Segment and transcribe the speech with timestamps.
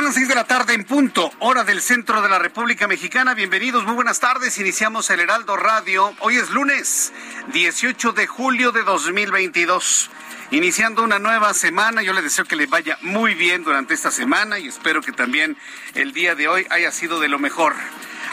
[0.00, 3.34] Son las seis de la tarde en punto, hora del centro de la República Mexicana.
[3.34, 4.56] Bienvenidos, muy buenas tardes.
[4.56, 6.14] Iniciamos el Heraldo Radio.
[6.20, 7.12] Hoy es lunes,
[7.52, 10.10] 18 de julio de 2022.
[10.52, 14.58] Iniciando una nueva semana, yo le deseo que le vaya muy bien durante esta semana
[14.58, 15.58] y espero que también
[15.92, 17.74] el día de hoy haya sido de lo mejor.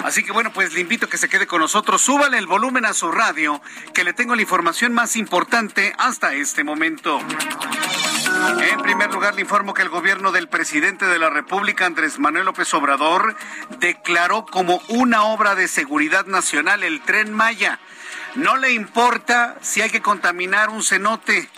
[0.05, 2.01] Así que bueno, pues le invito a que se quede con nosotros.
[2.01, 3.61] Súbale el volumen a su radio,
[3.93, 7.19] que le tengo la información más importante hasta este momento.
[8.37, 12.45] En primer lugar, le informo que el gobierno del presidente de la República, Andrés Manuel
[12.45, 13.35] López Obrador,
[13.79, 17.79] declaró como una obra de seguridad nacional el tren Maya.
[18.35, 21.49] No le importa si hay que contaminar un cenote,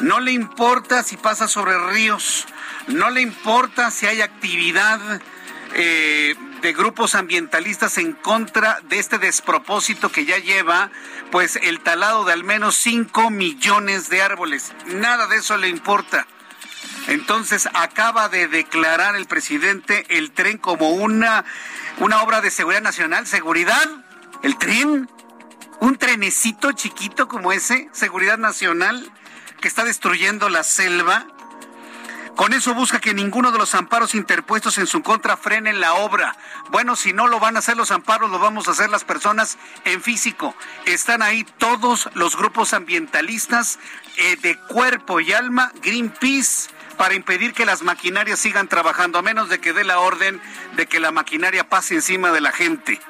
[0.00, 2.46] no le importa si pasa sobre ríos,
[2.86, 5.20] no le importa si hay actividad
[5.74, 10.90] eh, de grupos ambientalistas en contra de este despropósito que ya lleva
[11.30, 14.72] pues el talado de al menos 5 millones de árboles.
[14.86, 16.26] Nada de eso le importa.
[17.06, 21.44] Entonces acaba de declarar el presidente el tren como una,
[21.98, 23.26] una obra de seguridad nacional.
[23.26, 23.88] ¿Seguridad?
[24.42, 25.08] ¿El tren?
[25.80, 27.88] ¿Un trenecito chiquito como ese?
[27.92, 29.12] ¿Seguridad nacional?
[29.60, 31.26] que está destruyendo la selva.
[32.38, 36.36] Con eso busca que ninguno de los amparos interpuestos en su contra frenen la obra.
[36.70, 39.58] Bueno, si no lo van a hacer los amparos, lo vamos a hacer las personas
[39.84, 40.54] en físico.
[40.86, 43.80] Están ahí todos los grupos ambientalistas
[44.18, 49.48] eh, de cuerpo y alma, Greenpeace, para impedir que las maquinarias sigan trabajando, a menos
[49.48, 50.40] de que dé la orden
[50.76, 53.00] de que la maquinaria pase encima de la gente.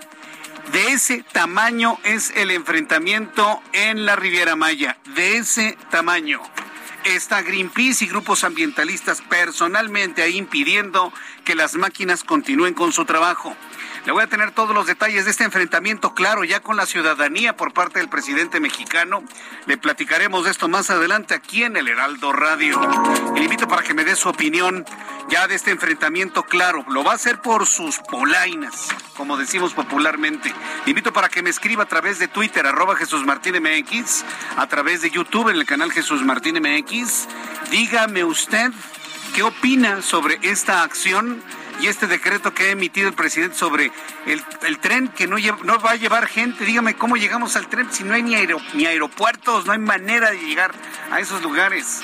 [0.73, 4.97] De ese tamaño es el enfrentamiento en la Riviera Maya.
[5.15, 6.41] De ese tamaño
[7.05, 11.13] está Greenpeace y grupos ambientalistas personalmente ahí impidiendo
[11.45, 13.57] que las máquinas continúen con su trabajo.
[14.09, 17.55] Le voy a tener todos los detalles de este enfrentamiento, claro, ya con la ciudadanía
[17.59, 19.23] por parte del presidente mexicano.
[19.67, 22.81] Le platicaremos de esto más adelante aquí en el Heraldo Radio.
[23.35, 24.87] le invito para que me dé su opinión
[25.29, 26.87] ya de este enfrentamiento, claro.
[26.89, 30.55] Lo va a hacer por sus polainas, como decimos popularmente.
[30.87, 34.25] Le invito para que me escriba a través de Twitter, arroba Jesús Martín MX,
[34.57, 37.29] a través de YouTube en el canal Jesús Martín MX.
[37.71, 38.73] Dígame usted
[39.35, 41.43] qué opina sobre esta acción
[41.81, 43.93] y este decreto que ha emitido el presidente sobre
[44.27, 45.37] el, tren que no,
[45.81, 46.65] va a llevar gente.
[46.65, 50.73] Dígame cómo llegamos al tren si no hay ni aeropuertos, no hay manera de llegar
[51.11, 52.03] a esos lugares.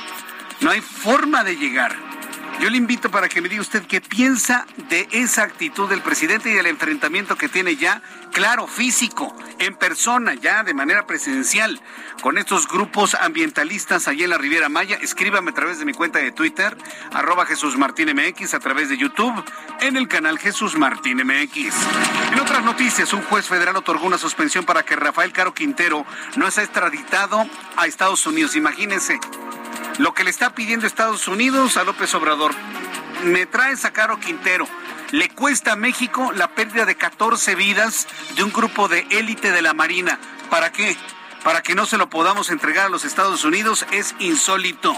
[0.61, 2.14] No hay forma de llegar.
[2.61, 6.51] Yo le invito para que me diga usted qué piensa de esa actitud del presidente
[6.51, 8.01] y del enfrentamiento que tiene ya,
[8.33, 11.81] claro, físico, en persona, ya de manera presidencial,
[12.23, 14.97] con estos grupos ambientalistas allí en la Riviera Maya.
[15.03, 16.77] Escríbame a través de mi cuenta de Twitter,
[17.13, 19.45] arroba Jesús Martín MX, a través de YouTube,
[19.81, 21.75] en el canal Jesús Martín MX.
[22.33, 26.07] En otras noticias, un juez federal otorgó una suspensión para que Rafael Caro Quintero
[26.37, 27.45] no sea extraditado
[27.77, 28.57] a Estados Unidos.
[28.57, 29.19] Imagínense
[29.99, 32.53] lo que le está pidiendo Estados Unidos a López Obrador.
[33.25, 34.67] Me trae a Caro Quintero.
[35.13, 39.63] Le cuesta a México la pérdida de 14 vidas de un grupo de élite de
[39.63, 40.19] la Marina.
[40.51, 40.97] ¿Para qué?
[41.45, 44.95] Para que no se lo podamos entregar a los Estados Unidos es insólito.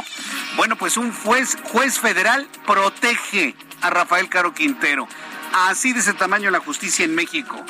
[0.56, 5.06] Bueno, pues un juez, juez federal protege a Rafael Caro Quintero.
[5.52, 7.62] Así de ese tamaño la justicia en México.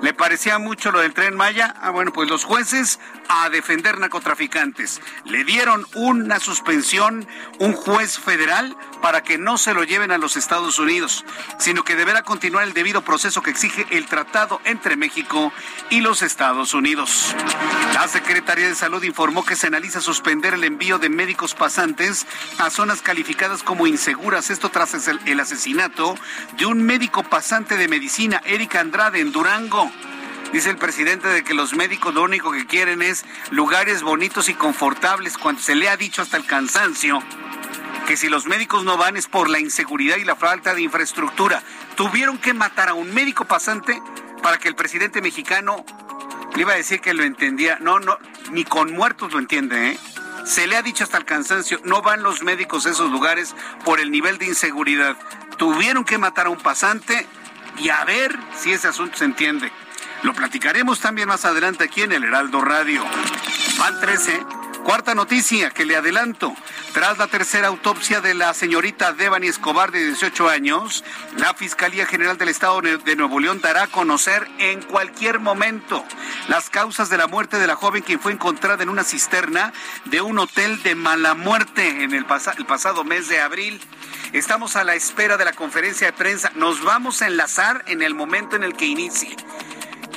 [0.00, 1.74] ¿Le parecía mucho lo del tren Maya?
[1.80, 5.00] Ah, bueno, pues los jueces a defender narcotraficantes.
[5.24, 7.26] Le dieron una suspensión,
[7.58, 11.24] un juez federal, para que no se lo lleven a los Estados Unidos,
[11.58, 15.52] sino que deberá continuar el debido proceso que exige el tratado entre México
[15.90, 17.34] y los Estados Unidos.
[17.94, 22.26] La Secretaría de Salud informó que se analiza suspender el envío de médicos pasantes
[22.58, 24.50] a zonas calificadas como inseguras.
[24.50, 26.14] Esto tras el asesinato
[26.56, 29.90] de un médico pasante de medicina, Erika Andrade, en Durango.
[30.52, 34.54] Dice el presidente de que los médicos lo único que quieren es lugares bonitos y
[34.54, 37.22] confortables cuando se le ha dicho hasta el cansancio
[38.06, 41.62] que si los médicos no van es por la inseguridad y la falta de infraestructura.
[41.94, 44.00] Tuvieron que matar a un médico pasante
[44.42, 45.84] para que el presidente mexicano
[46.54, 47.76] le iba a decir que lo entendía.
[47.82, 48.18] No, no,
[48.50, 49.98] ni con muertos lo entiende, ¿eh?
[50.46, 53.54] Se le ha dicho hasta el cansancio, no van los médicos a esos lugares
[53.84, 55.18] por el nivel de inseguridad.
[55.58, 57.26] Tuvieron que matar a un pasante
[57.76, 59.70] y a ver si ese asunto se entiende.
[60.22, 63.04] Lo platicaremos también más adelante aquí en el Heraldo Radio.
[63.78, 64.44] Van 13.
[64.82, 66.54] Cuarta noticia que le adelanto.
[66.92, 71.04] Tras la tercera autopsia de la señorita Devani Escobar de 18 años,
[71.36, 76.02] la Fiscalía General del Estado de Nuevo León dará a conocer en cualquier momento
[76.48, 79.72] las causas de la muerte de la joven que fue encontrada en una cisterna
[80.06, 82.24] de un hotel de mala muerte en el,
[82.56, 83.80] el pasado mes de abril.
[84.32, 86.50] Estamos a la espera de la conferencia de prensa.
[86.54, 89.36] Nos vamos a enlazar en el momento en el que inicie.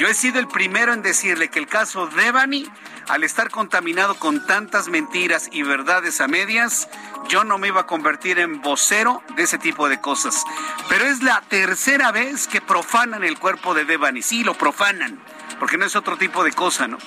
[0.01, 2.67] Yo he sido el primero en decirle que el caso Devani
[3.07, 6.89] al estar contaminado con tantas mentiras y verdades a medias,
[7.29, 10.43] yo no me iba a convertir en vocero de ese tipo de cosas.
[10.89, 14.23] Pero es la tercera vez que profanan el cuerpo de Devani.
[14.23, 15.19] Sí, lo profanan,
[15.59, 16.97] porque no es otro tipo de cosa, ¿no?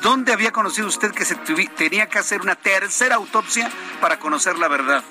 [0.00, 1.34] ¿Dónde había conocido usted que se
[1.76, 3.68] tenía que hacer una tercera autopsia
[4.00, 5.02] para conocer la verdad?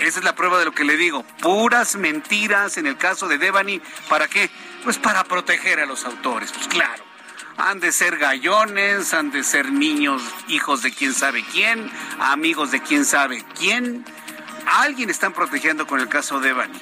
[0.00, 1.24] Esa es la prueba de lo que le digo.
[1.40, 3.80] Puras mentiras en el caso de Devani.
[4.08, 4.50] ¿Para qué?
[4.84, 6.52] Pues para proteger a los autores.
[6.52, 7.06] Pues claro
[7.56, 11.90] han de ser gallones, han de ser niños, hijos de quién sabe quién,
[12.20, 14.04] amigos de quién sabe quién.
[14.66, 16.78] Alguien están protegiendo con el caso de Evani.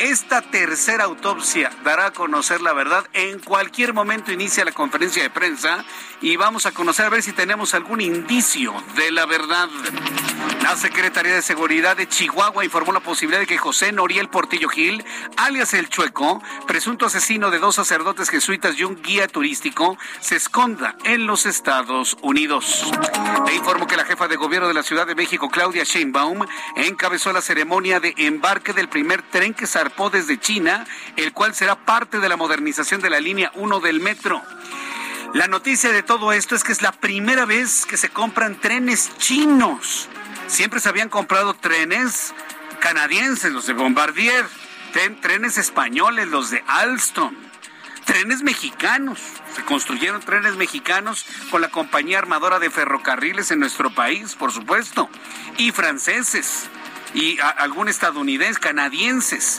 [0.00, 3.08] Esta tercera autopsia dará a conocer la verdad.
[3.12, 5.84] En cualquier momento inicia la conferencia de prensa
[6.20, 9.68] y vamos a conocer a ver si tenemos algún indicio de la verdad.
[10.62, 15.04] La Secretaría de Seguridad de Chihuahua informó la posibilidad de que José Noriel Portillo Gil,
[15.36, 20.96] alias El Chueco, presunto asesino de dos sacerdotes jesuitas y un guía turístico, se esconda
[21.04, 22.90] en los Estados Unidos.
[23.46, 26.44] Le informo que la jefa de gobierno de la Ciudad de México, Claudia Sheinbaum,
[26.76, 30.84] encabezó la ceremonia de embarque del primer tren que zarpó desde China,
[31.16, 34.42] el cual será parte de la modernización de la línea 1 del metro.
[35.34, 39.16] La noticia de todo esto es que es la primera vez que se compran trenes
[39.18, 40.08] chinos.
[40.46, 42.32] Siempre se habían comprado trenes
[42.80, 44.46] canadienses, los de Bombardier,
[45.20, 47.34] trenes españoles, los de Alstom,
[48.06, 49.20] trenes mexicanos.
[49.54, 55.10] Se construyeron trenes mexicanos con la compañía armadora de ferrocarriles en nuestro país, por supuesto,
[55.58, 56.68] y franceses,
[57.12, 59.58] y algún estadounidense, canadienses.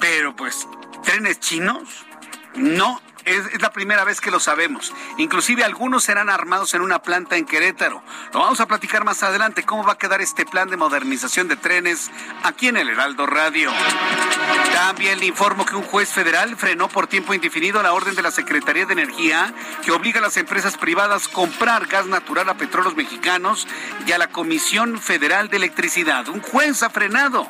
[0.00, 0.68] Pero pues,
[1.02, 1.88] trenes chinos,
[2.54, 4.92] no es, la primera vez que lo sabemos.
[5.18, 8.02] Inclusive algunos serán armados en una planta en Querétaro.
[8.32, 11.56] Lo vamos a platicar más adelante cómo va a quedar este plan de modernización de
[11.56, 12.10] trenes
[12.42, 13.70] aquí en el Heraldo Radio.
[14.72, 18.30] También le informo que un juez federal frenó por tiempo indefinido la orden de la
[18.30, 19.54] Secretaría de Energía
[19.84, 23.66] que obliga a las empresas privadas a comprar gas natural a petróleos mexicanos
[24.06, 26.28] y a la Comisión Federal de Electricidad.
[26.28, 27.48] Un juez ha frenado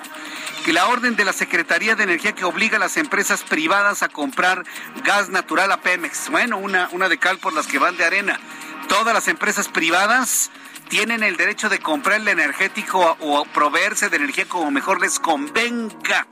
[0.65, 4.09] que la orden de la Secretaría de Energía que obliga a las empresas privadas a
[4.09, 4.65] comprar
[5.05, 6.31] gas natural a Pemex.
[6.31, 8.41] Bueno, una, una de cal por las que van de arena.
[8.89, 10.51] Todas las empresas privadas
[10.89, 16.27] tienen el derecho de comprar el energético o proveerse de energía como mejor les convenga.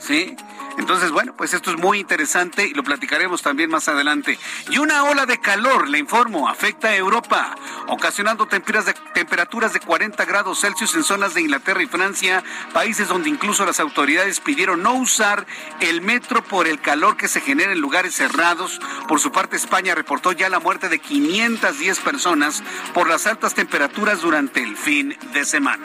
[0.00, 0.34] ¿Sí?
[0.78, 4.38] Entonces, bueno, pues esto es muy interesante y lo platicaremos también más adelante.
[4.70, 7.54] Y una ola de calor, le informo, afecta a Europa,
[7.88, 13.64] ocasionando temperaturas de 40 grados Celsius en zonas de Inglaterra y Francia, países donde incluso
[13.64, 15.46] las autoridades pidieron no usar
[15.80, 18.80] el metro por el calor que se genera en lugares cerrados.
[19.08, 24.20] Por su parte, España reportó ya la muerte de 510 personas por las altas temperaturas
[24.20, 25.84] durante el fin de semana.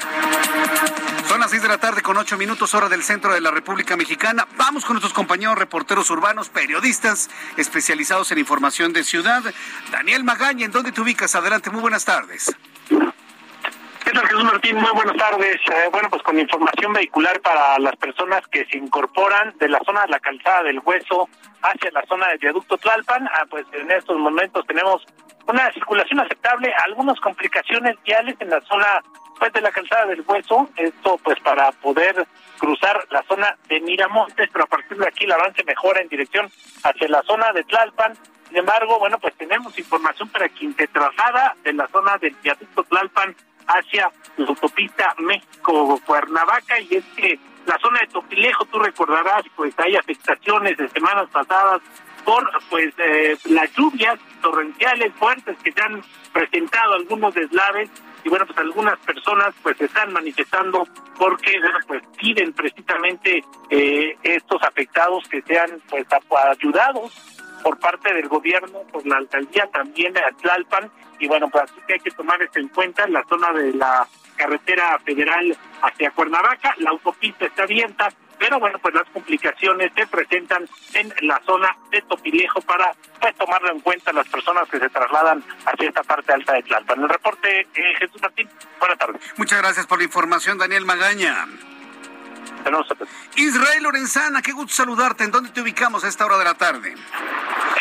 [1.28, 3.96] Son las 6 de la tarde con 8 minutos hora del centro de la República
[3.96, 4.48] Mexicana.
[4.58, 9.44] Vamos con nuestros compañeros reporteros urbanos, periodistas especializados en información de ciudad.
[9.92, 11.36] Daniel Magaña, ¿en dónde te ubicas?
[11.36, 12.56] Adelante, muy buenas tardes.
[12.90, 14.76] ¿Qué tal, Jesús Martín?
[14.78, 15.58] Muy buenas tardes.
[15.68, 20.02] Eh, bueno, pues con información vehicular para las personas que se incorporan de la zona
[20.02, 21.30] de la calzada del Hueso
[21.62, 25.06] hacia la zona del viaducto Tlalpan, ah, pues en estos momentos tenemos
[25.46, 29.04] una circulación aceptable, algunas complicaciones viales en la zona
[29.38, 32.26] pues de la calzada del Hueso, esto pues para poder
[32.60, 36.52] cruzar la zona de Miramontes, pero a partir de aquí el avance mejora en dirección
[36.84, 38.14] hacia la zona de Tlalpan.
[38.48, 42.84] Sin embargo, bueno, pues tenemos información para quien se traslada de la zona del viaducto
[42.84, 43.36] Tlalpan
[43.68, 49.96] hacia la autopista México-Cuernavaca y es que la zona de Topilejo, tú recordarás, pues hay
[49.96, 51.82] afectaciones de semanas pasadas
[52.26, 56.02] por pues eh, las lluvias torrenciales fuertes que se han
[56.34, 57.90] presentado algunos deslaves
[58.24, 64.18] y bueno pues algunas personas pues se están manifestando porque bueno pues piden precisamente eh,
[64.24, 66.06] estos afectados que sean pues
[66.52, 67.14] ayudados
[67.62, 71.94] por parte del gobierno, por la alcaldía también de Atlalpan, y bueno, pues así que
[71.94, 76.74] hay que tomar esto en cuenta en la zona de la carretera federal hacia Cuernavaca,
[76.78, 82.02] la autopista está abierta, pero bueno, pues las complicaciones se presentan en la zona de
[82.04, 86.54] Topilejo para pues tomarlo en cuenta las personas que se trasladan hacia esta parte alta
[86.54, 87.02] de Tlalpan.
[87.02, 89.22] El reporte, eh, Jesús Martín, buenas tardes.
[89.38, 91.46] Muchas gracias por la información, Daniel Magaña.
[93.36, 95.24] Israel Lorenzana, qué gusto saludarte.
[95.24, 96.94] ¿En dónde te ubicamos a esta hora de la tarde?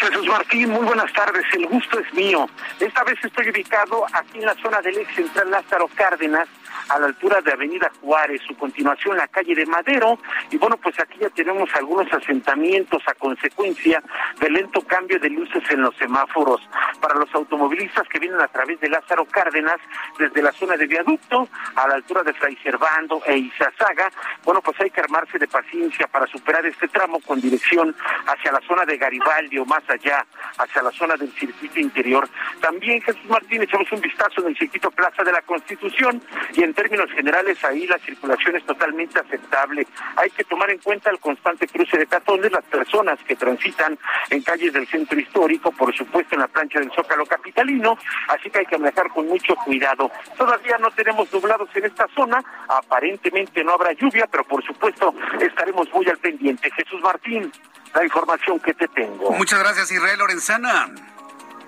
[0.00, 1.44] Jesús Martín, muy buenas tardes.
[1.52, 2.48] El gusto es mío.
[2.78, 6.48] Esta vez estoy ubicado aquí en la zona del ex central Lázaro Cárdenas,
[6.88, 10.18] a la altura de Avenida Juárez, su continuación la calle de Madero.
[10.50, 14.02] Y bueno, pues aquí ya tenemos algunos asentamientos a consecuencia
[14.40, 16.60] del lento cambio de luces en los semáforos.
[17.00, 19.78] Para los automovilistas que vienen a través de Lázaro Cárdenas,
[20.18, 24.10] desde la zona de viaducto a la altura de Fray Servando e Izazaga,
[24.44, 27.94] bueno, pues hay que armarse de paciencia para superar este tramo con dirección
[28.26, 30.24] hacia la zona de Garibaldi o más allá,
[30.58, 32.28] hacia la zona del circuito interior.
[32.60, 36.22] También, Jesús Martín, echamos un vistazo en el circuito Plaza de la Constitución
[36.54, 39.86] y términos generales ahí la circulación es totalmente aceptable.
[40.16, 43.98] Hay que tomar en cuenta el constante cruce de peatones, las personas que transitan
[44.30, 47.98] en calles del centro histórico, por supuesto en la plancha del Zócalo Capitalino,
[48.28, 50.10] así que hay que manejar con mucho cuidado.
[50.36, 55.92] Todavía no tenemos nublados en esta zona, aparentemente no habrá lluvia, pero por supuesto estaremos
[55.92, 56.70] muy al pendiente.
[56.70, 57.52] Jesús Martín,
[57.94, 59.32] la información que te tengo.
[59.32, 60.88] Muchas gracias Israel Lorenzana.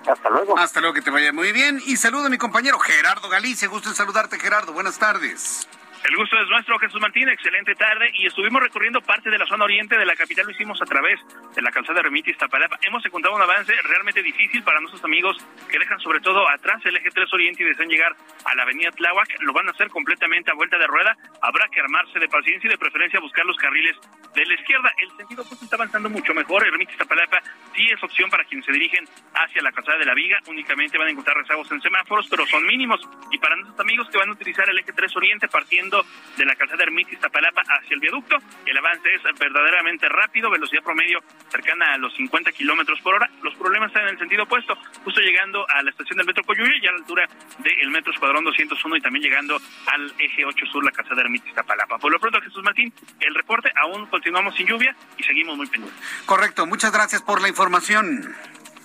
[0.07, 0.57] Hasta luego.
[0.57, 1.81] Hasta luego, que te vaya muy bien.
[1.85, 3.67] Y saludo a mi compañero Gerardo Galicia.
[3.67, 4.73] Gusto en saludarte, Gerardo.
[4.73, 5.67] Buenas tardes.
[6.03, 7.29] El gusto es nuestro, Jesús Martín.
[7.29, 8.09] Excelente tarde.
[8.15, 10.45] Y estuvimos recorriendo parte de la zona oriente de la capital.
[10.45, 11.19] Lo hicimos a través
[11.55, 12.79] de la calzada Remitis Tapalapa.
[12.81, 15.37] Hemos encontrado un avance realmente difícil para nuestros amigos
[15.69, 18.15] que dejan sobre todo atrás el eje 3 oriente y desean llegar
[18.45, 19.41] a la avenida Tláhuac.
[19.41, 21.15] Lo van a hacer completamente a vuelta de rueda.
[21.39, 23.95] Habrá que armarse de paciencia y de preferencia buscar los carriles
[24.33, 24.91] de la izquierda.
[24.97, 26.65] El sentido pues está avanzando mucho mejor.
[26.65, 27.41] El Remitis Tapalapa
[27.75, 29.05] sí es opción para quienes se dirigen
[29.35, 30.39] hacia la calzada de la Viga.
[30.47, 32.99] Únicamente van a encontrar rezagos en semáforos, pero son mínimos.
[33.31, 35.90] Y para nuestros amigos que van a utilizar el eje 3 oriente partiendo
[36.37, 38.37] de la calzada de Ermitis Tapalapa hacia el viaducto.
[38.65, 41.19] El avance es verdaderamente rápido, velocidad promedio
[41.49, 43.29] cercana a los 50 kilómetros por hora.
[43.43, 46.71] Los problemas están en el sentido opuesto, justo llegando a la estación del metro Coyuyo
[46.81, 47.27] y a la altura
[47.59, 51.53] del metro Escuadrón 201 y también llegando al eje 8 sur, la casa de Ermitis
[51.53, 51.97] Tapalapa.
[51.97, 56.01] Por lo pronto, Jesús Martín, el reporte, aún continuamos sin lluvia y seguimos muy pendientes.
[56.25, 58.35] Correcto, muchas gracias por la información.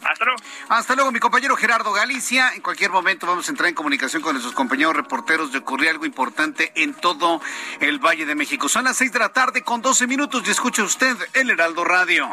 [0.08, 0.42] Hasta luego.
[0.68, 2.52] Hasta luego, mi compañero Gerardo Galicia.
[2.54, 6.06] En cualquier momento vamos a entrar en comunicación con nuestros compañeros reporteros de ocurrir algo
[6.06, 7.40] importante en todo
[7.80, 8.68] el Valle de México.
[8.68, 12.28] Son las seis de la tarde con 12 minutos y escucha usted el Heraldo Radio.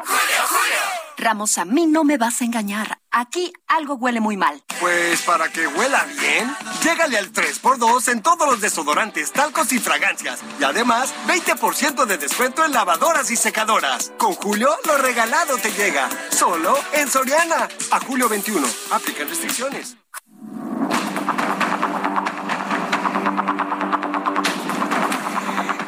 [1.17, 3.00] Ramos, a mí no me vas a engañar.
[3.12, 4.63] Aquí algo huele muy mal.
[4.79, 6.53] Pues para que huela bien,
[6.84, 10.39] llégale al 3x2 en todos los desodorantes, talcos y fragancias.
[10.60, 14.12] Y además, 20% de descuento en lavadoras y secadoras.
[14.17, 16.10] Con Julio, lo regalado te llega.
[16.29, 17.67] Solo en Soriana.
[17.91, 18.67] A julio 21.
[18.91, 19.98] Aplican restricciones.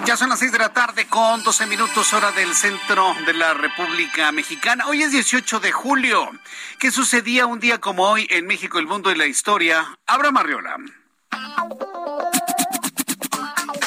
[0.05, 3.55] Ya son las 6 de la tarde con 12 minutos hora del centro de la
[3.55, 4.85] República Mexicana.
[4.87, 6.29] Hoy es 18 de julio.
[6.77, 9.97] ¿Qué sucedía un día como hoy en México, el mundo y la historia?
[10.05, 10.77] Abra Marriola.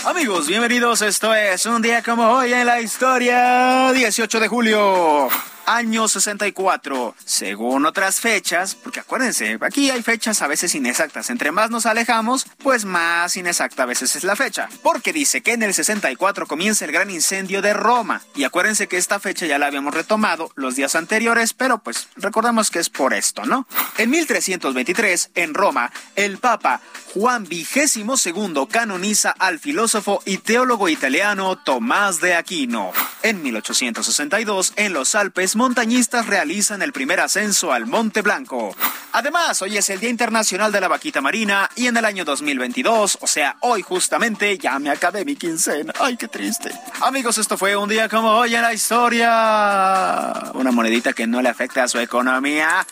[0.07, 1.03] Amigos, bienvenidos.
[1.03, 3.93] Esto es un día como hoy en la historia.
[3.93, 5.29] 18 de julio
[5.69, 7.15] año 64.
[7.25, 11.29] Según otras fechas, porque acuérdense, aquí hay fechas a veces inexactas.
[11.29, 14.69] Entre más nos alejamos, pues más inexacta a veces es la fecha.
[14.83, 18.23] Porque dice que en el 64 comienza el gran incendio de Roma.
[18.35, 22.71] Y acuérdense que esta fecha ya la habíamos retomado los días anteriores, pero pues recordamos
[22.71, 23.67] que es por esto, ¿no?
[23.99, 26.81] En 1323, en Roma, el Papa
[27.13, 32.93] Juan XXII canoniza al filósofo y teólogo italiano Tomás de Aquino.
[33.23, 38.77] En 1862, en los Alpes, montañistas realizan el primer ascenso al Monte Blanco.
[39.11, 43.19] Además, hoy es el Día Internacional de la Vaquita Marina y en el año 2022,
[43.21, 45.93] o sea, hoy justamente, ya me acabé mi quincena.
[45.99, 46.71] Ay, qué triste.
[47.01, 50.53] Amigos, esto fue un día como hoy en la historia.
[50.55, 52.87] Una monedita que no le afecta a su economía.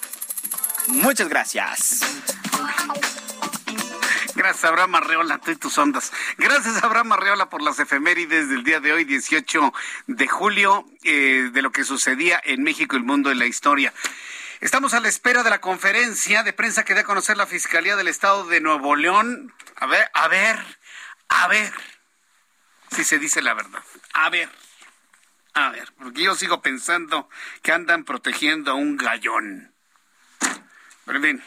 [0.89, 2.01] Muchas gracias.
[4.37, 6.13] Gracias, Abraham Arreola, tú y tus ondas.
[6.37, 9.73] Gracias, Abraham Arreola, por las efemérides del día de hoy, 18
[10.09, 13.95] de julio, eh, de lo que sucedía en México, el mundo y la historia.
[14.61, 17.97] Estamos a la espera de la conferencia de prensa que dé a conocer la Fiscalía
[17.97, 19.55] del Estado de Nuevo León.
[19.77, 20.59] A ver, a ver,
[21.31, 21.73] a ver
[22.91, 23.83] si se dice la verdad.
[24.13, 24.51] A ver,
[25.55, 27.31] a ver, porque yo sigo pensando
[27.63, 29.73] que andan protegiendo a un gallón.
[31.07, 31.43] Pero bien.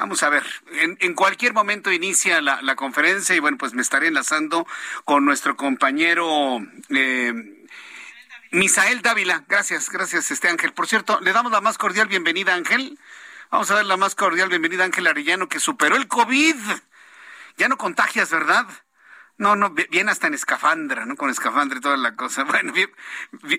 [0.00, 0.42] Vamos a ver,
[0.72, 4.66] en, cualquier momento inicia la, conferencia y bueno, pues me estaré enlazando
[5.04, 7.34] con nuestro compañero eh,
[8.50, 10.72] Misael Dávila, gracias, gracias, este Ángel.
[10.72, 12.98] Por cierto, le damos la más cordial bienvenida, Ángel.
[13.50, 16.56] Vamos a dar la más cordial bienvenida, Ángel Arellano, que superó el COVID.
[17.58, 18.66] Ya no contagias, ¿verdad?
[19.36, 21.14] No, no, bien hasta en escafandra, ¿no?
[21.14, 22.44] Con escafandra y toda la cosa.
[22.48, 22.90] Bueno, bien,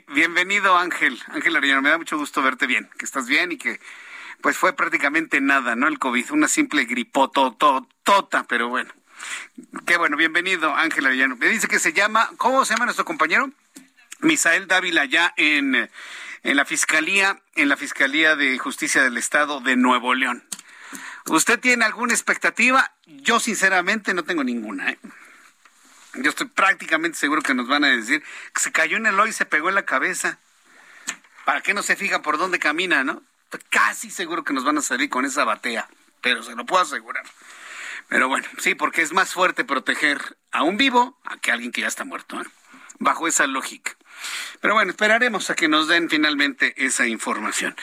[0.08, 1.22] bienvenido, Ángel.
[1.28, 3.80] Ángel Arellano, me da mucho gusto verte bien, que estás bien y que
[4.42, 5.88] pues fue prácticamente nada, ¿no?
[5.88, 8.92] El COVID, una simple gripototota, pero bueno.
[9.86, 11.36] Qué bueno, bienvenido, Ángel Arellano.
[11.36, 13.52] Me dice que se llama, ¿cómo se llama nuestro compañero?
[14.20, 15.90] Misael Dávila, ya en,
[16.44, 20.44] en la Fiscalía, en la Fiscalía de Justicia del Estado de Nuevo León.
[21.28, 22.92] ¿Usted tiene alguna expectativa?
[23.06, 24.90] Yo sinceramente no tengo ninguna.
[24.92, 25.00] ¿eh?
[26.16, 29.30] Yo estoy prácticamente seguro que nos van a decir que se cayó en el hoy
[29.30, 30.40] y se pegó en la cabeza.
[31.46, 33.22] ¿Para qué no se fija por dónde camina, no?
[33.70, 35.90] Casi seguro que nos van a salir con esa batea,
[36.22, 37.26] pero se lo puedo asegurar.
[38.08, 41.72] Pero bueno, sí, porque es más fuerte proteger a un vivo a que a alguien
[41.72, 42.46] que ya está muerto, ¿eh?
[43.00, 43.96] bajo esa lógica.
[44.60, 47.76] Pero bueno, esperaremos a que nos den finalmente esa información.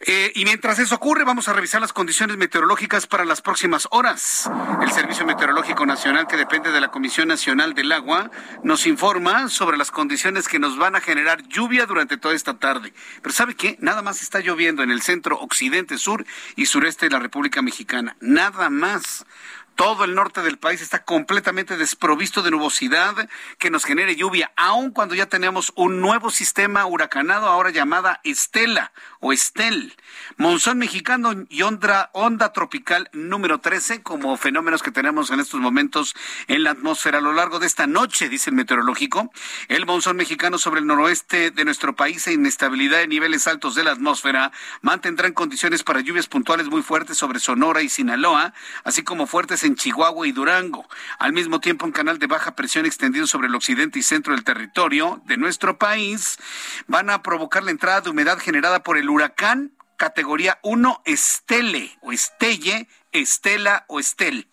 [0.00, 4.48] Eh, y mientras eso ocurre, vamos a revisar las condiciones meteorológicas para las próximas horas.
[4.80, 8.30] El Servicio Meteorológico Nacional, que depende de la Comisión Nacional del Agua,
[8.62, 12.92] nos informa sobre las condiciones que nos van a generar lluvia durante toda esta tarde.
[13.22, 13.76] Pero ¿sabe qué?
[13.80, 16.24] Nada más está lloviendo en el centro, occidente, sur
[16.54, 18.16] y sureste de la República Mexicana.
[18.20, 19.26] Nada más
[19.78, 24.90] todo el norte del país está completamente desprovisto de nubosidad que nos genere lluvia, aun
[24.90, 29.94] cuando ya tenemos un nuevo sistema huracanado ahora llamada Estela o Estel.
[30.36, 32.10] Monzón mexicano y onda,
[32.52, 36.16] tropical número 13 como fenómenos que tenemos en estos momentos
[36.48, 39.30] en la atmósfera a lo largo de esta noche, dice el meteorológico.
[39.68, 43.84] El monzón mexicano sobre el noroeste de nuestro país e inestabilidad de niveles altos de
[43.84, 49.28] la atmósfera mantendrán condiciones para lluvias puntuales muy fuertes sobre Sonora y Sinaloa, así como
[49.28, 50.86] fuertes en Chihuahua y Durango.
[51.18, 54.42] Al mismo tiempo, un canal de baja presión extendido sobre el occidente y centro del
[54.42, 56.38] territorio de nuestro país
[56.86, 62.12] van a provocar la entrada de humedad generada por el huracán categoría 1 Estele o
[62.12, 64.48] Estelle, Estela o Estel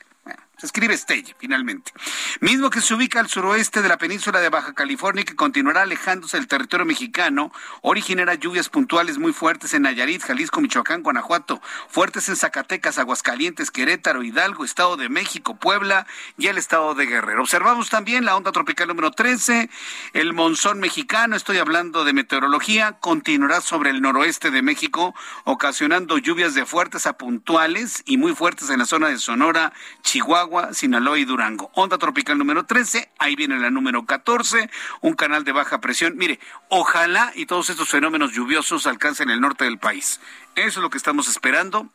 [0.57, 1.91] se escribe Estelle, finalmente.
[2.39, 5.81] Mismo que se ubica al suroeste de la península de Baja California y que continuará
[5.81, 7.51] alejándose del territorio mexicano,
[7.81, 14.23] originará lluvias puntuales muy fuertes en Nayarit, Jalisco, Michoacán, Guanajuato, fuertes en Zacatecas, Aguascalientes, Querétaro,
[14.23, 17.41] Hidalgo, Estado de México, Puebla y el Estado de Guerrero.
[17.41, 19.69] Observamos también la onda tropical número 13,
[20.13, 26.53] el monzón mexicano, estoy hablando de meteorología, continuará sobre el noroeste de México, ocasionando lluvias
[26.53, 31.25] de fuertes a puntuales y muy fuertes en la zona de Sonora, Chihuahua, Sinaloa y
[31.25, 31.71] Durango.
[31.73, 34.69] Onda tropical número 13, ahí viene la número 14,
[35.01, 36.17] un canal de baja presión.
[36.17, 40.19] Mire, ojalá y todos estos fenómenos lluviosos alcancen el norte del país.
[40.55, 41.89] Eso es lo que estamos esperando.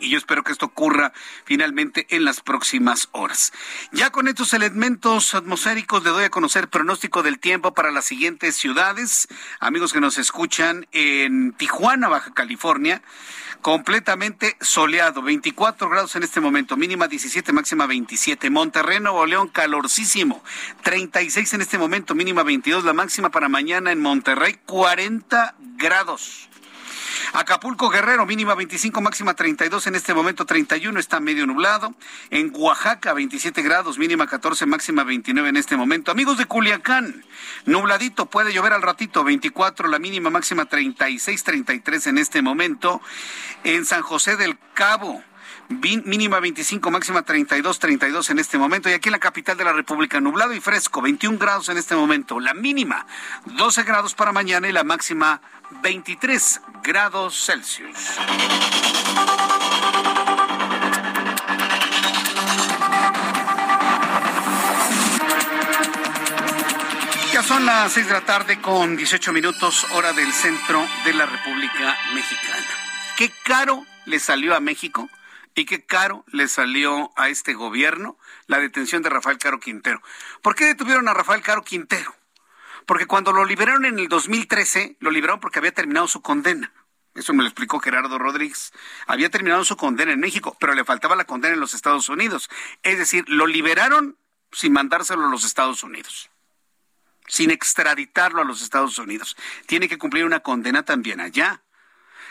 [0.00, 1.12] Y yo espero que esto ocurra
[1.44, 3.52] finalmente en las próximas horas.
[3.92, 8.56] Ya con estos elementos atmosféricos le doy a conocer pronóstico del tiempo para las siguientes
[8.56, 9.26] ciudades.
[9.58, 13.02] Amigos que nos escuchan en Tijuana, Baja California
[13.66, 18.48] completamente soleado, 24 grados en este momento, mínima 17, máxima 27.
[18.48, 20.40] Monterrey, Nuevo León, calorcísimo,
[20.84, 26.48] 36 en este momento, mínima 22, la máxima para mañana en Monterrey, 40 grados.
[27.32, 31.94] Acapulco Guerrero, mínima 25, máxima 32, en este momento 31, está medio nublado.
[32.30, 36.10] En Oaxaca, 27 grados, mínima 14, máxima 29 en este momento.
[36.10, 37.24] Amigos de Culiacán,
[37.64, 43.00] nubladito, puede llover al ratito, 24, la mínima máxima 36, 33 en este momento.
[43.64, 45.22] En San José del Cabo,
[45.68, 48.88] mínima 25, máxima 32, 32 en este momento.
[48.88, 51.96] Y aquí en la capital de la República, nublado y fresco, 21 grados en este
[51.96, 52.40] momento.
[52.40, 53.06] La mínima
[53.46, 55.40] 12 grados para mañana y la máxima
[55.82, 57.96] 23 grados Celsius.
[67.32, 71.26] Ya son las 6 de la tarde con 18 minutos hora del centro de la
[71.26, 72.64] República Mexicana.
[73.16, 75.10] Qué caro le salió a México
[75.54, 80.00] y qué caro le salió a este gobierno la detención de Rafael Caro Quintero.
[80.42, 82.14] ¿Por qué detuvieron a Rafael Caro Quintero?
[82.86, 86.72] Porque cuando lo liberaron en el 2013, lo liberaron porque había terminado su condena.
[87.16, 88.72] Eso me lo explicó Gerardo Rodríguez.
[89.06, 92.48] Había terminado su condena en México, pero le faltaba la condena en los Estados Unidos.
[92.82, 94.16] Es decir, lo liberaron
[94.52, 96.30] sin mandárselo a los Estados Unidos,
[97.26, 99.36] sin extraditarlo a los Estados Unidos.
[99.66, 101.62] Tiene que cumplir una condena también allá.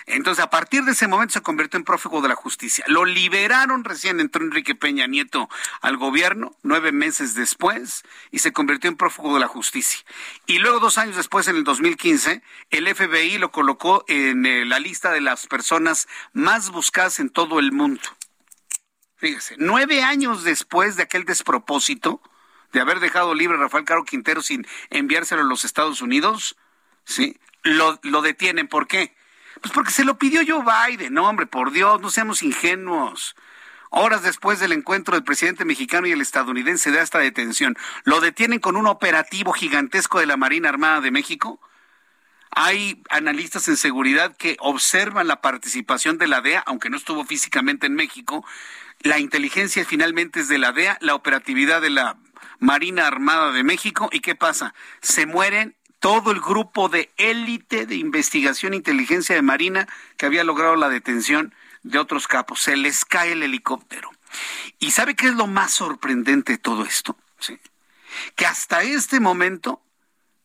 [0.08, 2.86] Entonces, a partir de ese momento se convirtió en prófugo de la justicia.
[2.88, 5.50] Lo liberaron recién, entró Enrique Peña Nieto
[5.82, 10.06] al gobierno, nueve meses después, y se convirtió en prófugo de la justicia.
[10.46, 14.80] Y luego, dos años después, en el 2015, el FBI lo colocó en eh, la
[14.80, 18.04] lista de las personas más buscadas en todo el mundo.
[19.18, 22.22] Fíjese, nueve años después de aquel despropósito
[22.74, 26.58] de haber dejado libre a Rafael Caro Quintero sin enviárselo a los Estados Unidos,
[27.06, 27.40] ¿sí?
[27.64, 28.68] Lo, lo detienen.
[28.68, 29.16] ¿Por qué?
[29.66, 31.18] Pues porque se lo pidió Joe Biden.
[31.18, 33.36] Hombre, por Dios, no seamos ingenuos.
[33.90, 38.60] Horas después del encuentro del presidente mexicano y el estadounidense de esta detención, lo detienen
[38.60, 41.60] con un operativo gigantesco de la Marina Armada de México.
[42.52, 47.88] Hay analistas en seguridad que observan la participación de la DEA, aunque no estuvo físicamente
[47.88, 48.46] en México.
[49.00, 52.18] La inteligencia finalmente es de la DEA, la operatividad de la
[52.60, 54.10] Marina Armada de México.
[54.12, 54.76] ¿Y qué pasa?
[55.02, 55.76] Se mueren
[56.06, 59.88] todo el grupo de élite de investigación e inteligencia de Marina
[60.18, 62.62] que había logrado la detención de otros capos.
[62.62, 64.12] Se les cae el helicóptero.
[64.78, 67.18] ¿Y sabe qué es lo más sorprendente de todo esto?
[67.40, 67.58] ¿Sí?
[68.36, 69.82] Que hasta este momento,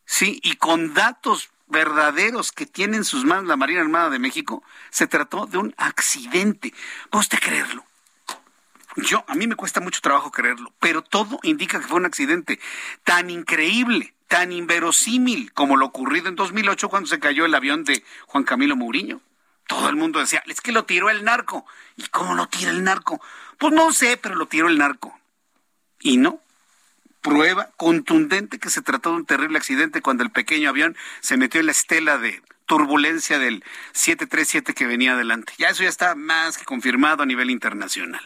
[0.06, 4.62] sí, y con datos verdaderos que tiene en sus manos la Marina Armada de México,
[4.88, 6.72] se trató de un accidente.
[7.10, 7.84] ¿Puede usted creerlo?
[8.96, 12.58] Yo, a mí me cuesta mucho trabajo creerlo, pero todo indica que fue un accidente
[13.04, 18.04] tan increíble, tan inverosímil como lo ocurrido en 2008 cuando se cayó el avión de
[18.26, 19.20] Juan Camilo Mourinho.
[19.66, 21.66] Todo el mundo decía, es que lo tiró el narco.
[21.96, 23.20] ¿Y cómo lo tira el narco?
[23.58, 25.18] Pues no sé, pero lo tiró el narco.
[25.98, 26.40] Y no,
[27.22, 31.58] prueba contundente que se trató de un terrible accidente cuando el pequeño avión se metió
[31.58, 32.40] en la estela de
[32.70, 35.52] turbulencia del 737 que venía adelante.
[35.58, 38.22] Ya eso ya está más que confirmado a nivel internacional.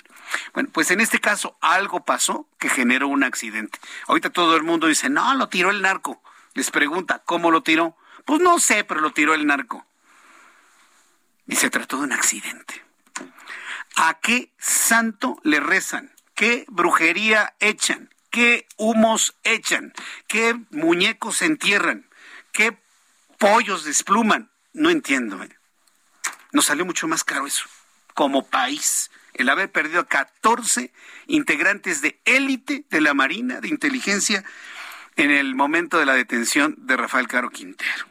[0.53, 3.79] Bueno, pues en este caso algo pasó que generó un accidente.
[4.07, 6.23] Ahorita todo el mundo dice, no, lo tiró el narco.
[6.53, 7.97] Les pregunta, ¿cómo lo tiró?
[8.27, 9.87] Pues no sé, pero lo tiró el narco
[11.47, 12.85] y se trató de un accidente.
[13.97, 16.13] ¿A qué santo le rezan?
[16.35, 18.15] ¿Qué brujería echan?
[18.29, 19.95] ¿Qué humos echan?
[20.29, 22.11] ¿Qué muñecos entierran?
[22.53, 22.84] ¿Qué
[23.45, 24.51] pollos despluman?
[24.73, 25.43] No entiendo.
[25.43, 25.51] ¿eh?
[26.53, 27.65] Nos salió mucho más caro eso,
[28.15, 30.93] como país, el haber perdido a 14
[31.27, 34.45] integrantes de élite de la Marina de Inteligencia
[35.17, 38.07] en el momento de la detención de Rafael Caro Quintero.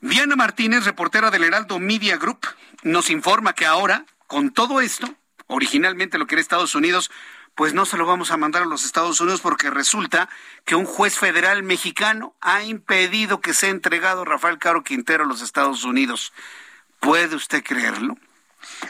[0.00, 2.46] Diana Martínez, reportera del Heraldo Media Group,
[2.84, 5.12] nos informa que ahora, con todo esto,
[5.48, 7.10] originalmente lo que era Estados Unidos,
[7.58, 10.28] pues no se lo vamos a mandar a los Estados Unidos porque resulta
[10.64, 15.42] que un juez federal mexicano ha impedido que sea entregado Rafael Caro Quintero a los
[15.42, 16.32] Estados Unidos.
[17.00, 18.16] ¿Puede usted creerlo?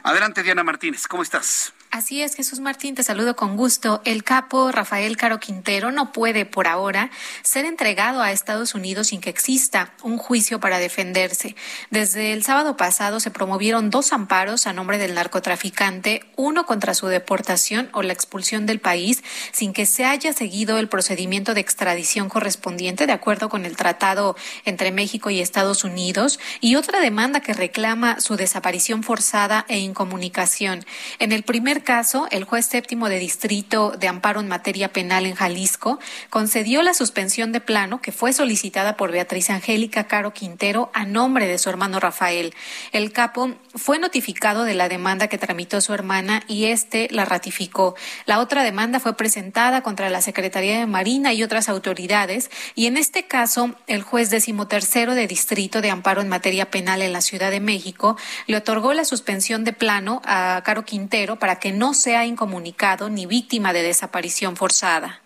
[0.02, 1.72] Adelante, Diana Martínez, ¿cómo estás?
[1.90, 4.02] Así es, Jesús Martín, te saludo con gusto.
[4.04, 7.10] El capo Rafael Caro Quintero no puede, por ahora,
[7.42, 11.56] ser entregado a Estados Unidos sin que exista un juicio para defenderse.
[11.90, 17.06] Desde el sábado pasado se promovieron dos amparos a nombre del narcotraficante, uno contra su
[17.06, 22.28] deportación o la expulsión del país, sin que se haya seguido el procedimiento de extradición
[22.28, 27.54] correspondiente, de acuerdo con el tratado entre México y Estados Unidos, y otra demanda que
[27.54, 30.84] reclama su desaparición forzada e incomunicación.
[31.18, 35.34] En el primer caso, el juez séptimo de distrito de amparo en materia penal en
[35.34, 35.98] Jalisco
[36.30, 41.46] concedió la suspensión de plano que fue solicitada por Beatriz Angélica Caro Quintero a nombre
[41.46, 42.54] de su hermano Rafael.
[42.92, 47.94] El capo fue notificado de la demanda que tramitó su hermana y este la ratificó.
[48.26, 52.96] La otra demanda fue presentada contra la Secretaría de Marina y otras autoridades y en
[52.96, 57.50] este caso el juez decimotercero de distrito de amparo en materia penal en la Ciudad
[57.50, 62.24] de México le otorgó la suspensión de plano a Caro Quintero para que no sea
[62.24, 65.22] incomunicado ni víctima de desaparición forzada.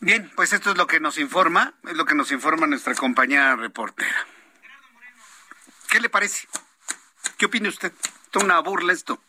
[0.00, 3.56] Bien, pues esto es lo que nos informa, es lo que nos informa nuestra compañera
[3.56, 4.26] reportera.
[5.88, 6.46] ¿Qué le parece?
[7.38, 7.92] ¿Qué opina usted?
[8.32, 9.20] Es una burla esto.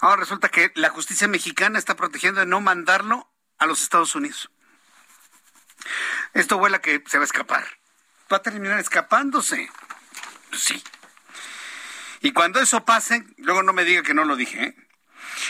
[0.00, 4.50] Ahora resulta que la justicia mexicana está protegiendo de no mandarlo a los Estados Unidos.
[6.34, 7.64] Esto huele que se va a escapar.
[8.32, 9.68] Va a terminar escapándose.
[10.52, 10.82] Sí.
[12.20, 14.64] Y cuando eso pase, luego no me diga que no lo dije.
[14.64, 14.74] ¿eh?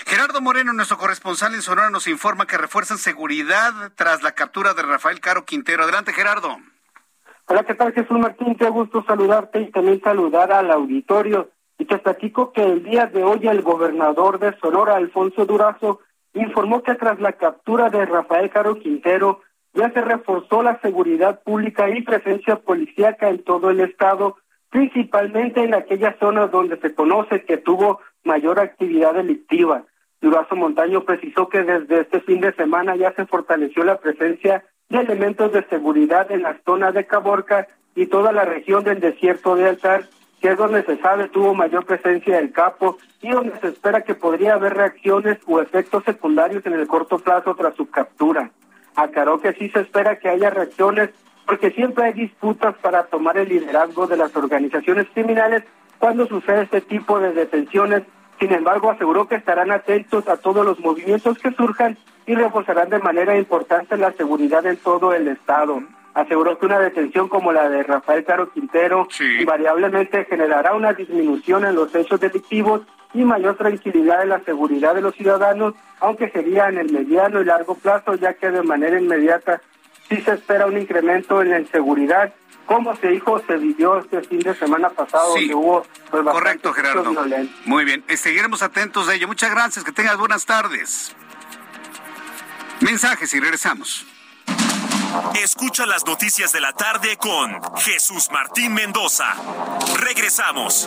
[0.07, 4.83] Gerardo Moreno, nuestro corresponsal en Sonora, nos informa que refuerzan seguridad tras la captura de
[4.83, 5.85] Rafael Caro Quintero.
[5.85, 6.59] Adelante, Gerardo.
[7.47, 8.57] Hola, ¿qué tal, Jesús Martín?
[8.57, 11.51] Qué gusto saludarte y también saludar al auditorio.
[11.79, 16.01] Y te platico que el día de hoy el gobernador de Sonora, Alfonso Durazo,
[16.35, 21.89] informó que tras la captura de Rafael Caro Quintero, ya se reforzó la seguridad pública
[21.89, 24.37] y presencia policíaca en todo el estado
[24.71, 29.85] principalmente en aquellas zonas donde se conoce que tuvo mayor actividad delictiva.
[30.21, 34.99] Durazo Montaño precisó que desde este fin de semana ya se fortaleció la presencia de
[34.99, 39.69] elementos de seguridad en las zonas de Caborca y toda la región del desierto de
[39.69, 40.05] Altar,
[40.41, 44.15] que es donde se sabe tuvo mayor presencia del capo y donde se espera que
[44.15, 48.51] podría haber reacciones o efectos secundarios en el corto plazo tras su captura.
[48.95, 51.11] Aclaró que sí se espera que haya reacciones
[51.49, 55.65] porque siempre hay disputas para tomar el liderazgo de las organizaciones criminales
[55.99, 58.03] cuando sucede este tipo de detenciones.
[58.39, 62.99] Sin embargo, aseguró que estarán atentos a todos los movimientos que surjan y reforzarán de
[62.99, 65.83] manera importante la seguridad en todo el estado.
[66.13, 69.09] Aseguró que una detención como la de Rafael Caro Quintero
[69.41, 72.83] invariablemente generará una disminución en los hechos delictivos
[73.15, 77.47] y mayor tranquilidad en la seguridad de los ciudadanos, aunque sería en el mediano y
[77.47, 79.63] largo plazo, ya que de manera inmediata
[80.09, 82.33] sí se espera un incremento en la inseguridad
[82.69, 87.15] como se dijo, se vivió este fin de semana pasado, donde hubo pues, Correcto, Gerardo.
[87.65, 89.27] Muy bien, seguiremos atentos de ello.
[89.27, 91.17] Muchas gracias, que tengas buenas tardes.
[92.81, 94.07] Mensajes y regresamos.
[95.43, 99.35] Escucha las noticias de la tarde con Jesús Martín Mendoza.
[99.99, 100.87] Regresamos.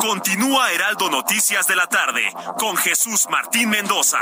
[0.00, 4.18] Continúa Heraldo Noticias de la tarde con Jesús Martín Mendoza.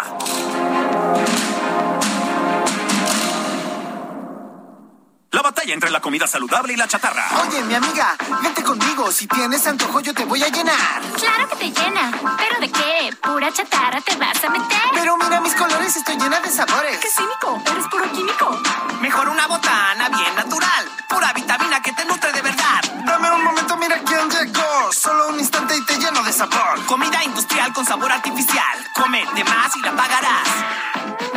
[5.31, 7.27] La batalla entre la comida saludable y la chatarra.
[7.47, 9.13] Oye, mi amiga, vente conmigo.
[9.13, 11.03] Si tienes antojo, yo te voy a llenar.
[11.19, 12.11] Claro que te llena.
[12.39, 13.17] ¿Pero de qué?
[13.23, 14.81] Pura chatarra te vas a meter.
[14.95, 16.99] Pero mira mis colores, estoy llena de sabores.
[17.01, 17.63] ¡Qué cínico!
[17.71, 18.63] Eres puro químico.
[19.03, 20.89] Mejor una botana bien natural.
[21.09, 22.81] Pura vitamina que te nutre de verdad.
[23.07, 24.93] Dame un momento, mira quién llegó.
[24.93, 26.85] Solo un instante y te lleno de sabor.
[26.87, 28.77] Comida industrial con sabor artificial.
[28.95, 30.49] Come de más y la pagarás.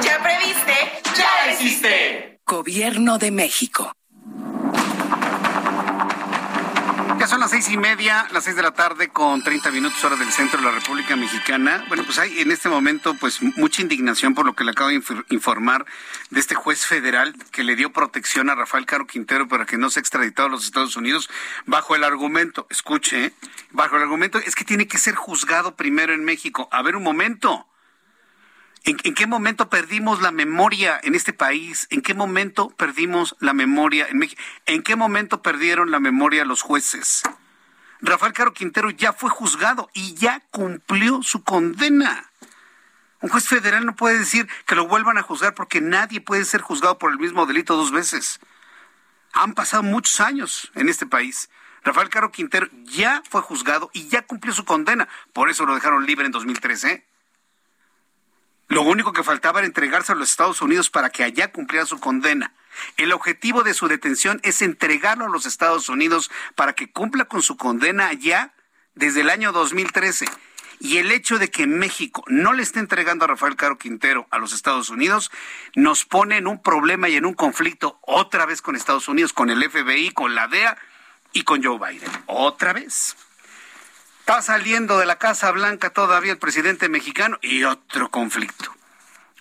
[0.01, 1.01] ¿Ya previste?
[1.15, 2.39] ¡Ya existe!
[2.45, 3.91] Gobierno de México.
[7.19, 10.15] Ya son las seis y media, las seis de la tarde con 30 minutos hora
[10.15, 11.83] del centro de la República Mexicana.
[11.89, 15.01] Bueno, pues hay en este momento pues mucha indignación por lo que le acabo de
[15.29, 15.85] informar
[16.29, 19.89] de este juez federal que le dio protección a Rafael Caro Quintero para que no
[19.89, 21.29] sea extraditado a los Estados Unidos
[21.65, 23.33] bajo el argumento, escuche, ¿eh?
[23.71, 26.69] bajo el argumento es que tiene que ser juzgado primero en México.
[26.71, 27.68] A ver un momento.
[28.85, 31.87] ¿En, qué momento perdimos la memoria en este país?
[31.91, 34.41] ¿En qué momento perdimos la memoria en México?
[34.65, 37.23] ¿En qué momento perdieron la memoria los jueces?
[38.01, 42.31] Rafael Caro Quintero ya fue juzgado y ya cumplió su condena.
[43.21, 46.61] Un juez federal no puede decir que lo vuelvan a juzgar porque nadie puede ser
[46.61, 48.39] juzgado por el mismo delito dos veces.
[49.33, 51.49] Han pasado muchos años en este país.
[51.83, 55.09] Rafael Caro Quintero ya fue juzgado y ya cumplió su condena.
[55.33, 57.08] Por eso lo dejaron libre en 2013.
[58.69, 61.99] Lo único que faltaba era entregarse a los Estados Unidos para que allá cumpliera su
[61.99, 62.53] condena.
[62.97, 67.41] El objetivo de su detención es entregarlo a los Estados Unidos para que cumpla con
[67.41, 68.53] su condena allá
[68.93, 70.27] desde el año 2013.
[70.81, 74.37] Y el hecho de que México no le esté entregando a Rafael Caro Quintero a
[74.37, 75.31] los Estados Unidos
[75.75, 79.49] nos pone en un problema y en un conflicto otra vez con Estados Unidos, con
[79.49, 80.77] el FBI, con la DEA
[81.33, 82.09] y con Joe Biden.
[82.27, 83.17] Otra vez.
[84.29, 88.71] Está saliendo de la Casa Blanca todavía el presidente mexicano y otro conflicto,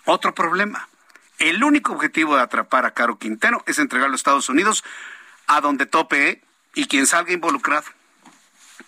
[0.05, 0.89] otro problema.
[1.37, 4.83] El único objetivo de atrapar a Caro Quintero es entregarlo a Estados Unidos
[5.45, 6.41] a donde tope
[6.73, 7.85] y quien salga involucrado.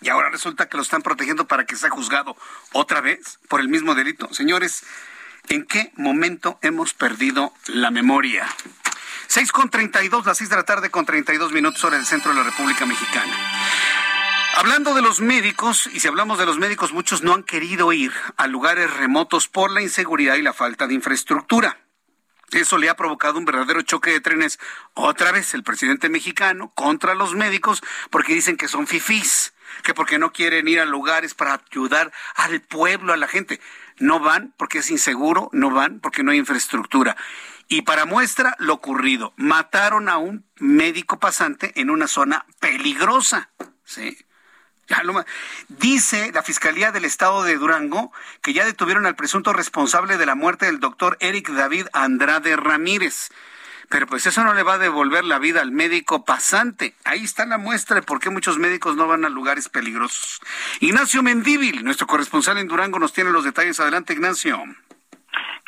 [0.01, 2.35] Y ahora resulta que lo están protegiendo para que sea juzgado
[2.71, 4.27] otra vez por el mismo delito.
[4.33, 4.83] Señores,
[5.49, 8.47] ¿en qué momento hemos perdido la memoria?
[9.27, 12.39] 6 con 32, las 6 de la tarde con 32 minutos hora del centro de
[12.39, 14.00] la República Mexicana.
[14.55, 18.11] Hablando de los médicos, y si hablamos de los médicos, muchos no han querido ir
[18.37, 21.79] a lugares remotos por la inseguridad y la falta de infraestructura.
[22.51, 24.59] Eso le ha provocado un verdadero choque de trenes,
[24.93, 30.19] otra vez el presidente mexicano, contra los médicos, porque dicen que son fifís, que porque
[30.19, 33.61] no quieren ir a lugares para ayudar al pueblo, a la gente.
[33.99, 37.15] No van porque es inseguro, no van porque no hay infraestructura.
[37.69, 43.49] Y para muestra lo ocurrido, mataron a un médico pasante en una zona peligrosa.
[43.85, 44.17] ¿sí?
[45.67, 50.35] Dice la Fiscalía del Estado de Durango que ya detuvieron al presunto responsable de la
[50.35, 53.29] muerte del doctor Eric David Andrade Ramírez.
[53.89, 56.95] Pero pues eso no le va a devolver la vida al médico pasante.
[57.03, 60.39] Ahí está la muestra de por qué muchos médicos no van a lugares peligrosos.
[60.79, 63.81] Ignacio Mendíbil, nuestro corresponsal en Durango, nos tiene los detalles.
[63.81, 64.63] Adelante, Ignacio.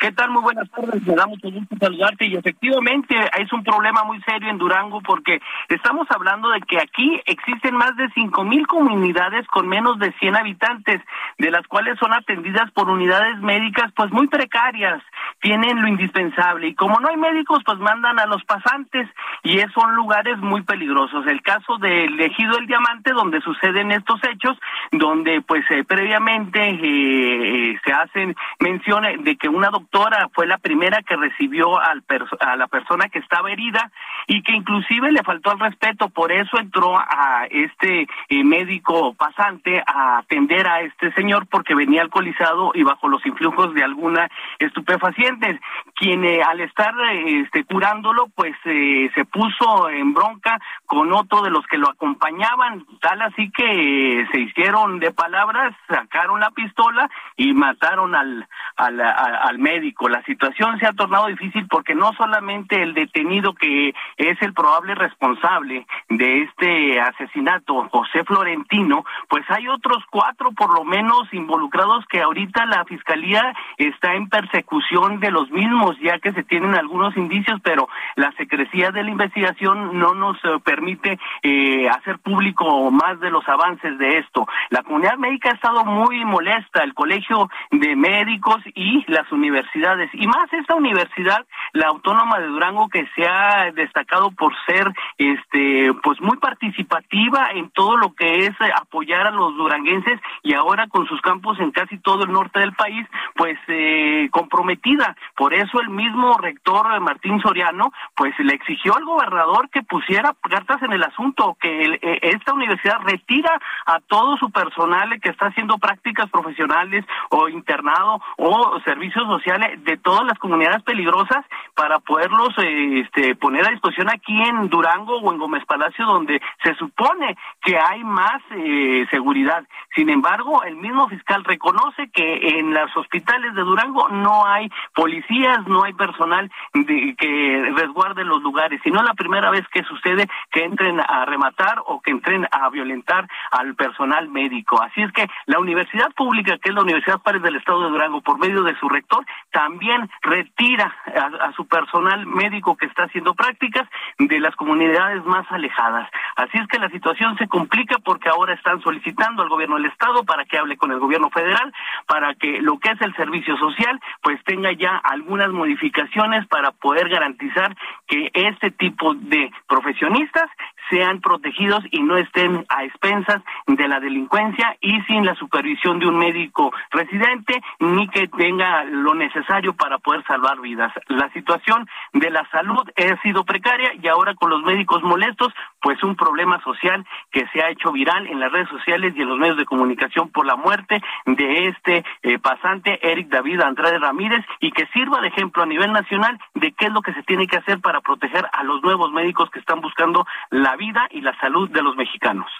[0.04, 0.32] ¿Qué tal?
[0.32, 1.02] Muy buenas tardes.
[1.06, 2.26] Me da mucho gusto saludarte.
[2.26, 5.40] Y efectivamente es un problema muy serio en Durango porque
[5.70, 10.36] estamos hablando de que aquí existen más de cinco mil comunidades con menos de 100
[10.36, 11.00] habitantes,
[11.38, 15.02] de las cuales son atendidas por unidades médicas pues muy precarias.
[15.40, 16.68] Tienen lo indispensable.
[16.68, 19.08] Y como no hay médicos, pues mandan a los pasantes
[19.42, 21.26] y son lugares muy peligrosos.
[21.26, 24.58] El caso del Ejido El Diamante, donde suceden estos hechos,
[24.92, 30.58] donde pues eh, previamente eh, se hacen menciones de que una doctora doctora fue la
[30.58, 32.02] primera que recibió al
[32.40, 33.90] a la persona que estaba herida
[34.26, 39.82] y que inclusive le faltó al respeto, por eso entró a este eh, médico pasante
[39.86, 44.28] a atender a este señor porque venía alcoholizado y bajo los influjos de alguna
[44.58, 45.60] estupefaciente,
[45.94, 46.94] quien eh, al estar
[47.26, 53.22] este, curándolo pues se puso en bronca con otro de los que lo acompañaban, tal
[53.22, 59.83] así que se hicieron de palabras, sacaron la pistola y mataron al, al, al médico.
[60.08, 64.94] La situación se ha tornado difícil porque no solamente el detenido que es el probable
[64.94, 72.22] responsable de este asesinato, José Florentino, pues hay otros cuatro por lo menos involucrados que
[72.22, 77.60] ahorita la fiscalía está en persecución de los mismos, ya que se tienen algunos indicios,
[77.62, 83.30] pero la secrecía de la investigación no nos eh, permite eh, hacer público más de
[83.30, 84.46] los avances de esto.
[84.70, 89.63] La comunidad médica ha estado muy molesta, el colegio de médicos y las universidades,
[90.12, 95.92] y más esta universidad, la Autónoma de Durango, que se ha destacado por ser este
[96.02, 100.86] pues muy participativa en todo lo que es eh, apoyar a los duranguenses y ahora
[100.88, 105.16] con sus campos en casi todo el norte del país, pues eh, comprometida.
[105.36, 110.34] Por eso el mismo rector eh, Martín Soriano, pues le exigió al gobernador que pusiera
[110.42, 115.78] cartas en el asunto, que esta universidad retira a todo su personal que está haciendo
[115.78, 119.26] prácticas profesionales o internado o servicios
[119.58, 125.32] de todas las comunidades peligrosas para poderlos este, poner a disposición aquí en Durango o
[125.32, 129.64] en Gómez Palacio, donde se supone que hay más eh, seguridad.
[129.94, 135.66] Sin embargo, el mismo fiscal reconoce que en los hospitales de Durango no hay policías,
[135.66, 138.80] no hay personal que resguarde los lugares.
[138.84, 142.46] Y no es la primera vez que sucede que entren a rematar o que entren
[142.50, 144.82] a violentar al personal médico.
[144.82, 148.20] Así es que la universidad pública, que es la Universidad Pares del Estado de Durango,
[148.20, 153.34] por medio de su rector, también retira a, a su personal médico que está haciendo
[153.34, 156.08] prácticas de las comunidades más alejadas.
[156.36, 160.24] Así es que la situación se complica porque ahora están solicitando al gobierno del estado
[160.24, 161.72] para que hable con el gobierno federal,
[162.06, 167.08] para que lo que es el servicio social pues tenga ya algunas modificaciones para poder
[167.08, 167.76] garantizar
[168.06, 170.50] que este tipo de profesionistas
[170.90, 176.06] sean protegidos y no estén a expensas de la delincuencia y sin la supervisión de
[176.06, 180.92] un médico residente ni que tenga lo necesario para poder salvar vidas.
[181.08, 186.02] La situación de la salud ha sido precaria y ahora con los médicos molestos, pues
[186.02, 189.38] un problema social que se ha hecho viral en las redes sociales y en los
[189.38, 194.70] medios de comunicación por la muerte de este eh, pasante Eric David Andrade Ramírez y
[194.70, 197.56] que sirva de ejemplo a nivel nacional de qué es lo que se tiene que
[197.56, 201.70] hacer para proteger a los nuevos médicos que están buscando la vida y la salud
[201.70, 202.50] de los mexicanos.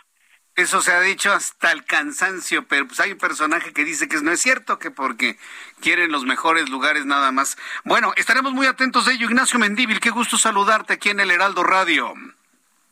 [0.56, 4.20] Eso se ha dicho hasta el cansancio, pero pues hay un personaje que dice que
[4.20, 5.36] no es cierto, que porque
[5.80, 7.56] quieren los mejores lugares nada más.
[7.84, 9.26] Bueno, estaremos muy atentos de ello.
[9.26, 12.14] Ignacio Mendíbil, qué gusto saludarte aquí en el Heraldo Radio.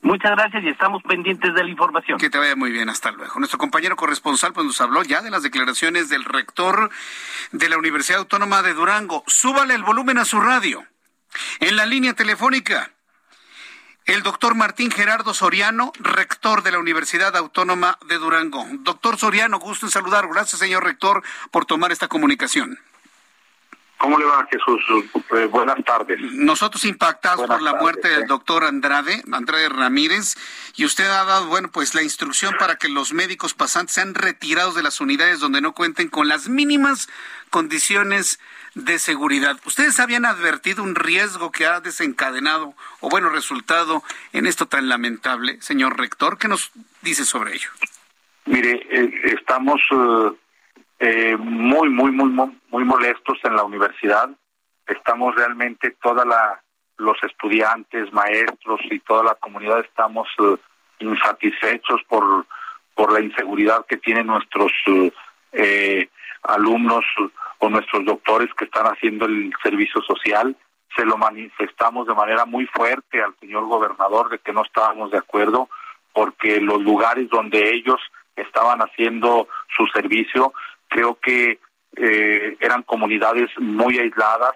[0.01, 2.19] Muchas gracias y estamos pendientes de la información.
[2.19, 3.35] Que te vaya muy bien, hasta luego.
[3.39, 6.91] Nuestro compañero corresponsal pues, nos habló ya de las declaraciones del rector
[7.53, 9.23] de la Universidad Autónoma de Durango.
[9.29, 10.85] Súbale el volumen a su radio.
[11.61, 12.91] En la línea telefónica,
[14.07, 18.67] el doctor Martín Gerardo Soriano, rector de la Universidad Autónoma de Durango.
[18.81, 20.29] Doctor Soriano, gusto en saludar.
[20.29, 22.79] Gracias, señor rector, por tomar esta comunicación.
[24.03, 24.83] ¿Cómo le va, Jesús?
[25.37, 26.21] Eh, buenas tardes.
[26.33, 30.35] Nosotros impactados por la muerte del doctor Andrade, Andrade Ramírez,
[30.75, 34.75] y usted ha dado, bueno, pues la instrucción para que los médicos pasantes sean retirados
[34.75, 37.09] de las unidades donde no cuenten con las mínimas
[37.51, 38.41] condiciones
[38.75, 39.59] de seguridad.
[39.65, 45.61] ¿Ustedes habían advertido un riesgo que ha desencadenado, o bueno, resultado en esto tan lamentable,
[45.61, 46.39] señor rector?
[46.39, 47.71] ¿Qué nos dice sobre ello?
[48.47, 50.33] Mire, eh, estamos eh,
[51.01, 52.29] eh, muy, muy, muy,
[52.71, 54.31] muy molestos en la universidad.
[54.87, 56.63] Estamos realmente toda la
[56.99, 60.57] los estudiantes, maestros y toda la comunidad estamos eh,
[61.01, 62.47] insatisfechos por
[62.95, 64.71] por la inseguridad que tienen nuestros
[65.53, 66.09] eh,
[66.43, 67.05] alumnos
[67.63, 70.57] o nuestros doctores que están haciendo el servicio social.
[70.97, 75.19] Se lo manifestamos de manera muy fuerte al señor gobernador de que no estábamos de
[75.19, 75.69] acuerdo
[76.13, 78.01] porque los lugares donde ellos
[78.35, 79.47] estaban haciendo
[79.77, 80.53] su servicio
[80.89, 81.61] creo que
[81.97, 84.55] eh, eran comunidades muy aisladas,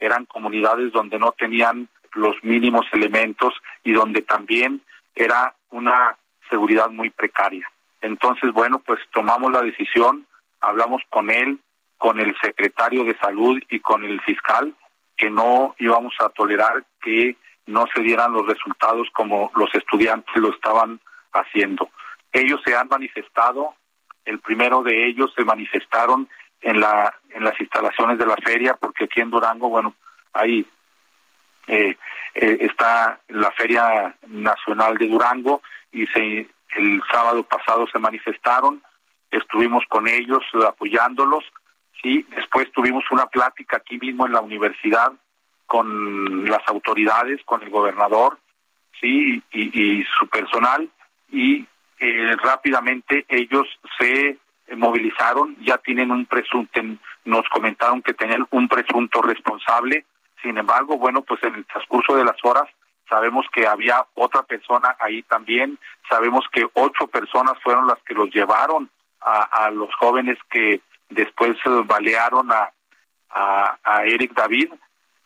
[0.00, 3.54] eran comunidades donde no tenían los mínimos elementos
[3.84, 4.82] y donde también
[5.14, 6.16] era una
[6.50, 7.70] seguridad muy precaria.
[8.00, 10.26] Entonces, bueno, pues tomamos la decisión,
[10.60, 11.60] hablamos con él,
[11.98, 14.74] con el secretario de salud y con el fiscal,
[15.16, 17.36] que no íbamos a tolerar que
[17.66, 21.00] no se dieran los resultados como los estudiantes lo estaban
[21.32, 21.90] haciendo.
[22.32, 23.74] Ellos se han manifestado
[24.28, 26.28] el primero de ellos se manifestaron
[26.60, 29.94] en la en las instalaciones de la feria, porque aquí en Durango, bueno,
[30.34, 30.66] ahí
[31.66, 31.96] eh,
[32.34, 36.46] eh, está la Feria Nacional de Durango y se
[36.76, 38.82] el sábado pasado se manifestaron,
[39.30, 41.44] estuvimos con ellos apoyándolos,
[42.02, 45.12] sí, después tuvimos una plática aquí mismo en la universidad
[45.66, 48.38] con las autoridades, con el gobernador,
[49.00, 50.88] sí, y, su personal,
[51.30, 51.66] y
[51.98, 53.66] eh, rápidamente ellos
[53.98, 54.38] se
[54.76, 56.80] movilizaron, ya tienen un presunto,
[57.24, 60.04] nos comentaron que tenían un presunto responsable,
[60.42, 62.68] sin embargo, bueno, pues en el transcurso de las horas
[63.08, 65.78] sabemos que había otra persona ahí también,
[66.08, 68.90] sabemos que ocho personas fueron las que los llevaron
[69.20, 71.56] a, los jóvenes que después
[71.86, 72.70] balearon a,
[73.30, 74.72] a, Eric David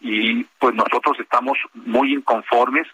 [0.00, 2.86] y pues nosotros estamos muy inconformes,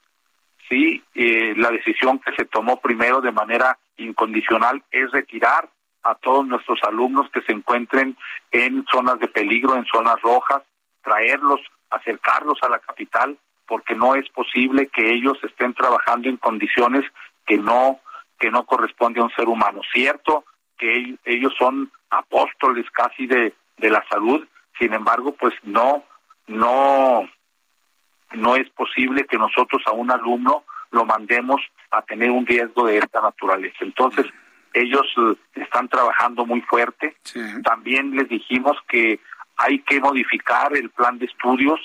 [0.69, 5.69] sí, eh, la decisión que se tomó primero de manera incondicional es retirar
[6.03, 8.17] a todos nuestros alumnos que se encuentren
[8.51, 10.63] en zonas de peligro, en zonas rojas,
[11.03, 11.61] traerlos,
[11.91, 13.37] acercarlos a la capital
[13.67, 17.05] porque no es posible que ellos estén trabajando en condiciones
[17.47, 18.01] que no
[18.41, 19.81] que no corresponde a un ser humano.
[19.93, 20.45] Cierto
[20.79, 24.47] que ellos son apóstoles casi de, de la salud,
[24.79, 26.05] sin embargo, pues no
[26.47, 27.29] no
[28.33, 32.99] no es posible que nosotros a un alumno lo mandemos a tener un riesgo de
[32.99, 33.79] esta naturaleza.
[33.81, 34.27] Entonces,
[34.75, 37.17] ellos eh, están trabajando muy fuerte.
[37.65, 39.21] También les dijimos que
[39.57, 41.81] hay que modificar el plan de estudios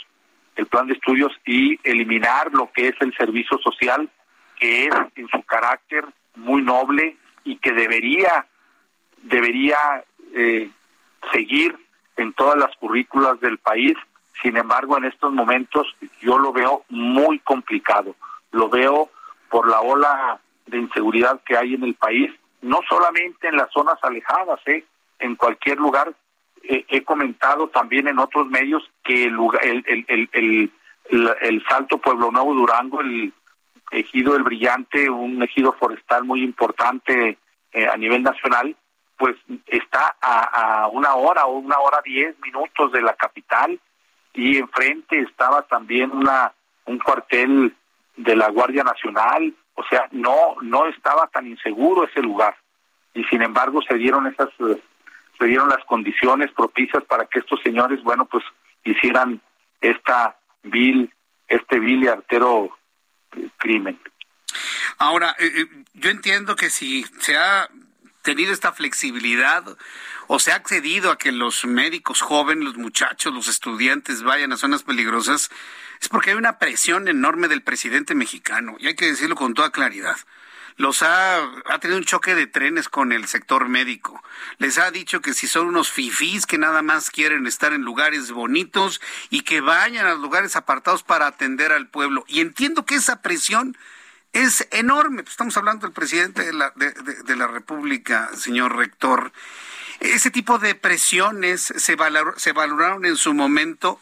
[0.56, 4.10] el plan de estudios y eliminar lo que es el servicio social,
[4.60, 6.06] que es en su carácter
[6.36, 8.46] muy noble y que debería
[9.24, 10.04] debería
[10.34, 10.70] eh,
[11.32, 11.78] seguir
[12.18, 13.96] en todas las currículas del país.
[14.42, 15.88] Sin embargo, en estos momentos
[16.22, 18.16] yo lo veo muy complicado.
[18.52, 19.10] Lo veo
[19.50, 22.32] por la ola de inseguridad que hay en el país,
[22.62, 24.86] no solamente en las zonas alejadas, ¿eh?
[25.20, 26.14] en cualquier lugar
[26.64, 30.72] he comentado también en otros medios que el, el, el, el,
[31.42, 33.34] el Salto Pueblo Nuevo Durango, el
[33.92, 37.38] ejido El Brillante, un ejido forestal muy importante
[37.74, 38.76] eh, a nivel nacional,
[39.18, 39.36] pues
[39.68, 43.80] está a, una hora o una hora diez minutos de la capital
[44.34, 46.53] y enfrente estaba también una
[46.86, 47.76] un cuartel
[48.18, 52.55] de la Guardia Nacional, o sea, no no estaba tan inseguro ese lugar
[53.14, 54.49] y sin embargo se dieron esas
[55.39, 58.43] se dieron las condiciones propicias para que estos señores, bueno, pues
[58.84, 59.41] hicieran
[59.82, 61.11] esta vil,
[61.47, 62.78] este vil y artero
[63.57, 63.99] crimen.
[64.99, 67.68] Ahora, eh, eh, yo entiendo que si se ha
[68.24, 69.64] tenido esta flexibilidad
[70.28, 74.58] o se ha accedido a que los médicos jóvenes, los muchachos, los estudiantes vayan a
[74.58, 75.52] zonas peligrosas,
[76.02, 79.72] es porque hay una presión enorme del presidente mexicano, y hay que decirlo con toda
[79.72, 80.18] claridad
[80.78, 84.24] los ha, ha tenido un choque de trenes con el sector médico.
[84.58, 88.32] Les ha dicho que si son unos fifís que nada más quieren estar en lugares
[88.32, 92.26] bonitos y que vayan a lugares apartados para atender al pueblo.
[92.28, 93.78] Y entiendo que esa presión
[94.34, 95.24] es enorme.
[95.24, 99.32] Pues estamos hablando del presidente de la, de, la República, señor rector.
[100.00, 101.96] Ese tipo de presiones se,
[102.36, 104.00] se valoraron en su momento.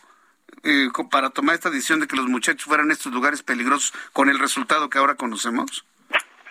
[0.63, 4.29] Eh, para tomar esta decisión de que los muchachos fueran a estos lugares peligrosos con
[4.29, 5.85] el resultado que ahora conocemos?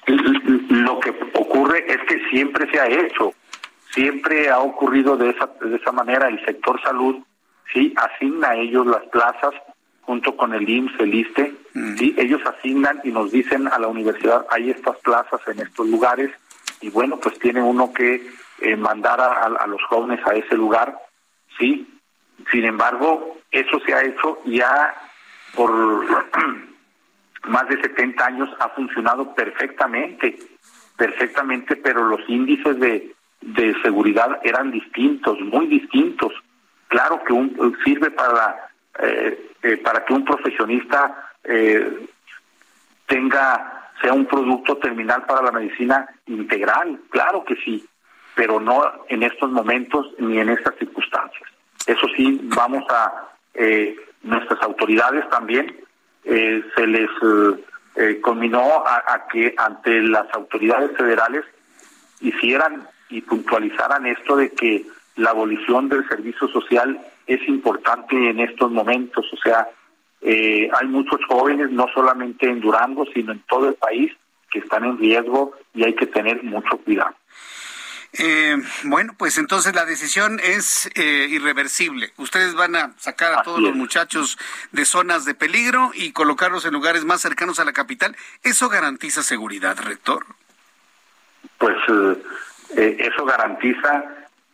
[0.07, 3.35] Lo que ocurre es que siempre se ha hecho,
[3.93, 6.27] siempre ha ocurrido de esa, de esa manera.
[6.27, 7.23] El sector salud
[7.73, 9.55] sí asigna a ellos las plazas
[10.11, 11.55] junto con el IMSS, el ISTE,
[11.97, 16.33] sí, ellos asignan y nos dicen a la universidad, hay estas plazas en estos lugares,
[16.81, 18.29] y bueno, pues tiene uno que
[18.61, 20.99] eh, mandar a, a, los jóvenes a ese lugar,
[21.57, 21.89] sí.
[22.51, 24.93] Sin embargo, eso se ha hecho ya
[25.55, 25.71] por
[27.45, 30.41] más de 70 años ha funcionado perfectamente,
[30.97, 36.33] perfectamente, pero los índices de, de seguridad eran distintos, muy distintos.
[36.89, 38.70] Claro que un, sirve para, eh,
[39.83, 42.07] para que un profesionista eh,
[43.07, 47.87] tenga, sea un producto terminal para la medicina integral, claro que sí,
[48.35, 51.49] pero no en estos momentos ni en estas circunstancias.
[51.87, 53.29] Eso sí, vamos a,
[54.23, 55.75] nuestras autoridades también
[56.25, 57.65] eh, se les eh,
[57.97, 61.45] eh, combinó a, que ante las autoridades federales
[62.21, 64.87] hicieran y puntualizaran esto de que
[65.17, 67.01] la abolición del servicio social
[67.35, 69.27] es importante en estos momentos.
[69.33, 69.69] O sea,
[70.23, 74.13] hay muchos jóvenes, no solamente en Durango, sino en todo el país,
[74.51, 77.15] que están en riesgo y hay que tener mucho cuidado.
[78.19, 82.13] Eh, bueno, pues entonces la decisión es eh, irreversible.
[82.17, 84.37] Ustedes van a sacar a todos los muchachos
[84.73, 88.17] de zonas de peligro y colocarlos en lugares más cercanos a la capital.
[88.43, 90.27] ¿Eso garantiza seguridad, rector?
[91.59, 91.77] Pues
[92.77, 94.05] eh, eso garantiza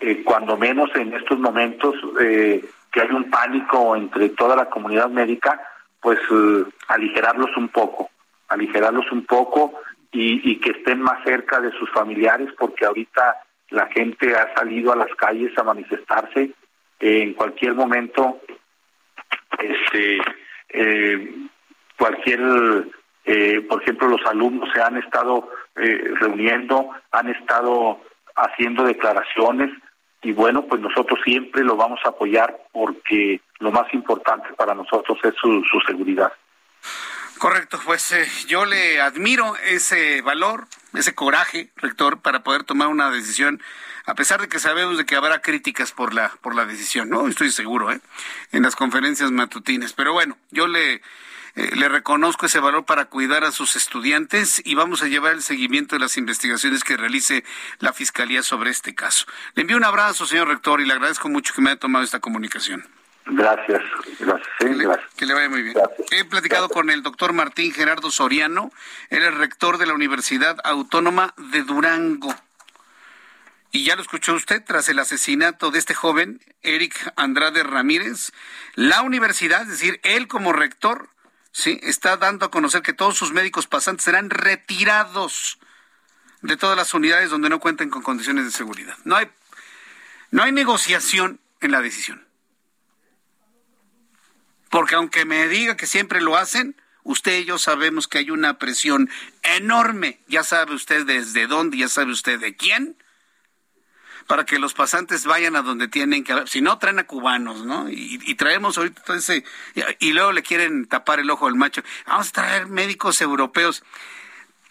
[0.01, 5.09] eh, cuando menos en estos momentos eh, que hay un pánico entre toda la comunidad
[5.09, 5.61] médica,
[6.01, 8.11] pues eh, aligerarlos un poco,
[8.49, 9.75] aligerarlos un poco
[10.13, 13.37] y, y que estén más cerca de sus familiares, porque ahorita
[13.71, 16.53] la gente ha salido a las calles a manifestarse
[17.01, 18.41] en cualquier momento
[19.59, 20.19] este
[20.69, 21.35] eh,
[21.99, 22.41] cualquier
[23.25, 28.01] eh, por ejemplo los alumnos se han estado eh, reuniendo han estado
[28.37, 29.71] haciendo declaraciones
[30.27, 35.19] y bueno pues nosotros siempre lo vamos a apoyar porque lo más importante para nosotros
[35.23, 36.33] es su, seguridad
[37.39, 43.11] Correcto, pues eh, yo le admiro ese valor, ese coraje, rector, para poder tomar una
[43.11, 43.61] decisión,
[44.07, 47.29] a pesar de que sabemos de que habrá críticas por la por la decisión, no
[47.29, 48.01] estoy seguro, ¿eh?
[48.53, 49.93] en las conferencias matutinas.
[49.93, 51.03] Pero bueno, yo le
[51.57, 55.43] eh, le reconozco ese valor para cuidar a sus estudiantes y vamos a llevar el
[55.43, 57.45] seguimiento de las investigaciones que realice
[57.79, 59.27] la fiscalía sobre este caso.
[59.55, 62.21] Le envío un abrazo, señor rector, y le agradezco mucho que me haya tomado esta
[62.21, 62.87] comunicación.
[63.29, 63.83] Gracias,
[64.21, 65.15] gracias, sí, Que le, gracias.
[65.17, 65.75] que le vaya muy bien.
[65.75, 66.13] Gracias.
[66.13, 68.71] He platicado con el doctor Martín Gerardo Soriano,
[69.11, 72.33] él es rector de la Universidad Autónoma de Durango.
[73.73, 78.33] Y ya lo escuchó usted, tras el asesinato de este joven, Eric Andrade Ramírez,
[78.75, 81.09] la universidad, es decir, él como rector,
[81.57, 85.59] sí, está dando a conocer que todos sus médicos pasantes serán retirados
[86.43, 88.95] de todas las unidades donde no cuenten con condiciones de seguridad.
[89.05, 89.31] No hay,
[90.31, 92.27] no hay negociación en la decisión.
[94.69, 98.59] Porque aunque me diga que siempre lo hacen, usted y yo sabemos que hay una
[98.59, 99.09] presión
[99.43, 103.03] enorme, ya sabe usted desde dónde, ya sabe usted de quién,
[104.27, 107.89] para que los pasantes vayan a donde tienen que, si no traen a cubanos, ¿no?
[107.89, 109.45] Y, y traemos ahorita todo ese,
[110.01, 111.83] y, luego le quieren tapar el ojo al macho.
[112.07, 113.85] Vamos a traer médicos europeos.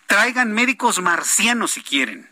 [0.07, 2.29] Traigan médicos marcianos si quieren,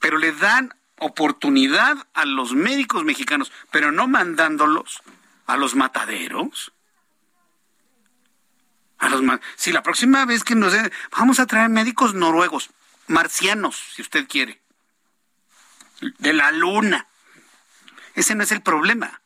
[0.00, 5.02] pero le dan oportunidad a los médicos mexicanos, pero no mandándolos
[5.46, 6.72] a los mataderos.
[8.98, 9.20] A los
[9.56, 12.70] si la próxima vez que nos den, vamos a traer médicos noruegos,
[13.08, 14.61] marcianos, si usted quiere,
[16.18, 17.06] de la luna.
[18.14, 19.22] Ese no es el problema.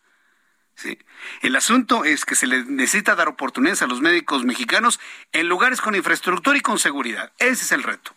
[0.74, 0.98] Sí.
[1.40, 5.00] El asunto es que se les necesita dar oportunidades a los médicos mexicanos
[5.32, 7.32] en lugares con infraestructura y con seguridad.
[7.38, 8.14] Ese es el reto.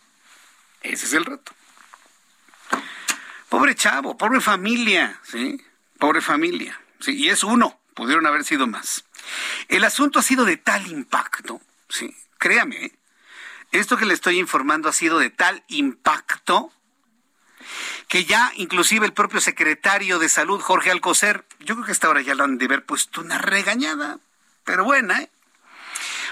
[0.82, 1.52] Ese es el reto.
[3.48, 5.60] Pobre chavo, pobre familia, ¿sí?
[5.98, 6.80] Pobre familia.
[7.00, 9.04] Sí, y es uno, pudieron haber sido más.
[9.68, 12.98] El asunto ha sido de tal impacto, sí, créame, ¿eh?
[13.72, 16.72] esto que le estoy informando ha sido de tal impacto
[18.10, 22.20] que ya inclusive el propio secretario de salud, Jorge Alcocer, yo creo que hasta ahora
[22.20, 24.18] ya lo han de haber puesto una regañada,
[24.64, 25.30] pero buena, ¿eh?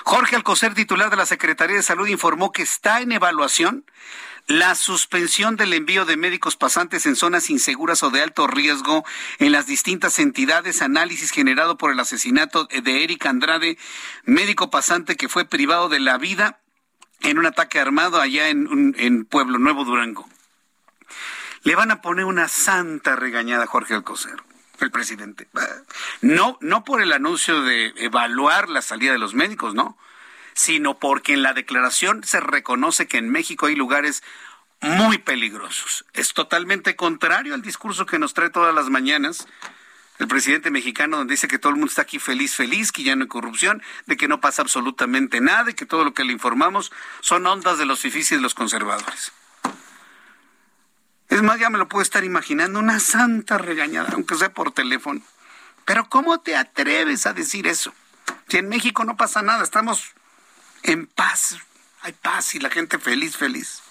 [0.03, 3.85] Jorge Alcocer, titular de la Secretaría de Salud, informó que está en evaluación
[4.49, 9.05] la suspensión del envío de médicos pasantes en zonas inseguras o de alto riesgo
[9.39, 13.79] en las distintas entidades, análisis generado por el asesinato de Eric Andrade,
[14.25, 16.59] médico pasante que fue privado de la vida
[17.21, 20.29] en un ataque armado allá en, en Pueblo Nuevo, Durango.
[21.69, 24.43] Le van a poner una santa regañada a Jorge Alcocer,
[24.81, 25.49] el presidente.
[26.23, 29.99] No, no por el anuncio de evaluar la salida de los médicos, no,
[30.55, 34.23] sino porque en la declaración se reconoce que en México hay lugares
[34.81, 36.07] muy peligrosos.
[36.15, 39.47] Es totalmente contrario al discurso que nos trae todas las mañanas
[40.19, 43.15] el presidente mexicano, donde dice que todo el mundo está aquí feliz, feliz, que ya
[43.15, 46.33] no hay corrupción, de que no pasa absolutamente nada y que todo lo que le
[46.33, 49.33] informamos son ondas de los y de los conservadores.
[51.29, 55.21] Es más, ya me lo puedo estar imaginando, una santa regañada, aunque sea por teléfono.
[55.85, 57.93] Pero ¿cómo te atreves a decir eso?
[58.49, 60.13] Si en México no pasa nada, estamos
[60.83, 61.57] en paz,
[62.01, 63.83] hay paz y la gente feliz, feliz.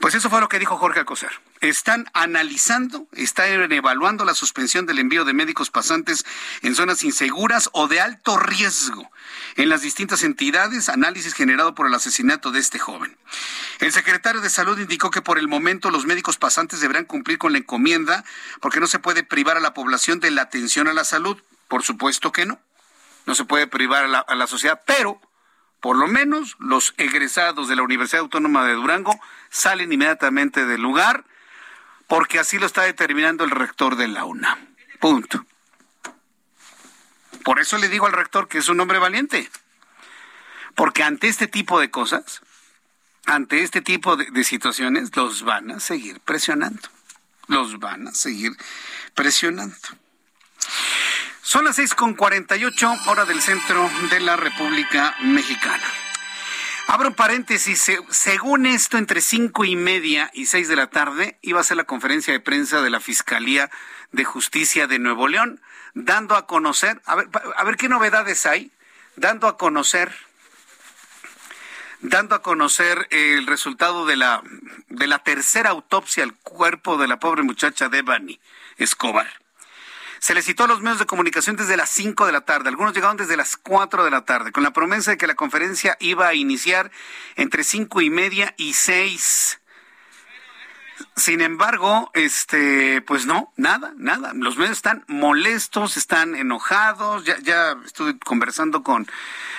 [0.00, 1.32] Pues eso fue lo que dijo Jorge Alcocer.
[1.60, 6.24] Están analizando, están evaluando la suspensión del envío de médicos pasantes
[6.62, 9.10] en zonas inseguras o de alto riesgo
[9.56, 13.16] en las distintas entidades, análisis generado por el asesinato de este joven.
[13.80, 17.52] El secretario de Salud indicó que por el momento los médicos pasantes deberán cumplir con
[17.52, 18.24] la encomienda
[18.60, 21.38] porque no se puede privar a la población de la atención a la salud.
[21.68, 22.58] Por supuesto que no.
[23.26, 25.20] No se puede privar a la, sociedad, pero
[25.80, 29.18] por lo menos los egresados de la Universidad Autónoma de Durango
[29.50, 31.24] salen inmediatamente del lugar
[32.06, 34.74] porque así lo está determinando el rector de la UNAM.
[35.00, 35.44] Punto.
[37.44, 39.50] Por eso le digo al rector que es un hombre valiente.
[40.74, 42.42] Porque ante este tipo de cosas,
[43.24, 46.88] ante este tipo de, de situaciones, los van a seguir presionando.
[47.48, 48.52] Los van a seguir
[49.14, 49.76] presionando.
[51.42, 55.84] Son las seis con cuarenta y ocho hora del centro de la República Mexicana.
[56.86, 57.90] Abro paréntesis.
[58.10, 61.84] Según esto, entre cinco y media y seis de la tarde iba a ser la
[61.84, 63.70] conferencia de prensa de la Fiscalía
[64.12, 65.60] de Justicia de Nuevo León,
[65.94, 68.70] dando a conocer, a ver, a ver qué novedades hay,
[69.16, 70.12] dando a conocer
[72.00, 74.42] dando a conocer el resultado de la,
[74.88, 78.38] de la tercera autopsia al cuerpo de la pobre muchacha Devani
[78.76, 79.45] Escobar.
[80.26, 82.92] Se le citó a los medios de comunicación desde las 5 de la tarde, algunos
[82.92, 86.26] llegaron desde las 4 de la tarde, con la promesa de que la conferencia iba
[86.26, 86.90] a iniciar
[87.36, 89.60] entre cinco y media y 6.
[91.14, 94.32] Sin embargo, este, pues no, nada, nada.
[94.34, 97.24] Los medios están molestos, están enojados.
[97.24, 99.06] Ya, ya estuve conversando con,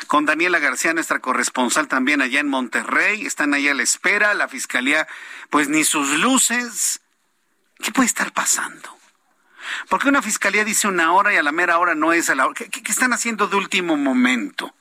[0.07, 3.26] con Daniela García, nuestra corresponsal también allá en Monterrey.
[3.26, 4.34] Están ahí a la espera.
[4.34, 5.07] La fiscalía,
[5.49, 6.99] pues ni sus luces.
[7.82, 8.96] ¿Qué puede estar pasando?
[9.89, 12.36] ¿Por qué una fiscalía dice una hora y a la mera hora no es a
[12.36, 12.55] la hora?
[12.55, 14.74] ¿Qué, están haciendo de último momento?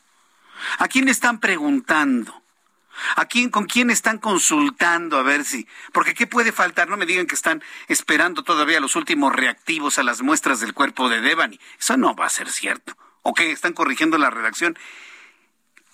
[0.78, 2.43] ¿A quién están preguntando?
[3.16, 5.68] ¿A quién, con quién están consultando a ver si?
[5.93, 6.89] Porque ¿qué puede faltar?
[6.89, 11.09] No me digan que están esperando todavía los últimos reactivos a las muestras del cuerpo
[11.09, 11.61] de Devani.
[11.78, 12.97] Eso no va a ser cierto.
[13.22, 13.51] ¿O qué?
[13.51, 14.78] ¿Están corrigiendo la redacción?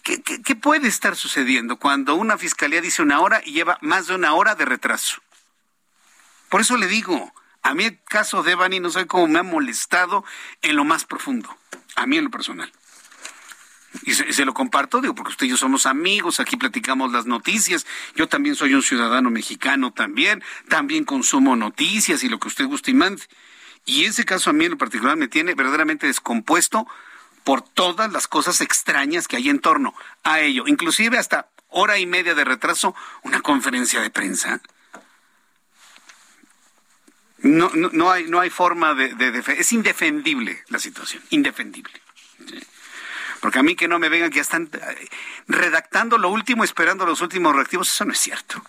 [0.03, 4.07] ¿Qué, qué, qué puede estar sucediendo cuando una fiscalía dice una hora y lleva más
[4.07, 5.23] de una hora de retraso?
[6.49, 7.33] Por eso le digo,
[7.63, 10.25] a mí el caso de Devani no sé cómo me ha molestado
[10.63, 11.57] en lo más profundo.
[11.97, 12.73] A mí en lo personal.
[14.05, 17.87] Y se, lo comparto, digo, porque usted y yo somos amigos, aquí platicamos las noticias.
[18.17, 22.91] Yo también soy un ciudadano mexicano también, también consumo noticias y lo que usted guste
[22.91, 23.23] y mande.
[23.85, 26.87] Y ese caso a mí en lo particular me tiene verdaderamente descompuesto
[27.45, 32.07] por todas las cosas extrañas que hay en torno a ello, inclusive hasta hora y
[32.07, 34.61] media de retraso, una conferencia de prensa.
[37.43, 42.01] No, no, no hay, no hay forma de, de, Es indefendible la situación, indefendible.
[43.41, 45.09] Porque a mí que no me vengan que ya están eh,
[45.49, 48.63] redactando lo último, esperando los últimos reactivos, eso no es cierto.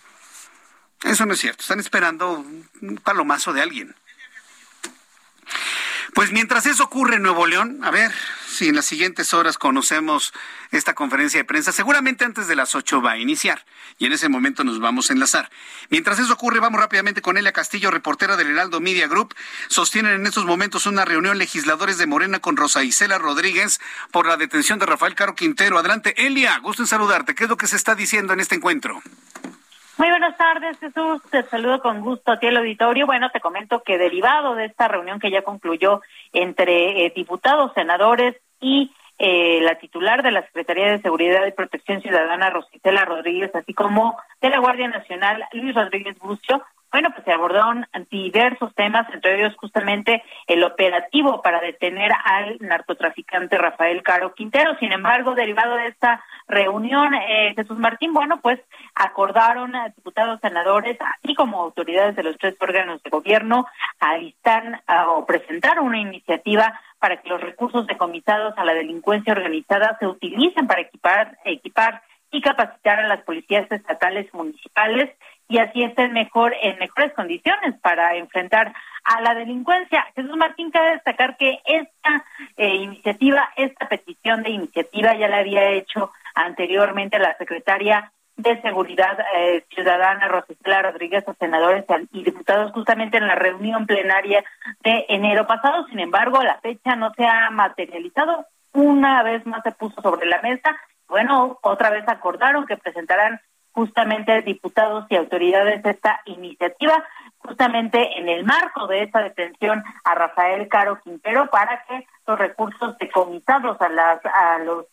[1.04, 1.62] Eso no es cierto.
[1.62, 3.94] Están esperando un palomazo de alguien.
[6.14, 8.12] Pues mientras eso ocurre en Nuevo León, a ver
[8.46, 10.32] si en las siguientes horas conocemos
[10.70, 11.72] esta conferencia de prensa.
[11.72, 13.64] Seguramente antes de las 8 va a iniciar
[13.98, 15.50] y en ese momento nos vamos a enlazar.
[15.90, 19.34] Mientras eso ocurre, vamos rápidamente con Elia Castillo, reportera del Heraldo Media Group.
[19.66, 23.80] Sostienen en estos momentos una reunión legisladores de Morena con Rosa Isela Rodríguez
[24.12, 25.78] por la detención de Rafael Caro Quintero.
[25.78, 27.34] Adelante, Elia, gusto en saludarte.
[27.34, 29.02] ¿Qué es lo que se está diciendo en este encuentro?
[29.96, 31.22] Muy buenas tardes, Jesús.
[31.30, 33.06] Te saludo con gusto a ti el auditorio.
[33.06, 36.00] Bueno, te comento que derivado de esta reunión que ya concluyó
[36.32, 42.02] entre eh, diputados, senadores y eh, la titular de la Secretaría de Seguridad y Protección
[42.02, 46.64] Ciudadana, Rositela Rodríguez, así como de la Guardia Nacional, Luis Rodríguez Bucio,
[46.94, 53.58] bueno, pues se abordaron diversos temas, entre ellos justamente el operativo para detener al narcotraficante
[53.58, 54.78] Rafael Caro Quintero.
[54.78, 58.60] Sin embargo, derivado de esta reunión, eh, Jesús Martín, bueno, pues
[58.94, 63.66] acordaron a diputados, senadores, así como autoridades de los tres órganos de gobierno,
[63.98, 70.06] alistar o presentar una iniciativa para que los recursos decomisados a la delincuencia organizada se
[70.06, 75.10] utilicen para equipar, equipar y capacitar a las policías estatales y municipales
[75.48, 78.72] y así estén mejor en mejores condiciones para enfrentar
[79.04, 80.06] a la delincuencia.
[80.14, 82.24] Jesús Martín cabe destacar que esta
[82.56, 89.18] eh, iniciativa, esta petición de iniciativa ya la había hecho anteriormente la secretaria de Seguridad
[89.36, 94.44] eh, Ciudadana Rosicela Rodríguez a senadores y diputados justamente en la reunión plenaria
[94.82, 95.86] de enero pasado.
[95.86, 98.46] Sin embargo, la fecha no se ha materializado.
[98.72, 100.76] Una vez más se puso sobre la mesa.
[101.06, 103.40] Bueno, otra vez acordaron que presentarán
[103.74, 107.04] justamente diputados y autoridades esta iniciativa,
[107.38, 112.96] justamente en el marco de esta detención a Rafael Caro Quintero para que los recursos
[112.98, 114.86] decomisados a las a los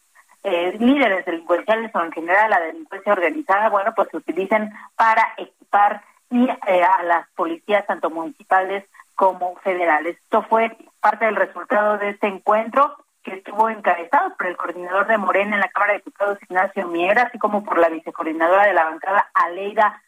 [0.44, 6.02] eh, líderes delincuenciales o en general la delincuencia organizada, bueno, pues se utilicen para equipar
[6.32, 10.18] y eh, a las policías tanto municipales como federales.
[10.18, 15.18] Esto fue parte del resultado de este encuentro que estuvo encabezado por el coordinador de
[15.18, 18.86] Morena en la Cámara de Diputados, Ignacio Mier, así como por la vicecoordinadora de la
[18.86, 20.02] bancada, Aleida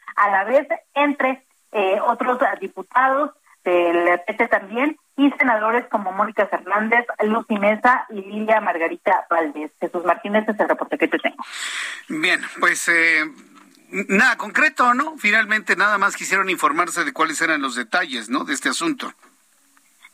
[0.46, 3.32] vez entre eh, otros diputados
[3.64, 9.72] del PT también, y senadores como Mónica Fernández, Lucy Mesa y Lilia Margarita Valdés.
[9.80, 11.44] Jesús Martínez, es el reporte que te tengo.
[12.10, 12.90] Bien, pues...
[12.90, 13.24] Eh,
[14.10, 15.18] nada concreto, ¿no?
[15.18, 18.44] Finalmente nada más quisieron informarse de cuáles eran los detalles, ¿no?
[18.44, 19.14] De este asunto.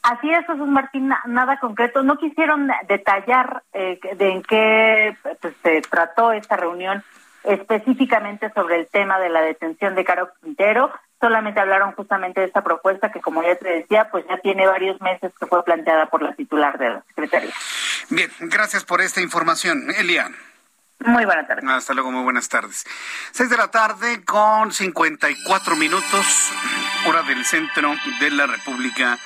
[0.01, 2.03] Así es, Jesús Martín, nada concreto.
[2.03, 7.03] No quisieron detallar eh, de en qué pues, se trató esta reunión
[7.43, 10.91] específicamente sobre el tema de la detención de Caro Quintero.
[11.19, 15.01] Solamente hablaron justamente de esta propuesta que, como ya te decía, pues ya tiene varios
[15.01, 17.53] meses que fue planteada por la titular de la Secretaría.
[18.09, 19.91] Bien, gracias por esta información.
[19.97, 20.29] Elia.
[20.99, 21.65] Muy buenas tardes.
[21.69, 22.85] Hasta luego, muy buenas tardes.
[23.31, 26.51] Seis de la tarde con 54 minutos,
[27.07, 29.17] hora del centro de la República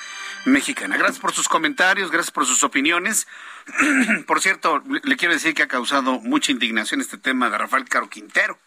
[0.44, 0.96] Mexicana.
[0.96, 3.26] Gracias por sus comentarios, gracias por sus opiniones.
[4.26, 8.08] por cierto, le quiero decir que ha causado mucha indignación este tema de Rafael Caro
[8.10, 8.58] Quintero.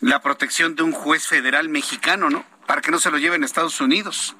[0.00, 2.44] la protección de un juez federal mexicano, ¿no?
[2.66, 4.34] Para que no se lo lleven a Estados Unidos.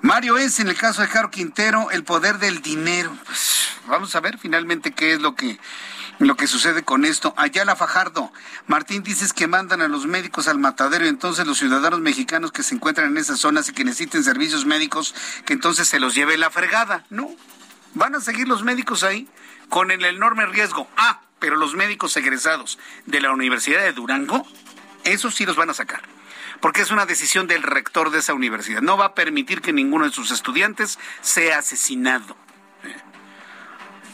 [0.00, 3.16] Mario es, en el caso de Caro Quintero, el poder del dinero.
[3.24, 5.58] Pues, vamos a ver finalmente qué es lo que
[6.18, 7.34] lo que sucede con esto.
[7.36, 8.32] Ayala Fajardo,
[8.66, 12.62] Martín dices que mandan a los médicos al matadero y entonces los ciudadanos mexicanos que
[12.62, 16.36] se encuentran en esas zonas y que necesiten servicios médicos, que entonces se los lleve
[16.36, 17.04] la fregada.
[17.10, 17.30] No,
[17.94, 19.28] van a seguir los médicos ahí
[19.68, 20.88] con el enorme riesgo.
[20.96, 24.46] Ah, pero los médicos egresados de la Universidad de Durango,
[25.04, 26.02] esos sí los van a sacar
[26.62, 28.82] porque es una decisión del rector de esa universidad.
[28.82, 32.36] No va a permitir que ninguno de sus estudiantes sea asesinado.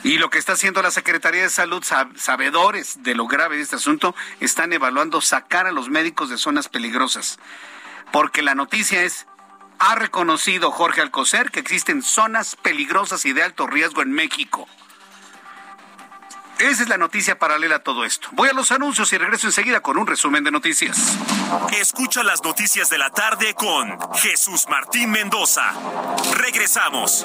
[0.05, 1.85] Y lo que está haciendo la Secretaría de Salud,
[2.17, 6.69] sabedores de lo grave de este asunto, están evaluando sacar a los médicos de zonas
[6.69, 7.39] peligrosas.
[8.13, 9.27] Porque la noticia es,
[9.79, 14.69] ha reconocido Jorge Alcocer que existen zonas peligrosas y de alto riesgo en México.
[16.59, 18.29] Esa es la noticia paralela a todo esto.
[18.33, 21.17] Voy a los anuncios y regreso enseguida con un resumen de noticias.
[21.73, 25.73] Escucha las noticias de la tarde con Jesús Martín Mendoza.
[26.37, 27.25] Regresamos.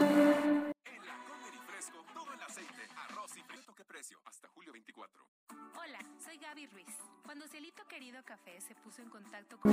[6.53, 6.85] Gaby.
[7.23, 9.71] Cuando Cielito Querido Café se puso en contacto con...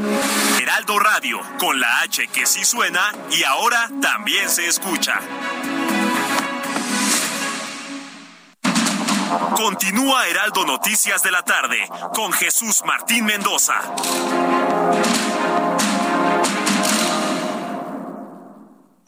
[0.63, 5.19] Heraldo Radio, con la H que sí suena y ahora también se escucha.
[9.57, 11.79] Continúa Heraldo Noticias de la tarde
[12.15, 13.81] con Jesús Martín Mendoza.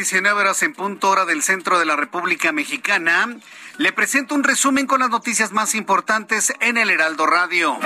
[0.00, 3.36] 19 horas en punto, hora del centro de la República Mexicana.
[3.76, 7.78] Le presento un resumen con las noticias más importantes en el Heraldo Radio.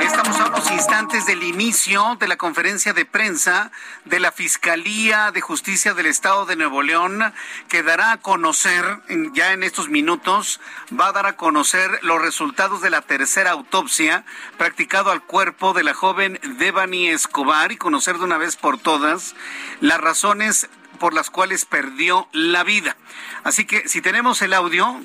[0.00, 3.70] Estamos a unos instantes del inicio de la conferencia de prensa
[4.06, 7.34] de la Fiscalía de Justicia del Estado de Nuevo León,
[7.68, 9.00] que dará a conocer,
[9.34, 10.58] ya en estos minutos,
[10.98, 14.24] va a dar a conocer los resultados de la tercera autopsia
[14.56, 19.34] practicado al cuerpo de la joven Devani Escobar y conocer de una vez por todas
[19.80, 22.96] las razones por las cuales perdió la vida.
[23.44, 25.00] Así que si tenemos el audio,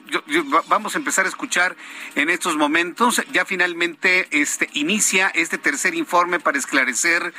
[0.67, 1.75] vamos a empezar a escuchar
[2.15, 3.21] en estos momentos.
[3.31, 7.33] Ya finalmente este, inicia este tercer informe para esclarecer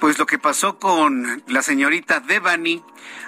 [0.00, 2.82] pues lo que pasó con la señorita Devani.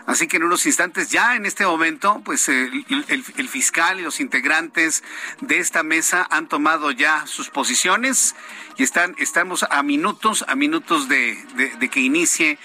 [0.06, 5.04] Así que en unos instantes, ya en este momento, pues el, fiscal y los integrantes
[5.40, 8.34] de esta mesa han tomado ya sus posiciones
[8.76, 11.36] y están, estamos a minutos, a minutos de,
[11.78, 12.58] de que inicie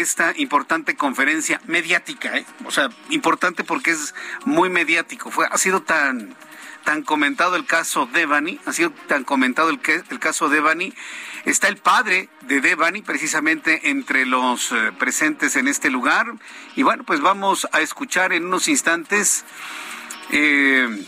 [0.00, 2.46] esta importante conferencia mediática, ¿eh?
[2.64, 4.14] o sea, importante porque es
[4.44, 5.30] muy mediático.
[5.30, 6.34] Fue, ha sido tan,
[6.84, 9.80] tan comentado el caso Devani, ha sido tan comentado el,
[10.10, 10.92] el caso Devani.
[11.44, 16.26] Está el padre de Devani precisamente entre los eh, presentes en este lugar.
[16.76, 19.44] Y bueno, pues vamos a escuchar en unos instantes,
[20.30, 21.06] eh,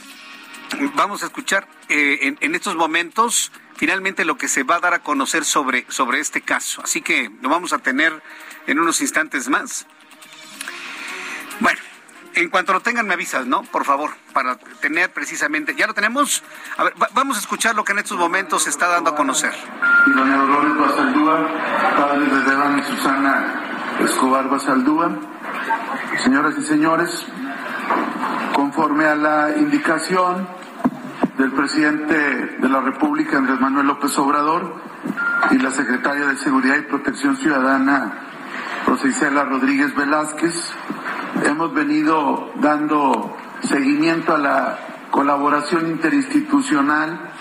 [0.94, 4.98] vamos a escuchar en, en, estos momentos finalmente lo que se va a dar a
[5.00, 6.82] conocer sobre, sobre este caso.
[6.82, 8.22] Así que lo vamos a tener
[8.66, 9.86] en unos instantes más.
[11.60, 11.78] Bueno,
[12.34, 13.62] en cuanto lo tengan me avisas, ¿no?
[13.62, 16.42] Por favor, para tener precisamente, ¿ya lo tenemos?
[16.76, 19.54] A ver, vamos a escuchar lo que en estos momentos se está dando a conocer.
[20.06, 21.48] Y don Euronio Costaldúa,
[21.96, 23.62] padre de Devan y Susana
[24.00, 25.10] Escobar Basaldúa.
[26.22, 27.26] Señoras y señores,
[28.52, 30.46] conforme a la indicación
[31.38, 32.14] del presidente
[32.58, 34.74] de la República, Andrés Manuel López Obrador,
[35.50, 38.25] y la secretaria de Seguridad y Protección Ciudadana,
[38.86, 40.54] Rosicela Rodríguez Velázquez,
[41.44, 44.78] hemos venido dando seguimiento a la
[45.10, 47.32] colaboración interinstitucional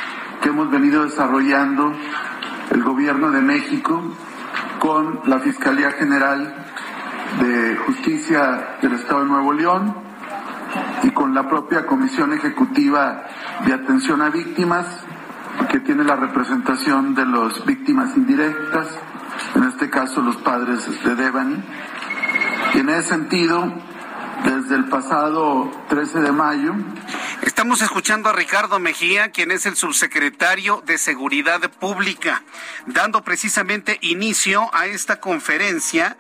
[0.41, 1.93] que hemos venido desarrollando
[2.71, 4.01] el Gobierno de México
[4.79, 6.65] con la Fiscalía General
[7.39, 9.95] de Justicia del Estado de Nuevo León
[11.03, 13.23] y con la propia Comisión Ejecutiva
[13.65, 14.87] de Atención a Víctimas,
[15.69, 18.87] que tiene la representación de las víctimas indirectas,
[19.55, 21.63] en este caso los padres de Devani.
[22.73, 23.73] Y en ese sentido,
[24.43, 26.73] desde el pasado 13 de mayo.
[27.41, 32.43] Estamos escuchando a Ricardo Mejía, quien es el subsecretario de Seguridad Pública,
[32.85, 36.17] dando precisamente inicio a esta conferencia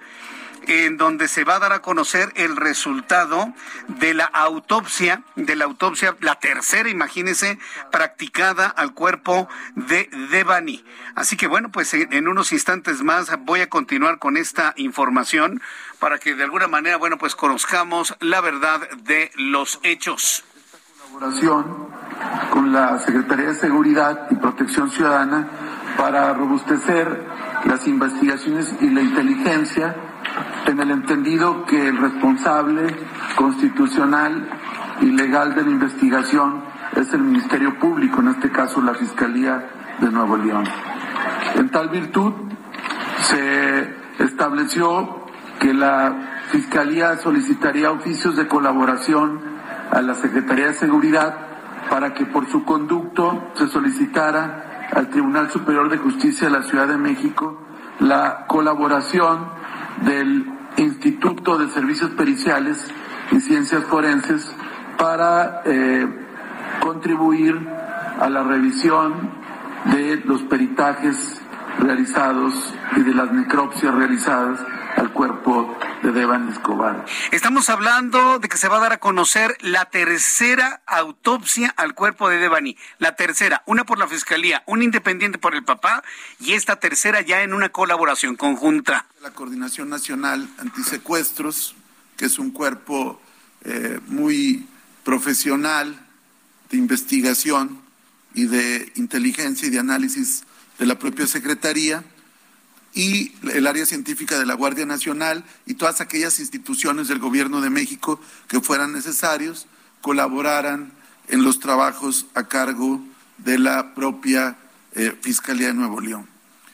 [0.67, 3.53] en donde se va a dar a conocer el resultado
[3.87, 7.59] de la autopsia, de la autopsia, la tercera, imagínese,
[7.91, 10.83] practicada al cuerpo de Devani.
[11.15, 15.61] Así que bueno, pues en unos instantes más voy a continuar con esta información
[15.99, 20.43] para que de alguna manera, bueno, pues conozcamos la verdad de los hechos.
[21.11, 21.87] Colaboración
[22.51, 25.47] con la Secretaría de Seguridad y Protección Ciudadana
[25.97, 27.23] para robustecer
[27.65, 29.95] las investigaciones y la inteligencia
[30.67, 32.95] en el entendido que el responsable
[33.35, 34.47] constitucional
[35.01, 36.63] y legal de la investigación
[36.95, 39.69] es el Ministerio Público, en este caso la Fiscalía
[39.99, 40.65] de Nuevo León.
[41.55, 42.33] En tal virtud,
[43.19, 45.25] se estableció
[45.59, 49.41] que la Fiscalía solicitaría oficios de colaboración
[49.91, 51.35] a la Secretaría de Seguridad
[51.89, 56.87] para que por su conducto se solicitara al Tribunal Superior de Justicia de la Ciudad
[56.87, 57.61] de México
[57.99, 59.47] la colaboración
[60.01, 60.45] del
[60.77, 62.85] Instituto de Servicios Periciales
[63.31, 64.53] y Ciencias Forenses
[64.97, 66.07] para eh,
[66.81, 67.55] contribuir
[68.19, 69.13] a la revisión
[69.85, 71.41] de los peritajes
[71.79, 74.59] realizados y de las necropsias realizadas
[74.95, 77.05] al cuerpo de Devan Escobar.
[77.31, 82.29] Estamos hablando de que se va a dar a conocer la tercera autopsia al cuerpo
[82.29, 82.77] de Devani.
[82.99, 86.03] La tercera, una por la fiscalía, una independiente por el papá
[86.39, 89.05] y esta tercera ya en una colaboración conjunta.
[89.21, 91.75] La Coordinación Nacional Antisecuestros,
[92.17, 93.19] que es un cuerpo
[93.63, 94.67] eh, muy
[95.03, 95.99] profesional
[96.69, 97.81] de investigación
[98.33, 100.43] y de inteligencia y de análisis
[100.77, 102.03] de la propia Secretaría
[102.95, 107.69] y el área científica de la Guardia Nacional y todas aquellas instituciones del Gobierno de
[107.69, 109.67] México que fueran necesarios
[110.01, 110.93] colaboraran
[111.27, 113.01] en los trabajos a cargo
[113.37, 114.57] de la propia
[114.93, 116.27] eh, Fiscalía de Nuevo León.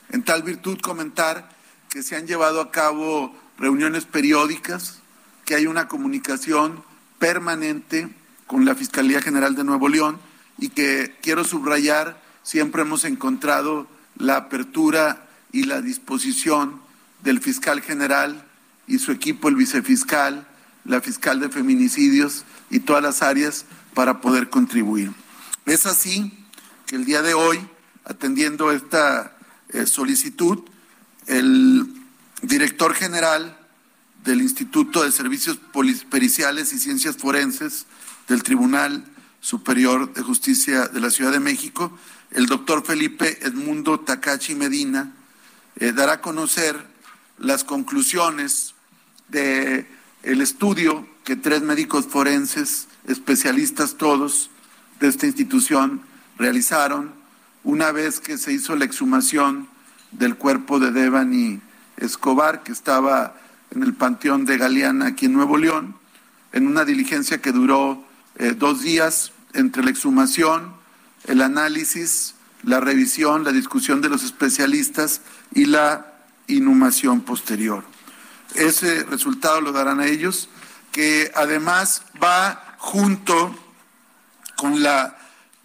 [0.09, 1.49] En tal virtud, comentar
[1.89, 4.99] que se han llevado a cabo reuniones periódicas,
[5.43, 6.83] que hay una comunicación
[7.17, 8.09] permanente
[8.45, 10.19] con la Fiscalía General de Nuevo León
[10.59, 16.81] y que quiero subrayar, siempre hemos encontrado la apertura y la disposición
[17.23, 18.45] del fiscal general
[18.87, 20.47] y su equipo, el vicefiscal,
[20.85, 25.11] la fiscal de feminicidios y todas las áreas para poder contribuir.
[25.65, 26.45] Es así
[26.87, 27.59] que el día de hoy,
[28.05, 29.37] atendiendo esta
[29.69, 30.59] eh, solicitud,
[31.27, 31.87] el
[32.41, 33.57] director general
[34.23, 35.59] del Instituto de Servicios
[36.09, 37.85] Periciales y Ciencias Forenses
[38.27, 39.05] del Tribunal
[39.39, 41.97] Superior de Justicia de la Ciudad de México,
[42.31, 45.13] el doctor Felipe Edmundo Takachi Medina,
[45.77, 46.75] eh, dará a conocer
[47.37, 48.75] las conclusiones
[49.29, 49.87] del
[50.23, 54.49] el estudio que tres médicos forenses, especialistas todos
[54.99, 56.01] de esta institución,
[56.37, 57.13] realizaron
[57.63, 59.67] una vez que se hizo la exhumación
[60.11, 61.61] del cuerpo de Devani
[61.97, 63.35] Escobar, que estaba
[63.71, 65.95] en el Panteón de Galeana, aquí en Nuevo León,
[66.51, 68.03] en una diligencia que duró
[68.35, 70.73] eh, dos días entre la exhumación,
[71.25, 75.21] el análisis, la revisión, la discusión de los especialistas
[75.53, 76.13] y la
[76.47, 77.83] inhumación posterior.
[78.55, 80.49] Ese resultado lo darán a ellos,
[80.91, 83.55] que además va junto
[84.57, 85.17] con la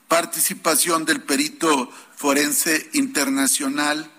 [0.09, 4.11] participación del perito forense internacional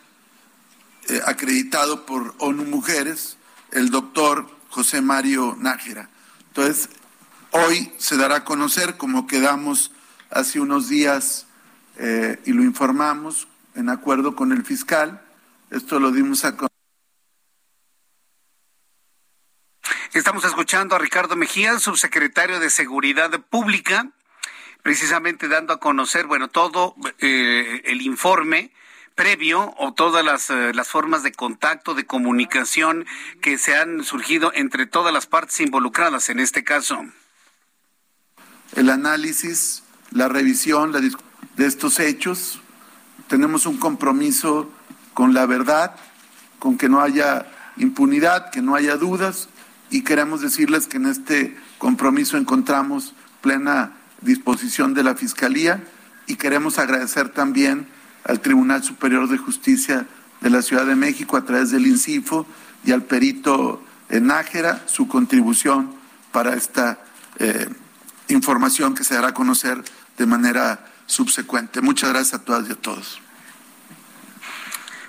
[1.08, 3.38] eh, acreditado por ONU Mujeres,
[3.72, 6.10] el doctor José Mario Nájera.
[6.50, 6.90] Entonces,
[7.52, 9.92] hoy se dará a conocer, como quedamos
[10.30, 11.47] hace unos días
[12.00, 15.22] eh, y lo informamos en acuerdo con el fiscal,
[15.70, 16.56] esto lo dimos a
[20.14, 24.10] Estamos escuchando a Ricardo Mejía, subsecretario de Seguridad Pública,
[24.82, 28.72] precisamente dando a conocer, bueno, todo eh, el informe
[29.18, 33.06] previo o todas las, eh, las formas de contacto, de comunicación
[33.42, 37.04] que se han surgido entre todas las partes involucradas en este caso?
[38.76, 41.00] El análisis, la revisión la
[41.58, 42.62] de estos hechos.
[43.28, 44.70] Tenemos un compromiso
[45.14, 45.96] con la verdad,
[46.60, 47.48] con que no haya
[47.78, 49.50] impunidad, que no haya dudas
[49.90, 55.84] y queremos decirles que en este compromiso encontramos plena disposición de la Fiscalía
[56.28, 57.88] y queremos agradecer también
[58.24, 60.08] al Tribunal Superior de Justicia
[60.42, 62.46] de la Ciudad de México a través del INCIFO
[62.86, 65.92] y al perito Nájera su contribución
[66.32, 67.00] para esta
[67.40, 67.68] eh,
[68.30, 69.84] información que se dará a conocer
[70.18, 71.82] de manera subsecuente.
[71.82, 73.20] Muchas gracias a todas y a todos.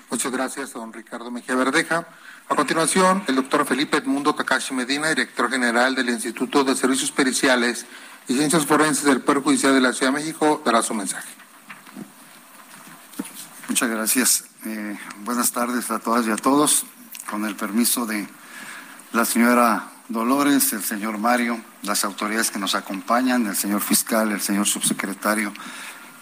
[0.09, 2.07] Muchas gracias, don Ricardo Mejía Verdeja.
[2.47, 7.85] A continuación, el doctor Felipe Edmundo Takashi Medina, director general del Instituto de Servicios Periciales
[8.27, 11.29] y Ciencias Forenses del Poder Judicial de la Ciudad de México, dará su mensaje.
[13.67, 14.45] Muchas gracias.
[14.65, 16.85] Eh, buenas tardes a todas y a todos.
[17.29, 18.27] Con el permiso de
[19.11, 24.41] la señora Dolores, el señor Mario, las autoridades que nos acompañan, el señor fiscal, el
[24.41, 25.53] señor subsecretario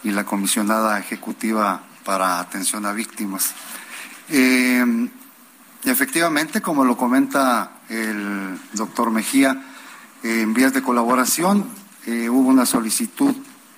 [0.08, 3.54] y la comisionada ejecutiva para atención a víctimas.
[4.30, 5.10] Eh,
[5.84, 9.62] efectivamente, como lo comenta el doctor Mejía,
[10.24, 11.68] en vías de colaboración
[12.06, 13.36] eh, hubo una solicitud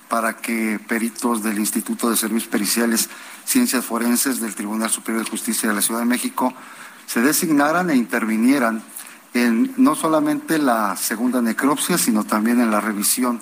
[0.08, 3.08] para que peritos del Instituto de Servicios Periciales
[3.44, 6.54] Ciencias Forenses del Tribunal Superior de Justicia de la Ciudad de México
[7.06, 8.82] se designaran e intervinieran
[9.34, 13.40] en no solamente la segunda necropsia, sino también en la revisión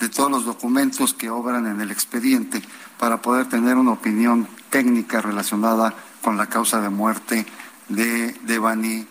[0.00, 2.62] de todos los documentos que obran en el expediente
[2.98, 7.46] para poder tener una opinión técnica relacionada con la causa de muerte
[7.88, 9.06] de Devani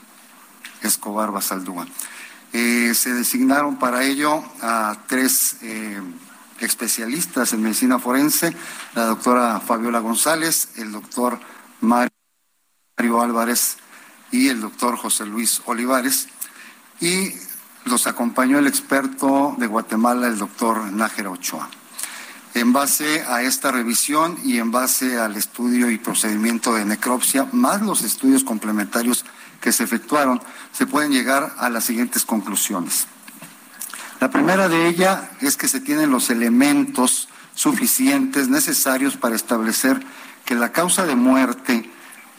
[0.81, 1.87] Escobar Basaldúa.
[2.51, 6.01] Eh, se designaron para ello a tres eh,
[6.59, 8.55] especialistas en medicina forense,
[8.95, 11.39] la doctora Fabiola González, el doctor
[11.81, 12.11] Mario
[13.21, 13.77] Álvarez
[14.31, 16.27] y el doctor José Luis Olivares.
[16.99, 17.31] Y
[17.89, 21.69] los acompañó el experto de Guatemala, el doctor Nájera Ochoa.
[22.53, 27.81] En base a esta revisión y en base al estudio y procedimiento de necropsia, más
[27.81, 29.25] los estudios complementarios
[29.61, 33.07] que se efectuaron, se pueden llegar a las siguientes conclusiones.
[34.19, 40.03] La primera de ellas es que se tienen los elementos suficientes necesarios para establecer
[40.45, 41.89] que la causa de muerte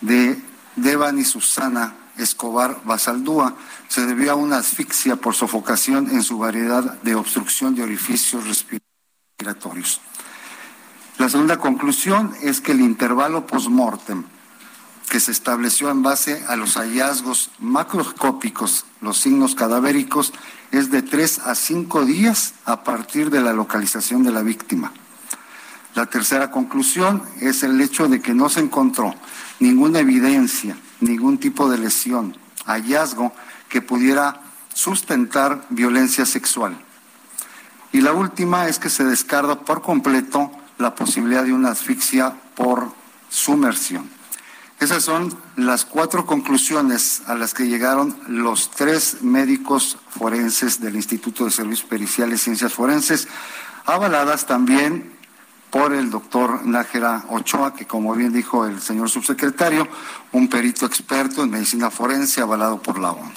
[0.00, 0.42] de
[0.76, 3.56] Devani Susana Escobar Basaldúa
[3.88, 10.00] se debió a una asfixia por sofocación en su variedad de obstrucción de orificios respiratorios.
[11.18, 14.24] La segunda conclusión es que el intervalo postmortem
[15.10, 20.32] que se estableció en base a los hallazgos macroscópicos, los signos cadavéricos,
[20.70, 24.92] es de tres a cinco días a partir de la localización de la víctima.
[25.94, 29.12] La tercera conclusión es el hecho de que no se encontró
[29.58, 32.36] ninguna evidencia, ningún tipo de lesión,
[32.66, 33.32] hallazgo
[33.68, 34.40] que pudiera
[34.74, 36.76] sustentar violencia sexual.
[37.92, 42.92] Y la última es que se descarga por completo la posibilidad de una asfixia por
[43.28, 44.08] sumersión.
[44.78, 51.44] Esas son las cuatro conclusiones a las que llegaron los tres médicos forenses del Instituto
[51.44, 53.28] de Servicios Periciales y Ciencias Forenses,
[53.84, 55.12] avaladas también
[55.70, 59.86] por el doctor Nájera Ochoa, que como bien dijo el señor subsecretario,
[60.32, 63.32] un perito experto en medicina forense avalado por la ONU.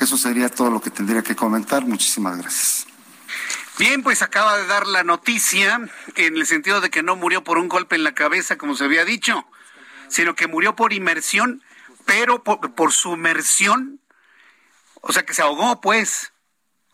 [0.00, 1.84] Eso sería todo lo que tendría que comentar.
[1.84, 2.86] Muchísimas gracias.
[3.78, 5.80] Bien, pues acaba de dar la noticia
[6.16, 8.84] en el sentido de que no murió por un golpe en la cabeza, como se
[8.84, 9.44] había dicho
[10.08, 11.62] sino que murió por inmersión,
[12.04, 14.00] pero por, sumersión.
[15.00, 16.32] O sea, que se ahogó, pues.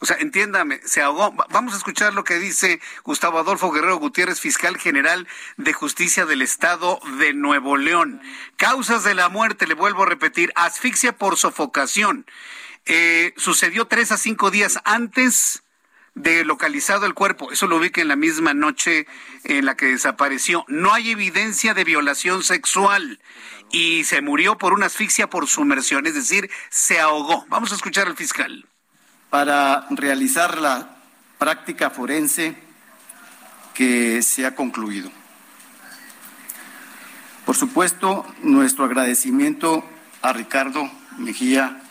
[0.05, 1.33] O sea, entiéndame, se ahogó.
[1.49, 5.27] Vamos a escuchar lo que dice Gustavo Adolfo Guerrero Gutiérrez, fiscal general
[5.57, 8.21] de justicia del Estado de Nuevo León.
[8.59, 12.27] Causas de la muerte, le vuelvo a repetir, asfixia por sofocación.
[12.85, 15.63] Eh, sucedió tres a cinco días antes
[16.15, 17.51] de localizado el cuerpo.
[17.51, 19.07] Eso lo ubica en la misma noche
[19.45, 20.67] en la que desapareció.
[20.69, 23.21] No hay evidencia de violación sexual
[23.73, 27.47] y se murió por una asfixia por sumersión, es decir, se ahogó.
[27.49, 28.67] Vamos a escuchar al fiscal.
[29.35, 30.91] Para realizar la
[31.41, 32.55] práctica forense
[33.75, 35.11] que se ha concluido.
[37.45, 39.85] Por supuesto, nuestro agradecimiento
[40.23, 41.83] a Ricardo Mejía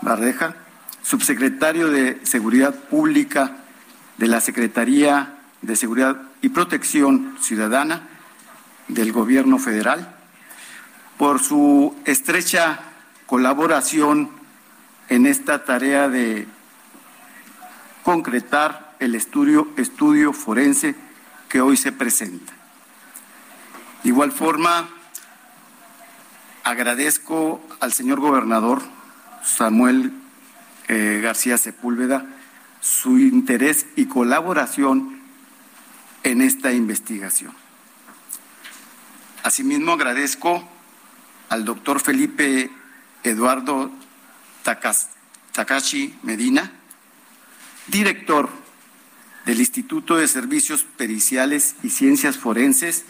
[0.00, 0.54] Bardeja
[1.02, 3.56] subsecretario de Seguridad Pública
[4.16, 8.02] de la Secretaría de Seguridad y Protección Ciudadana
[8.86, 10.14] del Gobierno Federal,
[11.18, 12.78] por su estrecha
[13.26, 14.43] colaboración
[15.08, 16.46] en esta tarea de
[18.02, 20.94] concretar el estudio, estudio forense
[21.48, 22.52] que hoy se presenta.
[24.02, 24.88] De igual forma,
[26.62, 28.82] agradezco al señor gobernador
[29.42, 30.12] Samuel
[30.88, 32.26] eh, García Sepúlveda
[32.80, 35.20] su interés y colaboración
[36.22, 37.54] en esta investigación.
[39.42, 40.68] Asimismo, agradezco
[41.48, 42.70] al doctor Felipe
[43.22, 43.90] Eduardo
[44.64, 46.72] Takashi Medina,
[47.86, 48.48] director
[49.44, 53.04] del Instituto de Servicios Periciales y Ciencias Forenses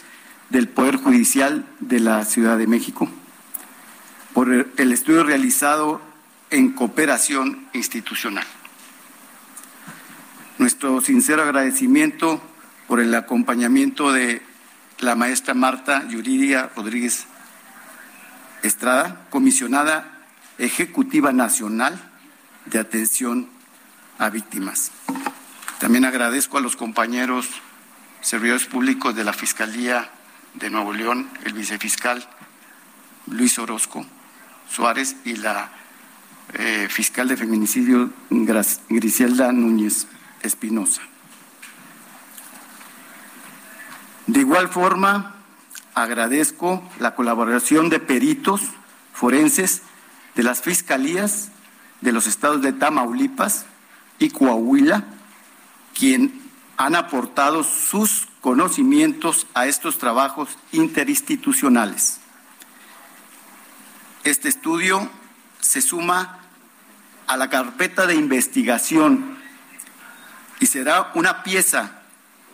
[0.49, 3.09] del Poder Judicial de la Ciudad de México,
[4.33, 6.01] por el estudio realizado
[6.49, 8.45] en cooperación institucional.
[10.57, 12.41] Nuestro sincero agradecimiento
[12.87, 14.41] por el acompañamiento de
[14.99, 17.25] la maestra Marta Yuridia Rodríguez
[18.61, 20.14] Estrada, comisionada
[20.57, 22.11] ejecutiva nacional
[22.65, 23.49] de atención
[24.17, 24.91] a víctimas.
[25.79, 27.49] También agradezco a los compañeros
[28.21, 30.09] servidores públicos de la Fiscalía
[30.53, 32.27] de Nuevo León, el vicefiscal
[33.27, 34.05] Luis Orozco
[34.69, 35.71] Suárez y la
[36.53, 38.11] eh, fiscal de feminicidio
[38.89, 40.07] Griselda Núñez
[40.41, 41.01] Espinosa.
[44.27, 45.35] De igual forma,
[45.93, 48.61] agradezco la colaboración de peritos
[49.13, 49.81] forenses
[50.35, 51.49] de las fiscalías
[52.01, 53.65] de los estados de Tamaulipas
[54.19, 55.03] y Coahuila,
[55.97, 56.41] quien
[56.77, 62.19] han aportado sus conocimientos a estos trabajos interinstitucionales.
[64.23, 65.09] Este estudio
[65.59, 66.39] se suma
[67.27, 69.37] a la carpeta de investigación
[70.59, 72.01] y será una pieza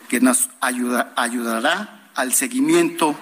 [0.07, 3.15] que nos ayudará al seguimiento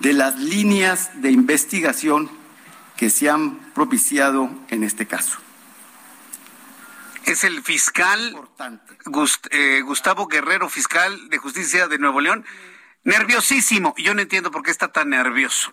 [0.00, 2.41] de las líneas de investigación
[3.02, 5.36] que se han propiciado en este caso.
[7.24, 8.36] Es el fiscal
[9.50, 12.44] eh, Gustavo Guerrero, fiscal de justicia de Nuevo León,
[13.02, 13.92] nerviosísimo.
[13.98, 15.72] Yo no entiendo por qué está tan nervioso.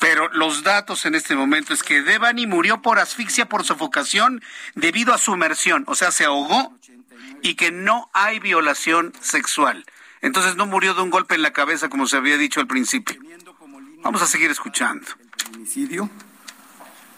[0.00, 4.42] Pero los datos en este momento es que Devani murió por asfixia por sofocación
[4.74, 6.76] debido a sumersión, o sea, se ahogó
[7.40, 9.86] y que no hay violación sexual.
[10.22, 13.16] Entonces no murió de un golpe en la cabeza como se había dicho al principio.
[14.06, 15.04] Vamos a seguir escuchando.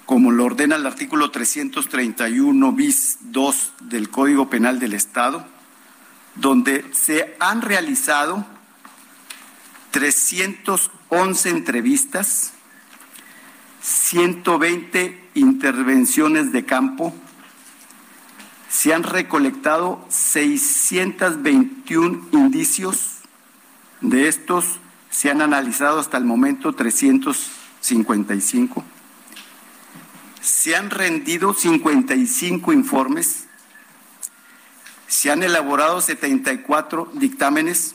[0.07, 5.47] Como lo ordena el artículo 331 bis 2 del Código Penal del Estado,
[6.34, 8.47] donde se han realizado
[9.91, 12.55] 311 entrevistas,
[13.82, 17.14] 120 intervenciones de campo,
[18.70, 23.18] se han recolectado 621 indicios,
[24.01, 24.80] de estos
[25.11, 28.85] se han analizado hasta el momento 355,
[30.41, 33.47] se han rendido 55 informes,
[35.07, 37.95] se han elaborado 74 dictámenes,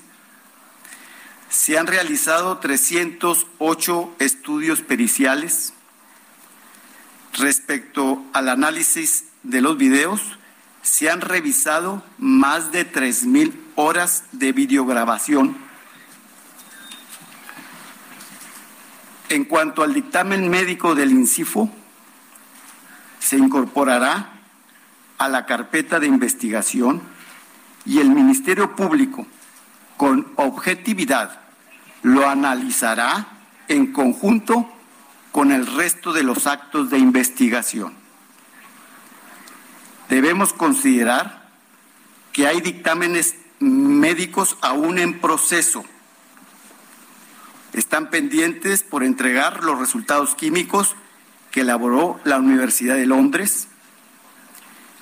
[1.50, 5.74] se han realizado 308 estudios periciales.
[7.34, 10.22] Respecto al análisis de los videos,
[10.82, 15.58] se han revisado más de 3.000 horas de videograbación.
[19.30, 21.70] En cuanto al dictamen médico del INCIFO,
[23.20, 24.42] se incorporará
[25.18, 27.02] a la carpeta de investigación
[27.86, 29.26] y el Ministerio Público,
[29.98, 31.40] con objetividad,
[32.02, 33.28] lo analizará
[33.68, 34.70] en conjunto
[35.32, 38.04] con el resto de los actos de investigación
[40.14, 41.50] debemos considerar
[42.32, 45.84] que hay dictámenes médicos aún en proceso.
[47.74, 50.96] Están pendientes por entregar los resultados químicos
[51.52, 53.68] que elaboró la Universidad de Londres.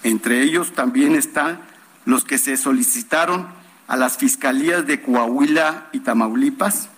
[0.03, 1.61] Entre ellos también están
[2.05, 3.47] los que se solicitaron
[3.87, 6.89] a las fiscalías de Coahuila y Tamaulipas.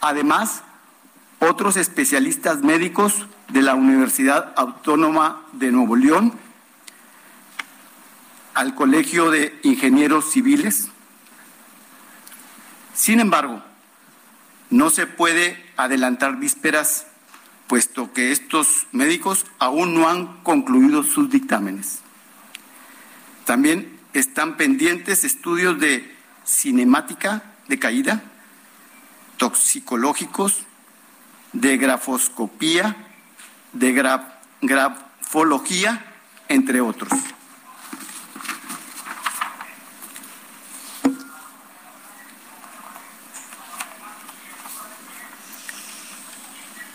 [0.00, 0.62] Además,
[1.40, 6.32] otros especialistas médicos de la Universidad Autónoma de Nuevo León
[8.54, 10.88] al Colegio de Ingenieros Civiles.
[12.94, 13.62] Sin embargo,
[14.72, 17.06] no se puede adelantar vísperas,
[17.66, 22.00] puesto que estos médicos aún no han concluido sus dictámenes.
[23.44, 28.22] También están pendientes estudios de cinemática de caída,
[29.36, 30.62] toxicológicos,
[31.52, 32.96] de grafoscopía,
[33.74, 33.92] de
[34.62, 36.04] grafología,
[36.48, 37.12] entre otros.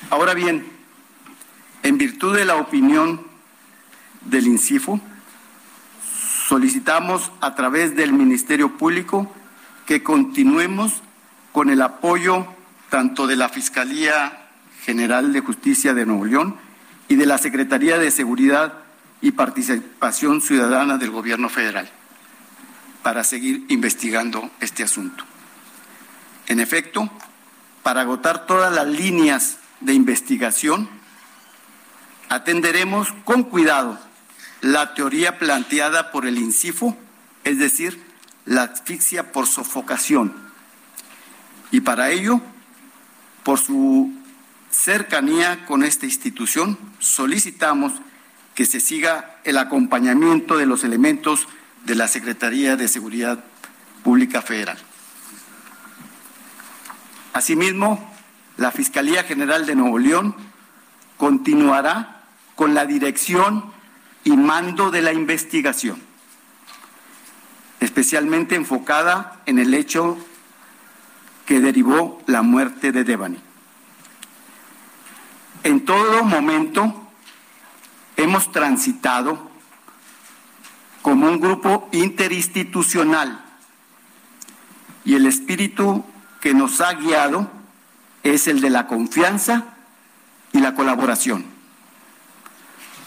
[0.09, 0.65] Ahora bien,
[1.83, 3.27] en virtud de la opinión
[4.21, 5.01] del INCIFO,
[6.47, 9.29] solicitamos a través del Ministerio Público
[9.85, 11.01] que continuemos
[11.51, 12.47] con el apoyo
[12.89, 14.47] tanto de la Fiscalía
[14.83, 16.55] General de Justicia de Nuevo León
[17.09, 18.75] y de la Secretaría de Seguridad
[19.19, 21.89] y Participación Ciudadana del Gobierno Federal
[23.03, 25.25] para seguir investigando este asunto.
[26.47, 27.09] En efecto,
[27.83, 30.89] para agotar todas las líneas de investigación,
[32.29, 33.99] atenderemos con cuidado
[34.61, 36.97] la teoría planteada por el INCIFO,
[37.43, 38.03] es decir,
[38.45, 40.33] la asfixia por sofocación.
[41.71, 42.41] Y para ello,
[43.43, 44.11] por su
[44.71, 47.93] cercanía con esta institución, solicitamos
[48.55, 51.47] que se siga el acompañamiento de los elementos
[51.85, 53.43] de la Secretaría de Seguridad
[54.03, 54.77] Pública Federal.
[57.33, 58.16] Asimismo,
[58.57, 60.35] la Fiscalía General de Nuevo León
[61.17, 62.23] continuará
[62.55, 63.71] con la dirección
[64.23, 66.01] y mando de la investigación,
[67.79, 70.17] especialmente enfocada en el hecho
[71.45, 73.39] que derivó la muerte de Devani.
[75.63, 77.07] En todo momento
[78.17, 79.49] hemos transitado
[81.03, 83.43] como un grupo interinstitucional
[85.05, 86.03] y el espíritu
[86.41, 87.56] que nos ha guiado
[88.33, 89.65] es el de la confianza
[90.51, 91.45] y la colaboración.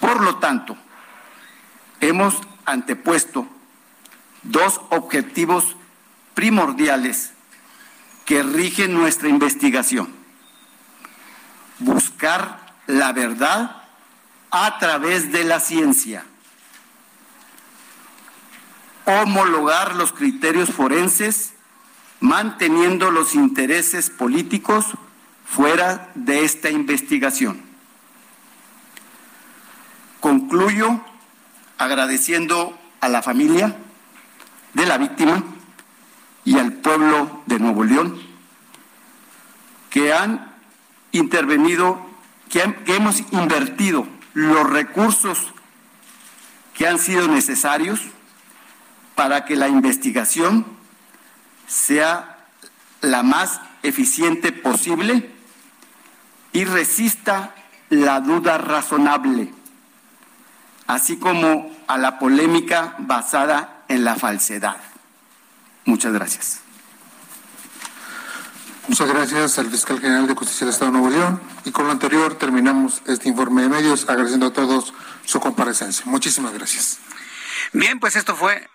[0.00, 0.76] Por lo tanto,
[2.00, 3.46] hemos antepuesto
[4.42, 5.76] dos objetivos
[6.34, 7.32] primordiales
[8.24, 10.14] que rigen nuestra investigación.
[11.80, 13.82] Buscar la verdad
[14.50, 16.24] a través de la ciencia.
[19.04, 21.54] Homologar los criterios forenses
[22.20, 24.86] manteniendo los intereses políticos
[25.50, 27.60] fuera de esta investigación.
[30.20, 31.00] Concluyo
[31.76, 33.76] agradeciendo a la familia
[34.74, 35.42] de la víctima
[36.44, 38.20] y al pueblo de Nuevo León
[39.88, 40.54] que han
[41.10, 42.06] intervenido,
[42.48, 45.52] que, hemos invertido los recursos
[46.74, 48.00] que han sido necesarios
[49.16, 50.64] para que la investigación
[51.66, 52.46] sea
[53.00, 55.39] la más eficiente posible
[56.52, 57.54] y resista
[57.90, 59.52] la duda razonable,
[60.86, 64.76] así como a la polémica basada en la falsedad.
[65.84, 66.60] Muchas gracias.
[68.86, 71.40] Muchas gracias al fiscal general de Justicia del Estado de Nuevo León.
[71.64, 74.94] Y con lo anterior terminamos este informe de medios agradeciendo a todos
[75.24, 76.06] su comparecencia.
[76.06, 76.98] Muchísimas gracias.
[77.72, 78.69] Bien, pues esto fue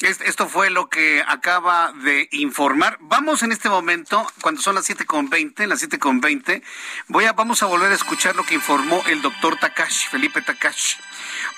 [0.00, 2.96] esto fue lo que acaba de informar.
[3.00, 6.62] Vamos en este momento, cuando son las siete con veinte, las siete con veinte,
[7.08, 10.96] voy a, vamos a volver a escuchar lo que informó el doctor Takashi, Felipe Takashi,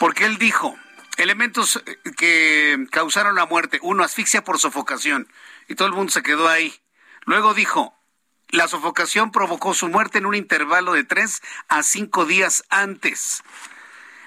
[0.01, 0.77] porque él dijo
[1.19, 3.79] elementos eh, que causaron la muerte.
[3.83, 5.29] Uno, asfixia por sofocación,
[5.69, 6.75] y todo el mundo se quedó ahí.
[7.25, 7.97] Luego dijo,
[8.49, 13.43] la sofocación provocó su muerte en un intervalo de tres a cinco días antes.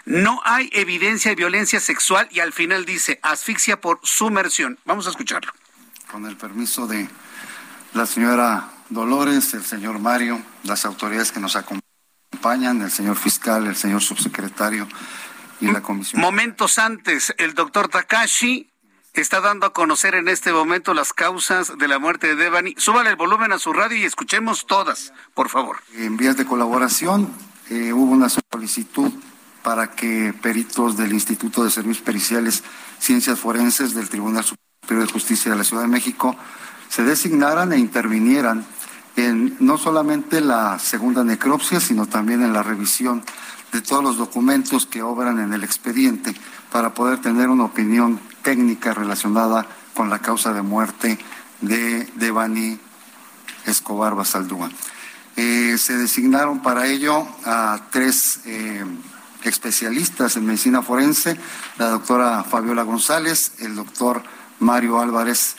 [0.05, 4.77] No hay evidencia de violencia sexual y al final dice asfixia por sumersión.
[4.85, 5.51] Vamos a escucharlo.
[6.11, 7.09] Con el permiso de
[7.93, 13.75] la señora Dolores, el señor Mario, las autoridades que nos acompañan, el señor fiscal, el
[13.75, 14.87] señor subsecretario
[15.59, 16.21] y la comisión.
[16.21, 18.69] Momentos antes, el doctor Takashi
[19.13, 22.75] está dando a conocer en este momento las causas de la muerte de Devani.
[22.77, 25.77] Súbale el volumen a su radio y escuchemos todas, por favor.
[25.95, 27.33] En vías de colaboración
[27.69, 29.11] eh, hubo una solicitud
[29.65, 32.63] para que peritos del Instituto de Servicios Periciales,
[32.99, 36.35] Ciencias Forenses del Tribunal Superior de Justicia de la Ciudad de México
[36.87, 38.63] se designaran e intervinieran
[39.15, 43.23] en no solamente la segunda necropsia, sino también en la revisión
[43.71, 46.35] de todos los documentos que obran en el expediente
[46.71, 49.65] para poder tener una opinión técnica relacionada
[49.95, 51.17] con la causa de muerte
[51.61, 52.77] de Devani
[53.65, 54.69] Escobar Basaldúa.
[55.35, 58.85] Eh, se designaron para ello a tres eh,
[59.45, 61.37] especialistas en medicina forense,
[61.77, 64.23] la doctora Fabiola González, el doctor
[64.59, 65.55] Mario Álvarez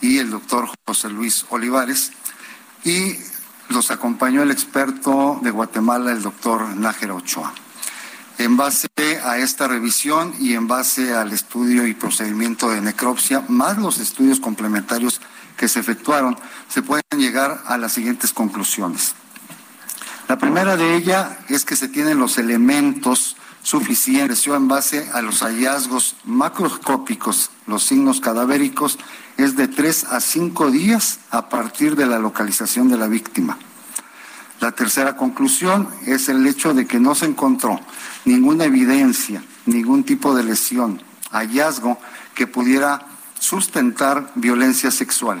[0.00, 2.12] y el doctor José Luis Olivares.
[2.84, 3.16] Y
[3.68, 7.52] los acompañó el experto de Guatemala, el doctor Nájera Ochoa.
[8.38, 8.88] En base
[9.24, 14.40] a esta revisión y en base al estudio y procedimiento de necropsia, más los estudios
[14.40, 15.20] complementarios
[15.56, 16.36] que se efectuaron,
[16.68, 19.14] se pueden llegar a las siguientes conclusiones.
[20.28, 25.40] La primera de ellas es que se tienen los elementos suficientes en base a los
[25.40, 28.98] hallazgos macroscópicos, los signos cadavéricos,
[29.36, 33.56] es de tres a cinco días a partir de la localización de la víctima.
[34.60, 37.78] La tercera conclusión es el hecho de que no se encontró
[38.24, 42.00] ninguna evidencia, ningún tipo de lesión, hallazgo
[42.34, 43.06] que pudiera
[43.38, 45.40] sustentar violencia sexual.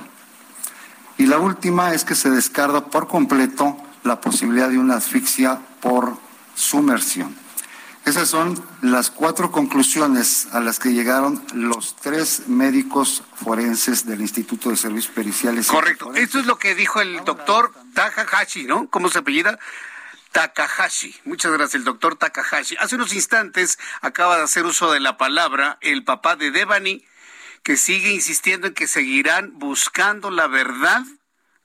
[1.18, 3.76] Y la última es que se descarga por completo
[4.06, 6.16] la posibilidad de una asfixia por
[6.54, 7.36] sumersión.
[8.06, 14.70] Esas son las cuatro conclusiones a las que llegaron los tres médicos forenses del Instituto
[14.70, 15.66] de Servicios Periciales.
[15.66, 16.14] Correcto.
[16.14, 18.88] Esto es lo que dijo el doctor Takahashi, ¿no?
[18.90, 19.58] ¿Cómo se apellida?
[20.30, 21.16] Takahashi.
[21.24, 22.76] Muchas gracias, el doctor Takahashi.
[22.78, 27.04] Hace unos instantes acaba de hacer uso de la palabra el papá de Devani,
[27.64, 31.02] que sigue insistiendo en que seguirán buscando la verdad,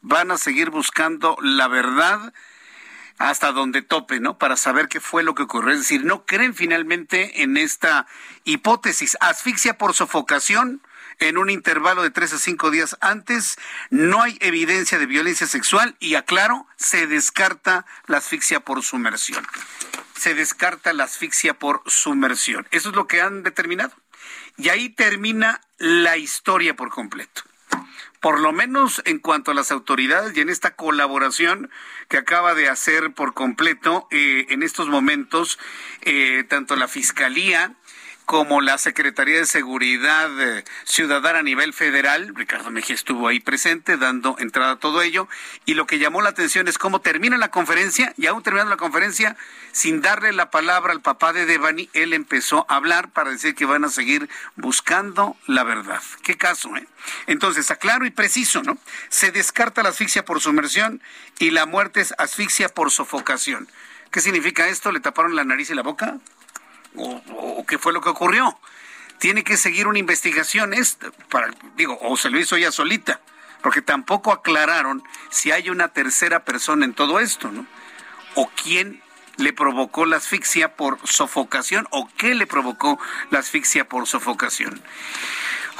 [0.01, 2.33] van a seguir buscando la verdad
[3.17, 4.37] hasta donde tope, ¿no?
[4.37, 5.73] Para saber qué fue lo que ocurrió.
[5.73, 8.07] Es decir, no creen finalmente en esta
[8.45, 9.15] hipótesis.
[9.21, 10.81] Asfixia por sofocación
[11.19, 13.57] en un intervalo de tres a cinco días antes.
[13.91, 19.45] No hay evidencia de violencia sexual y, aclaro, se descarta la asfixia por sumersión.
[20.15, 22.67] Se descarta la asfixia por sumersión.
[22.71, 23.93] Eso es lo que han determinado.
[24.57, 27.43] Y ahí termina la historia por completo
[28.21, 31.69] por lo menos en cuanto a las autoridades y en esta colaboración
[32.07, 35.59] que acaba de hacer por completo eh, en estos momentos
[36.03, 37.75] eh, tanto la Fiscalía
[38.31, 42.31] como la Secretaría de Seguridad eh, Ciudadana a nivel federal.
[42.33, 45.27] Ricardo Mejía estuvo ahí presente dando entrada a todo ello.
[45.65, 48.77] Y lo que llamó la atención es cómo termina la conferencia y aún terminando la
[48.77, 49.35] conferencia,
[49.73, 53.65] sin darle la palabra al papá de Devani, él empezó a hablar para decir que
[53.65, 56.01] van a seguir buscando la verdad.
[56.23, 56.87] Qué caso, ¿eh?
[57.27, 58.77] Entonces, aclaro y preciso, ¿no?
[59.09, 61.01] Se descarta la asfixia por sumersión
[61.37, 63.67] y la muerte es asfixia por sofocación.
[64.09, 64.93] ¿Qué significa esto?
[64.93, 66.17] ¿Le taparon la nariz y la boca?
[66.95, 68.57] O, qué fue lo que ocurrió.
[69.19, 70.73] Tiene que seguir una investigación,
[71.29, 73.21] para, digo, o se lo hizo ella solita,
[73.61, 77.65] porque tampoco aclararon si hay una tercera persona en todo esto, ¿no?
[78.35, 79.01] O quién
[79.37, 82.99] le provocó la asfixia por sofocación o qué le provocó
[83.29, 84.81] la asfixia por sofocación.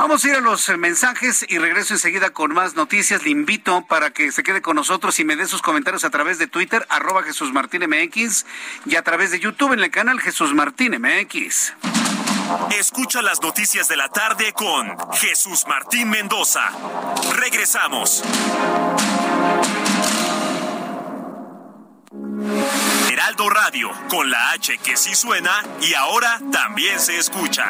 [0.01, 3.21] Vamos a ir a los mensajes y regreso enseguida con más noticias.
[3.21, 6.39] Le invito para que se quede con nosotros y me dé sus comentarios a través
[6.39, 8.47] de Twitter, arroba Jesús Martín MX,
[8.87, 11.75] y a través de YouTube en el canal Jesús Martín MX.
[12.79, 16.71] Escucha las noticias de la tarde con Jesús Martín Mendoza.
[17.35, 18.23] Regresamos.
[23.11, 27.69] Heraldo Radio, con la H que sí suena y ahora también se escucha.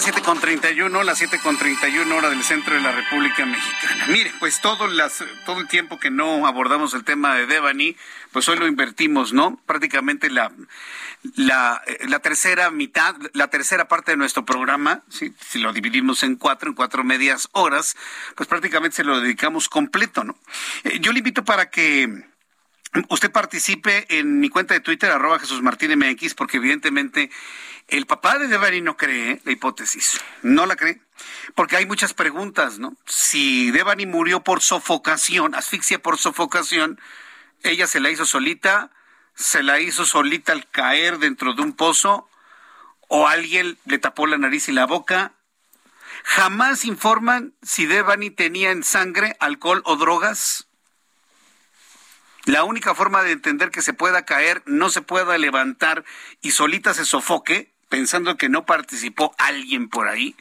[0.00, 4.06] Las 7.31, las 7.31 hora del centro de la República Mexicana.
[4.08, 7.96] Mire, pues todo, las, todo el tiempo que no abordamos el tema de Devani,
[8.32, 9.60] pues hoy lo invertimos, ¿no?
[9.66, 10.52] Prácticamente la,
[11.36, 15.34] la, la tercera mitad, la tercera parte de nuestro programa, ¿sí?
[15.38, 17.94] si lo dividimos en cuatro, en cuatro medias horas,
[18.36, 20.38] pues prácticamente se lo dedicamos completo, ¿no?
[20.84, 22.24] Eh, yo le invito para que
[23.10, 27.30] usted participe en mi cuenta de Twitter, arroba Jesús Martín MX, porque evidentemente
[27.90, 31.00] el papá de Devani no cree la hipótesis, no la cree,
[31.54, 32.96] porque hay muchas preguntas, ¿no?
[33.06, 37.00] Si Devani murió por sofocación, asfixia por sofocación,
[37.62, 38.90] ella se la hizo solita,
[39.34, 42.28] se la hizo solita al caer dentro de un pozo,
[43.08, 45.32] o alguien le tapó la nariz y la boca.
[46.22, 50.68] Jamás informan si Devani tenía en sangre alcohol o drogas.
[52.44, 56.04] La única forma de entender que se pueda caer, no se pueda levantar
[56.40, 60.34] y solita se sofoque, pensando que no participó alguien por ahí,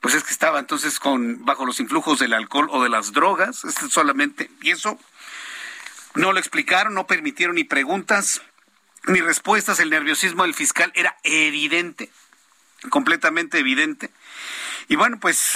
[0.00, 3.62] pues es que estaba entonces con bajo los influjos del alcohol o de las drogas,
[3.88, 4.98] solamente, y eso
[6.14, 8.42] no lo explicaron, no permitieron ni preguntas
[9.06, 12.10] ni respuestas, el nerviosismo del fiscal era evidente,
[12.90, 14.10] completamente evidente.
[14.88, 15.52] Y bueno, pues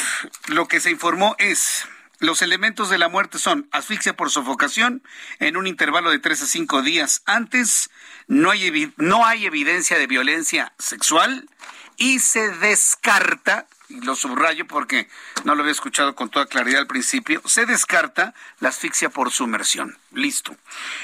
[0.46, 1.86] lo que se informó es
[2.20, 5.02] Los elementos de la muerte son asfixia por sofocación
[5.38, 7.90] en un intervalo de tres a cinco días antes,
[8.28, 11.48] no hay, no hay evidencia de violencia sexual
[11.96, 15.08] y se descarta y lo subrayo porque
[15.44, 19.98] no lo había escuchado con toda claridad al principio, se descarta la asfixia por sumersión.
[20.12, 20.56] Listo.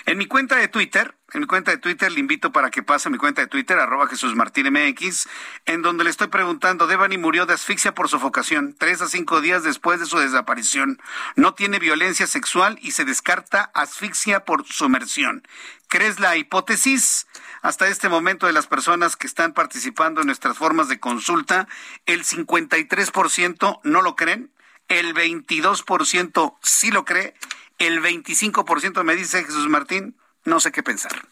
[0.05, 3.09] En mi cuenta de Twitter, en mi cuenta de Twitter le invito para que pase
[3.09, 5.29] a mi cuenta de Twitter, arroba Jesús Martín MX,
[5.67, 9.65] en donde le estoy preguntando, Devani murió de asfixia por sofocación, tres a cinco días
[9.65, 11.01] después de su desaparición.
[11.35, 15.47] No tiene violencia sexual y se descarta asfixia por sumersión.
[15.89, 17.27] ¿Crees la hipótesis?
[17.63, 21.67] Hasta este momento de las personas que están participando en nuestras formas de consulta,
[22.07, 24.51] el 53% no lo creen,
[24.89, 27.35] el 22% sí lo cree,
[27.79, 31.27] el 25% me dice Jesús Martín, no sé qué pensar.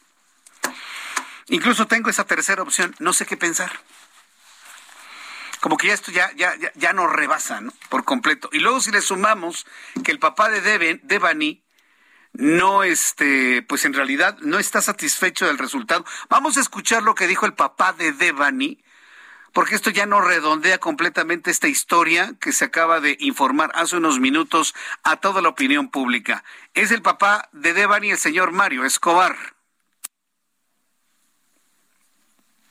[1.49, 3.71] Incluso tengo esa tercera opción, no sé qué pensar.
[5.61, 7.73] Como que ya esto ya, ya, ya, nos rebasa, ¿no?
[7.89, 8.49] Por completo.
[8.53, 9.67] Y luego si le sumamos
[10.03, 11.63] que el papá de Devani
[12.33, 16.05] no, este, pues en realidad no está satisfecho del resultado.
[16.29, 18.83] Vamos a escuchar lo que dijo el papá de Devani,
[19.53, 24.19] porque esto ya no redondea completamente esta historia que se acaba de informar hace unos
[24.19, 26.43] minutos a toda la opinión pública.
[26.75, 29.37] Es el papá de Devani, el señor Mario Escobar.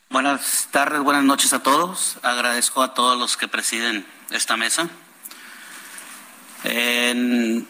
[0.10, 2.18] Buenas tardes, buenas noches a todos.
[2.24, 4.90] Agradezco a todos los que presiden esta mesa.
[6.64, 7.68] En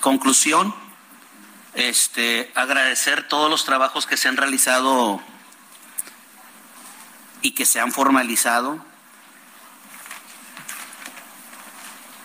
[0.00, 0.74] conclusión,
[1.74, 5.22] este, agradecer todos los trabajos que se han realizado
[7.42, 8.84] y que se han formalizado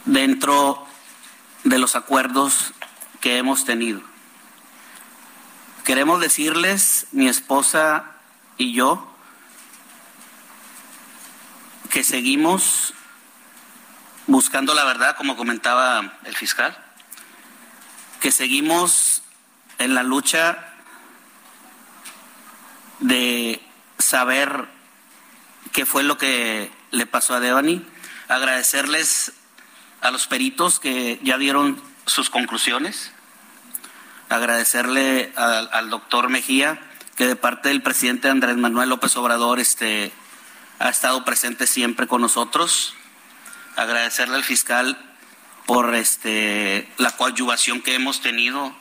[0.05, 0.85] dentro
[1.63, 2.73] de los acuerdos
[3.19, 4.01] que hemos tenido.
[5.83, 8.11] Queremos decirles, mi esposa
[8.57, 9.13] y yo,
[11.89, 12.93] que seguimos
[14.27, 16.83] buscando la verdad, como comentaba el fiscal
[18.19, 19.21] que seguimos
[19.77, 20.73] en la lucha
[22.99, 23.61] de
[23.97, 24.67] saber
[25.71, 27.85] qué fue lo que le pasó a Devani,
[28.27, 29.33] agradecerles
[30.01, 33.11] a los peritos que ya dieron sus conclusiones,
[34.29, 36.79] agradecerle al, doctor Mejía
[37.15, 40.11] que de parte del presidente Andrés Manuel López Obrador este,
[40.79, 42.93] ha estado presente siempre con nosotros,
[43.75, 44.97] agradecerle al fiscal
[45.65, 48.75] por este, la coadyuvación que hemos tenido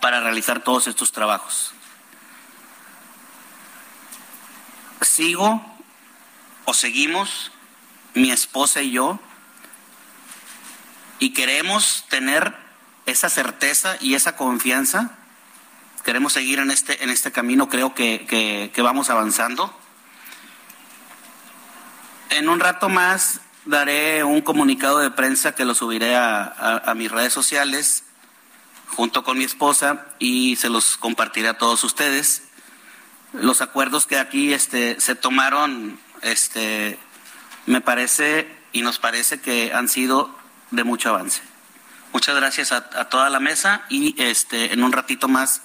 [0.00, 1.72] para realizar todos estos trabajos.
[5.00, 5.75] Sigo
[6.66, 7.50] o seguimos,
[8.12, 9.18] mi esposa y yo,
[11.18, 12.54] y queremos tener
[13.06, 15.16] esa certeza y esa confianza.
[16.04, 19.74] Queremos seguir en este, en este camino, creo que, que vamos avanzando.
[22.28, 27.32] En un rato más daré un comunicado de prensa que lo subiré a, mis redes
[27.32, 28.04] sociales
[28.88, 32.44] junto con mi esposa y se los compartiré a todos ustedes.
[33.32, 36.98] Los acuerdos que aquí este, se tomaron, este,
[37.66, 40.34] me parece y nos parece que han sido
[40.70, 41.42] de mucho avance.
[42.12, 45.62] Muchas gracias a, toda la mesa y este, en un ratito más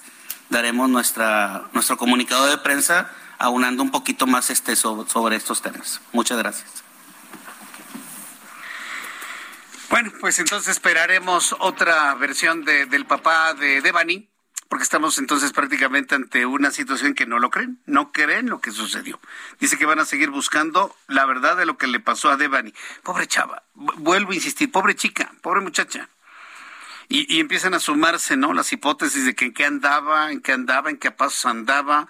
[0.50, 6.00] daremos nuestra, nuestro comunicado de prensa aunando un poquito más este, sobre estos temas.
[6.12, 6.84] Muchas gracias.
[9.92, 14.31] Bueno, pues entonces esperaremos otra versión de, del papá de Devani,
[14.72, 18.70] porque estamos entonces prácticamente ante una situación que no lo creen, no creen lo que
[18.70, 19.20] sucedió.
[19.60, 22.72] Dice que van a seguir buscando la verdad de lo que le pasó a Devani.
[23.02, 26.08] Pobre chava, vuelvo a insistir, pobre chica, pobre muchacha.
[27.10, 28.54] Y, empiezan a sumarse, ¿no?
[28.54, 32.08] Las hipótesis de que en qué andaba, en qué andaba, en qué pasos andaba.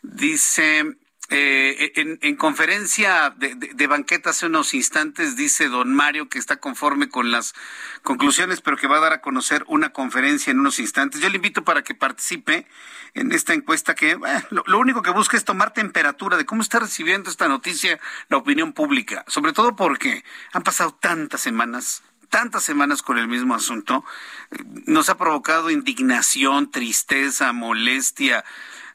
[0.00, 0.96] Dice,
[1.30, 7.30] eh, en, conferencia de, banqueta hace unos instantes dice don Mario que está conforme con
[7.30, 7.54] las
[8.02, 11.20] conclusiones, pero que va a dar a conocer una conferencia en unos instantes.
[11.20, 12.66] Yo le invito para que participe
[13.12, 14.18] en esta encuesta que
[14.48, 18.38] lo, lo, único que busca es tomar temperatura de cómo está recibiendo esta noticia la
[18.38, 24.04] opinión pública, sobre todo porque han pasado tantas semanas tantas semanas con el mismo asunto,
[24.50, 28.44] eh, nos ha provocado indignación, tristeza, molestia,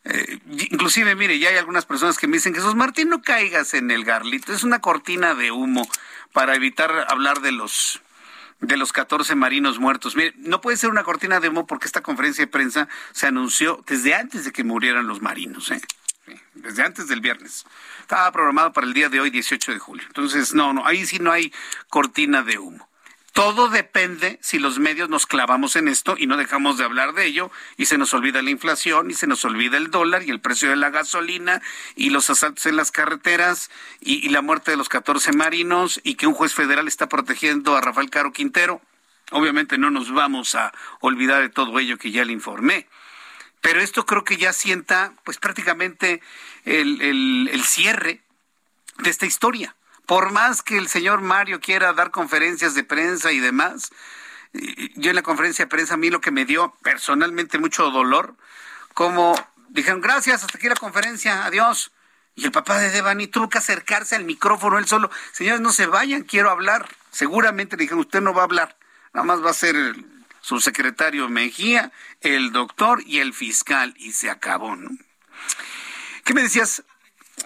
[0.05, 0.39] eh,
[0.69, 4.03] inclusive, mire, ya hay algunas personas que me dicen, Jesús Martín, no caigas en el
[4.03, 5.87] garlito, es una cortina de humo
[6.33, 8.01] para evitar hablar de los
[8.59, 10.15] de los 14 marinos muertos.
[10.15, 13.83] Mire, no puede ser una cortina de humo porque esta conferencia de prensa se anunció
[13.85, 15.81] desde antes de que murieran los marinos, ¿eh?
[16.53, 17.65] desde antes del viernes.
[17.99, 20.05] Estaba programado para el día de hoy, 18 de julio.
[20.07, 21.53] Entonces, no, no, ahí sí no hay
[21.89, 22.87] cortina de humo.
[23.33, 27.25] Todo depende si los medios nos clavamos en esto y no dejamos de hablar de
[27.25, 30.39] ello y se nos olvida la inflación y se nos olvida el dólar y el
[30.39, 31.59] precio de la gasolina
[31.95, 36.27] y los asaltos en las carreteras y, la muerte de los 14 marinos y que
[36.27, 38.81] un juez federal está protegiendo a Rafael Caro Quintero.
[39.31, 42.87] Obviamente no nos vamos a olvidar de todo ello que ya le informé.
[43.61, 46.21] Pero esto creo que ya sienta pues prácticamente
[46.65, 48.21] el, el, el cierre
[48.99, 49.75] de esta historia.
[50.05, 53.91] Por más que el señor Mario quiera dar conferencias de prensa y demás,
[54.95, 58.35] yo en la conferencia de prensa a mí lo que me dio personalmente mucho dolor,
[58.93, 59.35] como
[59.69, 61.91] dijeron, gracias, hasta aquí la conferencia, adiós.
[62.35, 65.09] Y el papá de Devani tuvo que acercarse al micrófono él solo.
[65.31, 66.87] Señores, no se vayan, quiero hablar.
[67.11, 68.77] Seguramente le dijeron, usted no va a hablar.
[69.13, 70.05] Nada más va a ser el
[70.41, 73.93] subsecretario Mejía, el doctor y el fiscal.
[73.97, 74.89] Y se acabó, ¿no?
[76.23, 76.83] ¿Qué me decías?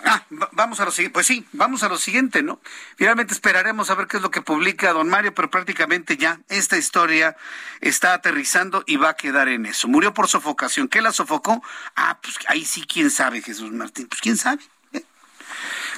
[0.03, 1.13] Ah, vamos a lo siguiente.
[1.13, 2.59] Pues sí, vamos a lo siguiente, ¿no?
[2.97, 6.77] Finalmente esperaremos a ver qué es lo que publica don Mario, pero prácticamente ya esta
[6.77, 7.35] historia
[7.81, 9.87] está aterrizando y va a quedar en eso.
[9.87, 10.87] Murió por sofocación.
[10.87, 11.63] ¿Qué la sofocó?
[11.95, 14.07] Ah, pues ahí sí, quién sabe, Jesús Martín.
[14.07, 14.61] Pues quién sabe.
[14.93, 15.03] ¿eh?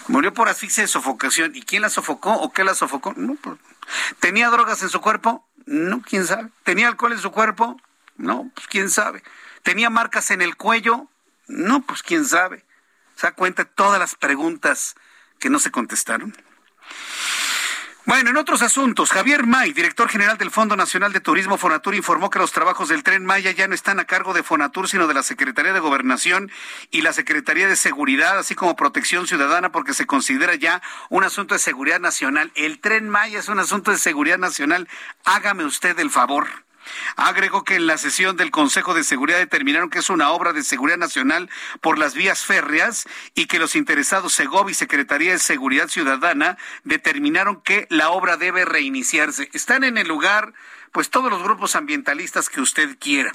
[0.07, 1.55] Murió por asfixia de sofocación.
[1.55, 3.13] ¿Y quién la sofocó o qué la sofocó?
[3.17, 3.57] No, pues,
[4.19, 5.47] ¿Tenía drogas en su cuerpo?
[5.65, 6.49] No, quién sabe.
[6.63, 7.79] ¿Tenía alcohol en su cuerpo?
[8.17, 9.23] No, pues quién sabe.
[9.63, 11.07] ¿Tenía marcas en el cuello?
[11.47, 12.65] No, pues quién sabe.
[13.19, 14.95] ¿Se da cuenta todas las preguntas
[15.39, 16.33] que no se contestaron?
[18.05, 22.29] Bueno, en otros asuntos, Javier May, director general del Fondo Nacional de Turismo Fonatur, informó
[22.29, 25.13] que los trabajos del tren Maya ya no están a cargo de Fonatur, sino de
[25.13, 26.49] la Secretaría de Gobernación
[26.91, 31.55] y la Secretaría de Seguridad, así como Protección Ciudadana, porque se considera ya un asunto
[31.55, 32.53] de seguridad nacional.
[32.55, 34.87] El tren Maya es un asunto de seguridad nacional.
[35.25, 36.47] Hágame usted el favor.
[37.15, 40.63] Agregó que en la sesión del Consejo de Seguridad determinaron que es una obra de
[40.63, 41.49] seguridad nacional
[41.81, 43.05] por las vías férreas
[43.35, 48.65] y que los interesados Segov y Secretaría de Seguridad Ciudadana determinaron que la obra debe
[48.65, 49.49] reiniciarse.
[49.53, 50.53] Están en el lugar,
[50.91, 53.31] pues todos los grupos ambientalistas que usted quiera.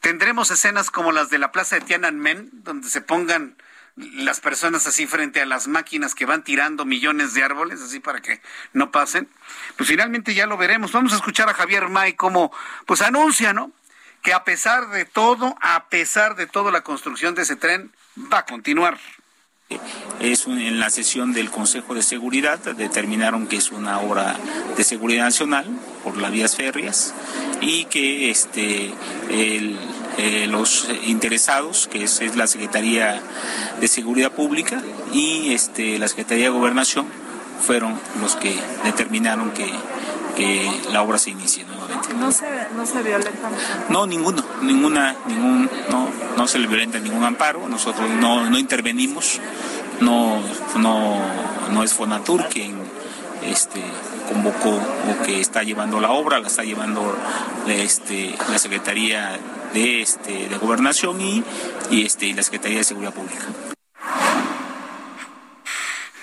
[0.00, 3.56] Tendremos escenas como las de la Plaza de Tiananmen, donde se pongan
[3.96, 8.20] las personas así frente a las máquinas que van tirando millones de árboles, así para
[8.20, 8.40] que
[8.72, 9.28] no pasen.
[9.76, 10.92] Pues finalmente ya lo veremos.
[10.92, 12.52] Vamos a escuchar a Javier May como
[12.84, 13.72] pues anuncia, ¿no?
[14.22, 17.92] Que a pesar de todo, a pesar de todo, la construcción de ese tren
[18.32, 18.98] va a continuar.
[20.20, 24.36] Es en la sesión del Consejo de Seguridad determinaron que es una obra
[24.76, 25.66] de seguridad nacional
[26.04, 27.12] por las vías férreas
[27.60, 28.94] y que este
[29.28, 29.76] el
[30.18, 33.20] eh, los interesados, que es, la Secretaría
[33.80, 34.82] de Seguridad Pública
[35.12, 37.06] y este, la Secretaría de Gobernación,
[37.60, 39.66] fueron los que determinaron que,
[40.92, 42.12] la obra se inicie nuevamente.
[42.14, 42.44] ¿No se,
[42.76, 43.48] no se violenta?
[43.88, 49.40] No, ninguno, ninguna, ningún, no, no se le violenta ningún amparo, nosotros no, no intervenimos,
[50.00, 50.38] no,
[50.76, 51.18] no,
[51.72, 52.76] no es Fonatur quien
[53.46, 53.82] este,
[54.30, 57.16] convocó o que está llevando la obra, la está llevando
[57.66, 59.38] este, la Secretaría
[59.76, 61.44] de, este, de Gobernación y,
[61.90, 63.44] y, este, y la Secretaría de Seguridad Pública.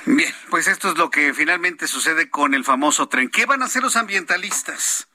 [0.06, 3.30] Bien, pues esto es lo que finalmente sucede con el famoso tren.
[3.30, 5.08] ¿Qué van a hacer los ambientalistas?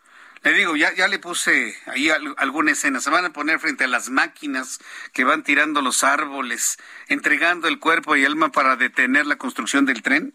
[0.44, 3.00] Le digo, ya, ya le puse ahí alguna escena.
[3.00, 4.78] Se van a poner frente a las máquinas
[5.12, 6.78] que van tirando los árboles,
[7.08, 10.32] entregando el cuerpo y alma para detener la construcción del tren.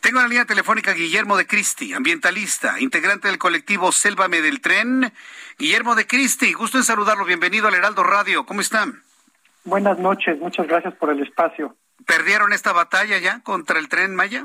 [0.00, 5.12] Tengo en la línea telefónica Guillermo de Cristi, ambientalista, integrante del colectivo Sélvame del Tren.
[5.58, 7.24] Guillermo de Cristi, gusto en saludarlo.
[7.24, 8.46] Bienvenido al Heraldo Radio.
[8.46, 9.02] ¿Cómo están?
[9.64, 11.74] Buenas noches, muchas gracias por el espacio.
[12.06, 14.44] ¿Perdieron esta batalla ya contra el tren Maya?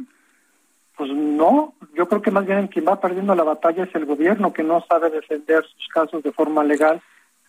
[0.98, 4.54] Pues no, yo creo que más bien quien va perdiendo la batalla es el gobierno
[4.54, 7.02] que no sabe defender sus casos de forma legal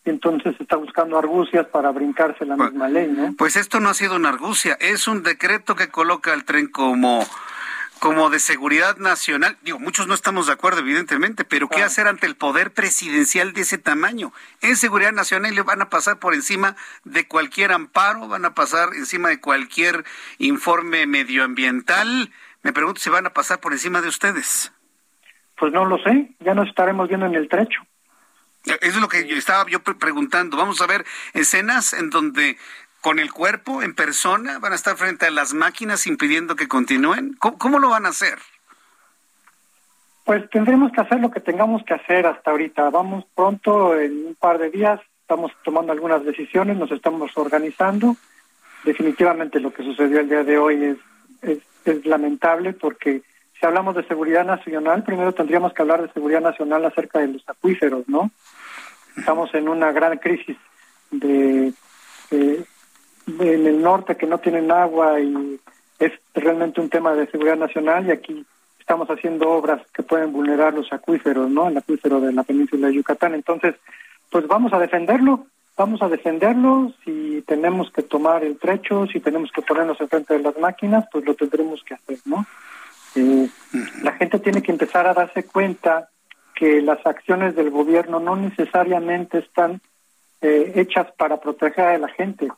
[0.05, 3.35] entonces está buscando argucias para brincarse la pues, misma ley, ¿no?
[3.37, 7.25] Pues esto no ha sido una argucia, es un decreto que coloca al tren como
[8.05, 12.27] como de seguridad nacional, digo, muchos no estamos de acuerdo, evidentemente, pero ¿qué hacer ante
[12.27, 14.31] el poder presidencial de ese tamaño?
[14.61, 18.91] En seguridad nacional le van a pasar por encima de cualquier amparo, van a pasar
[18.95, 20.05] encima de cualquier
[20.37, 22.31] informe medioambiental.
[22.63, 24.71] Me pregunto si van a pasar por encima de ustedes.
[25.57, 27.81] Pues no lo sé, ya nos estaremos viendo en el trecho.
[28.65, 30.57] Eso es lo que yo estaba yo preguntando.
[30.57, 31.05] Vamos a ver
[31.35, 32.57] escenas en donde
[33.05, 37.37] con el cuerpo en persona, van a estar frente a las máquinas impidiendo que continúen.
[37.39, 38.39] ¿Cómo, lo van a hacer?
[40.25, 42.89] Pues tendremos que hacer lo que tengamos que hacer hasta ahorita.
[42.89, 48.17] Vamos pronto, en un par de días, estamos tomando algunas decisiones, nos estamos organizando.
[48.85, 50.97] Definitivamente lo que sucedió el día de hoy
[51.43, 53.21] es, es lamentable porque
[53.59, 57.49] si hablamos de seguridad nacional, primero tendríamos que hablar de seguridad nacional acerca de los
[57.49, 58.31] acuíferos, ¿no?
[59.17, 60.57] Estamos en una gran crisis
[61.11, 61.73] de,
[62.31, 65.61] en el norte que no tienen agua y
[65.99, 68.45] es realmente un tema de seguridad nacional y aquí
[68.81, 71.69] estamos haciendo obras que pueden vulnerar los acuíferos, ¿no?
[71.69, 73.35] El acuífero de la península de Yucatán.
[73.35, 73.77] Entonces,
[74.31, 76.93] pues vamos a defenderlo, vamos a defenderlo.
[77.05, 81.25] Si tenemos que tomar el trecho, si tenemos que ponernos enfrente de las máquinas, pues
[81.25, 82.45] lo tendremos que hacer, ¿no?
[83.15, 86.09] La gente tiene que empezar a darse cuenta
[86.55, 89.81] que las acciones del gobierno no necesariamente están
[90.41, 92.49] eh, hechas para proteger a la gente.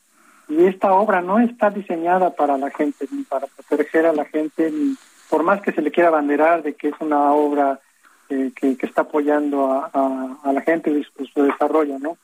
[0.48, 4.70] Y esta obra no está diseñada para la gente, ni para proteger a la gente,
[4.70, 4.96] ni
[5.28, 7.80] por más que se le quiera banderar de que es una obra
[8.28, 12.16] eh, que, está apoyando a, la gente y su, desarrollo, ¿no?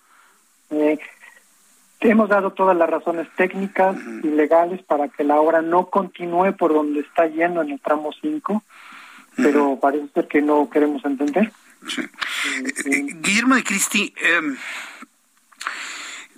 [0.70, 0.98] Eh,
[2.10, 6.72] hemos dado todas las razones técnicas y legales para que la obra no continúe por
[6.72, 8.62] donde está yendo en el tramo 5,
[9.36, 11.52] pero parece ser que no queremos entender.
[13.20, 14.56] Guillermo de Cristi, em,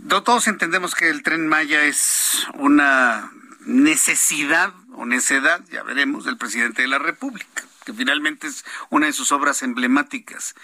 [0.09, 3.31] todos entendemos que el tren Maya es una
[3.67, 9.13] necesidad o necedad, ya veremos, del presidente de la República, que finalmente es una de
[9.13, 10.55] sus obras emblemáticas.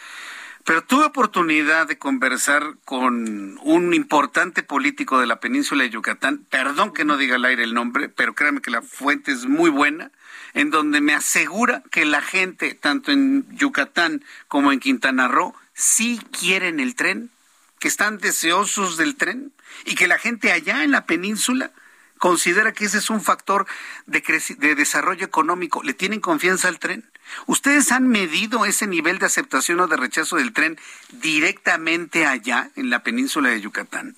[0.65, 6.93] Pero tuve oportunidad de conversar con un importante político de la península de Yucatán, perdón
[6.93, 10.11] que no diga al aire el nombre, pero créanme que la fuente es muy buena,
[10.55, 16.21] en donde me asegura que la gente, tanto en Yucatán como en Quintana Roo, sí
[16.39, 17.31] quieren el tren,
[17.79, 19.53] que están deseosos del tren
[19.87, 21.73] y que la gente allá en la península
[22.21, 23.67] considera que ese es un factor
[24.07, 24.23] de,
[24.59, 25.83] de desarrollo económico.
[25.83, 27.11] ¿Le tienen confianza al tren?
[27.47, 30.77] ¿Ustedes han medido ese nivel de aceptación o de rechazo del tren
[31.23, 34.15] directamente allá en la península de Yucatán?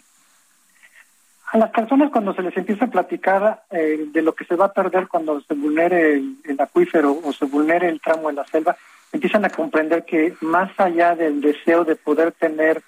[1.52, 4.66] A las personas cuando se les empieza a platicar eh, de lo que se va
[4.66, 8.76] a perder cuando se vulnere el, acuífero o se vulnere el tramo de la selva,
[9.12, 12.82] empiezan a comprender que más allá del deseo de poder tener,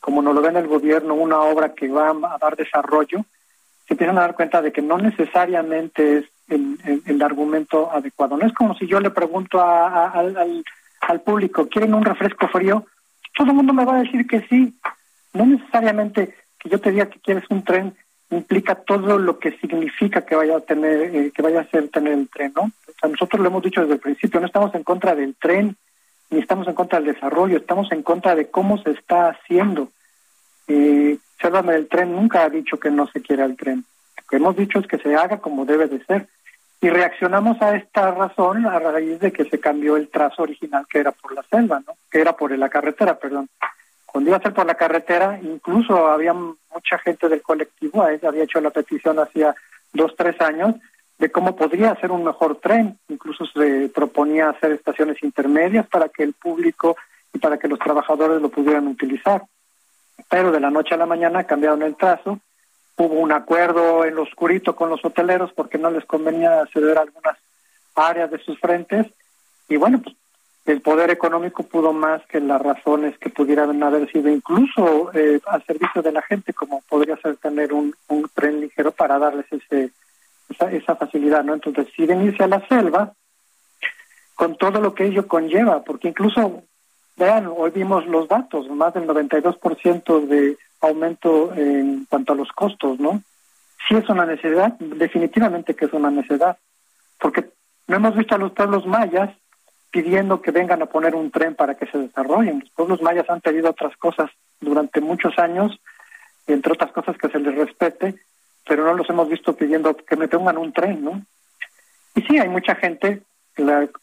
[0.00, 3.24] como nos lo ven el gobierno, una obra que va a dar desarrollo,
[3.86, 8.36] se empiezan a dar cuenta de que no necesariamente es el, argumento adecuado.
[8.36, 10.64] No es como si yo le pregunto al,
[11.00, 12.86] al público, ¿quieren un refresco frío?
[13.36, 14.74] Todo el mundo me va a decir que sí.
[15.32, 17.94] No necesariamente que yo te diga que quieres un tren
[18.30, 22.12] implica todo lo que significa que vaya a tener, eh, que vaya a ser tener
[22.14, 22.62] el tren, ¿no?
[22.62, 25.76] O sea, nosotros lo hemos dicho desde el principio, no estamos en contra del tren,
[26.30, 29.90] ni estamos en contra del desarrollo, estamos en contra de cómo se está haciendo.
[30.66, 33.84] Eh, Sálvame del tren nunca ha dicho que no se quiera el tren.
[34.16, 36.28] Lo que hemos dicho es que se haga como debe de ser.
[36.80, 40.98] Y reaccionamos a esta razón a raíz de que se cambió el trazo original que
[40.98, 41.94] era por la selva, ¿no?
[42.10, 43.48] Que era por la carretera, perdón.
[44.04, 48.60] Cuando iba a ser por la carretera, incluso había mucha gente del colectivo, había hecho
[48.60, 49.54] la petición hacía
[49.92, 50.74] dos, tres años,
[51.18, 52.98] de cómo podría ser un mejor tren.
[53.08, 56.96] Incluso se proponía hacer estaciones intermedias para que el público
[57.32, 59.42] y para que los trabajadores lo pudieran utilizar
[60.28, 62.40] pero de la noche a la mañana cambiaron el trazo.
[62.96, 67.36] Hubo un acuerdo en lo oscurito con los hoteleros porque no les convenía ceder algunas
[67.94, 69.06] áreas de sus frentes.
[69.68, 70.16] Y bueno, pues
[70.66, 75.64] el poder económico pudo más que las razones que pudieran haber sido incluso eh, al
[75.64, 77.94] servicio de la gente, como podría ser tener un,
[78.34, 79.90] tren ligero para darles ese,
[80.48, 81.54] esa, esa facilidad, ¿no?
[81.54, 83.12] Entonces, si venirse a la selva,
[84.34, 86.64] con todo lo que ello conlleva, porque incluso
[87.16, 93.00] Vean, hoy vimos los datos, más del 92% de aumento en cuanto a los costos,
[93.00, 93.22] ¿no?
[93.88, 96.58] Si es una necesidad, definitivamente que es una necesidad,
[97.18, 97.48] porque
[97.86, 99.30] no hemos visto a los pueblos mayas
[99.90, 102.60] pidiendo que vengan a poner un tren para que se desarrollen.
[102.60, 104.30] Los pueblos mayas han pedido otras cosas
[104.60, 105.80] durante muchos años,
[106.46, 108.14] entre otras cosas que se les respete,
[108.68, 111.22] pero no los hemos visto pidiendo que me pongan un tren, ¿no?
[112.14, 113.22] Y sí, hay mucha gente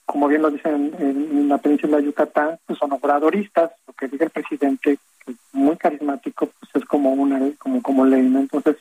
[0.05, 4.25] como bien lo dicen en, la península de Yucatán, pues son obradoristas, lo que dice
[4.25, 8.39] el presidente, que es muy carismático, pues es como una como como ley, ¿no?
[8.39, 8.77] Entonces,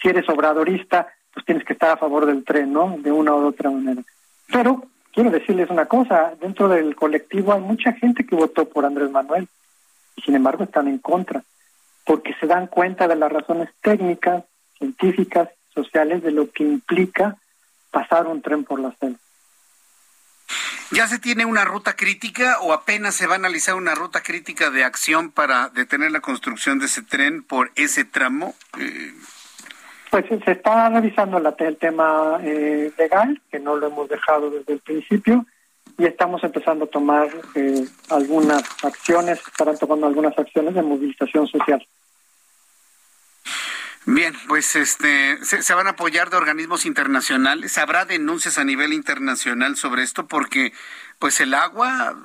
[0.00, 2.96] si eres obradorista, pues tienes que estar a favor del tren, ¿no?
[2.98, 4.02] De una u otra manera.
[4.50, 9.10] Pero quiero decirles una cosa, dentro del colectivo hay mucha gente que votó por Andrés
[9.10, 9.48] Manuel
[10.16, 11.44] y sin embargo están en contra,
[12.04, 14.44] porque se dan cuenta de las razones técnicas,
[14.78, 17.36] científicas, sociales de lo que implica
[17.90, 19.18] pasar un tren por la selva.
[20.92, 24.70] ¿Ya se tiene una ruta crítica o apenas se va a analizar una ruta crítica
[24.70, 28.54] de acción para detener la construcción de ese tren por ese tramo?
[28.78, 29.14] Eh,
[30.10, 34.80] pues se está analizando el tema eh, legal, que no lo hemos dejado desde el
[34.80, 35.46] principio,
[35.96, 41.82] y estamos empezando a tomar eh, algunas acciones, estarán tomando algunas acciones de movilización social.
[44.04, 47.78] Bien, pues este se, van a apoyar de organismos internacionales.
[47.78, 50.72] Habrá denuncias a nivel internacional sobre esto porque,
[51.20, 52.16] pues el agua,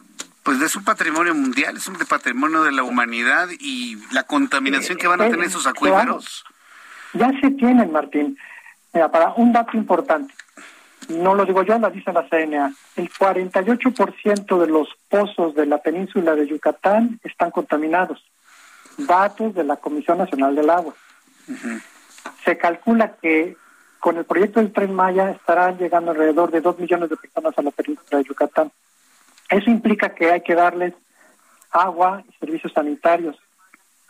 [0.41, 5.07] pues es un patrimonio mundial, es un patrimonio de la humanidad y la contaminación que
[5.07, 6.43] van a tener esos acuíferos.
[7.13, 8.37] Ya se tienen, Martín.
[8.93, 10.33] Mira, para un dato importante,
[11.09, 15.77] no lo digo yo, lo dice la CNA, el 48% de los pozos de la
[15.77, 18.23] península de Yucatán están contaminados.
[18.97, 20.95] Datos de la Comisión Nacional del Agua.
[22.43, 23.55] Se calcula que
[23.99, 27.61] con el proyecto del Tren Maya estarán llegando alrededor de dos millones de personas a
[27.61, 28.71] la península de Yucatán.
[29.49, 30.93] Eso implica que hay que darles
[31.71, 33.37] agua y servicios sanitarios,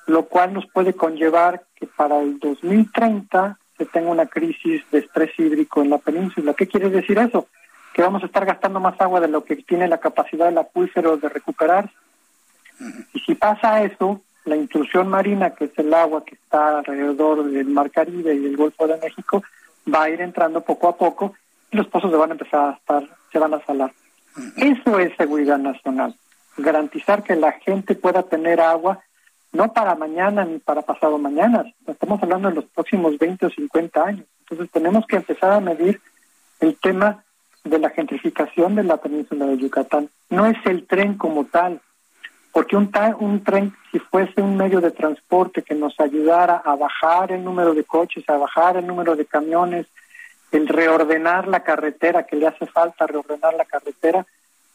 [0.05, 5.31] lo cual nos puede conllevar que para el 2030 se tenga una crisis de estrés
[5.37, 6.53] hídrico en la península.
[6.53, 7.47] ¿Qué quiere decir eso?
[7.93, 11.17] Que vamos a estar gastando más agua de lo que tiene la capacidad del acuífero
[11.17, 11.91] de recuperar.
[13.13, 17.67] Y si pasa eso, la intrusión marina, que es el agua que está alrededor del
[17.67, 19.43] Mar Caribe y el Golfo de México,
[19.93, 21.35] va a ir entrando poco a poco
[21.69, 23.91] y los pozos se van a empezar a estar, se van a salar.
[24.55, 26.15] Eso es seguridad nacional.
[26.57, 28.99] Garantizar que la gente pueda tener agua,
[29.51, 34.03] no para mañana ni para pasado mañana, estamos hablando de los próximos 20 o 50
[34.03, 34.25] años.
[34.41, 35.99] Entonces tenemos que empezar a medir
[36.61, 37.23] el tema
[37.65, 40.09] de la gentrificación de la península de Yucatán.
[40.29, 41.81] No es el tren como tal,
[42.57, 42.89] porque un,
[43.19, 47.75] un tren, si fuese un medio de transporte que nos ayudara a bajar el número
[47.75, 49.85] de coches, a bajar el número de camiones,
[50.51, 54.25] el reordenar la carretera, que le hace falta reordenar la carretera,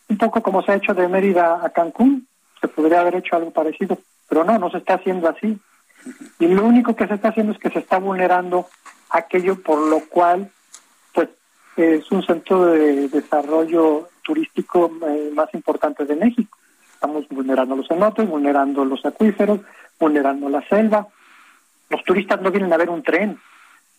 [0.09, 2.28] un poco como se ha hecho de Mérida a Cancún,
[2.60, 3.98] se podría haber hecho algo parecido,
[4.28, 5.59] pero no, no se está haciendo así.
[6.38, 8.68] Y lo único que se está haciendo es que se está vulnerando
[9.10, 10.52] aquello por lo cual
[11.12, 11.30] pues
[11.76, 16.59] es un centro de desarrollo turístico eh, más importante de México.
[17.02, 19.58] Estamos vulnerando los cenotes, vulnerando los acuíferos,
[19.98, 21.08] vulnerando la selva.
[21.90, 23.40] Los turistas no vienen a ver un tren,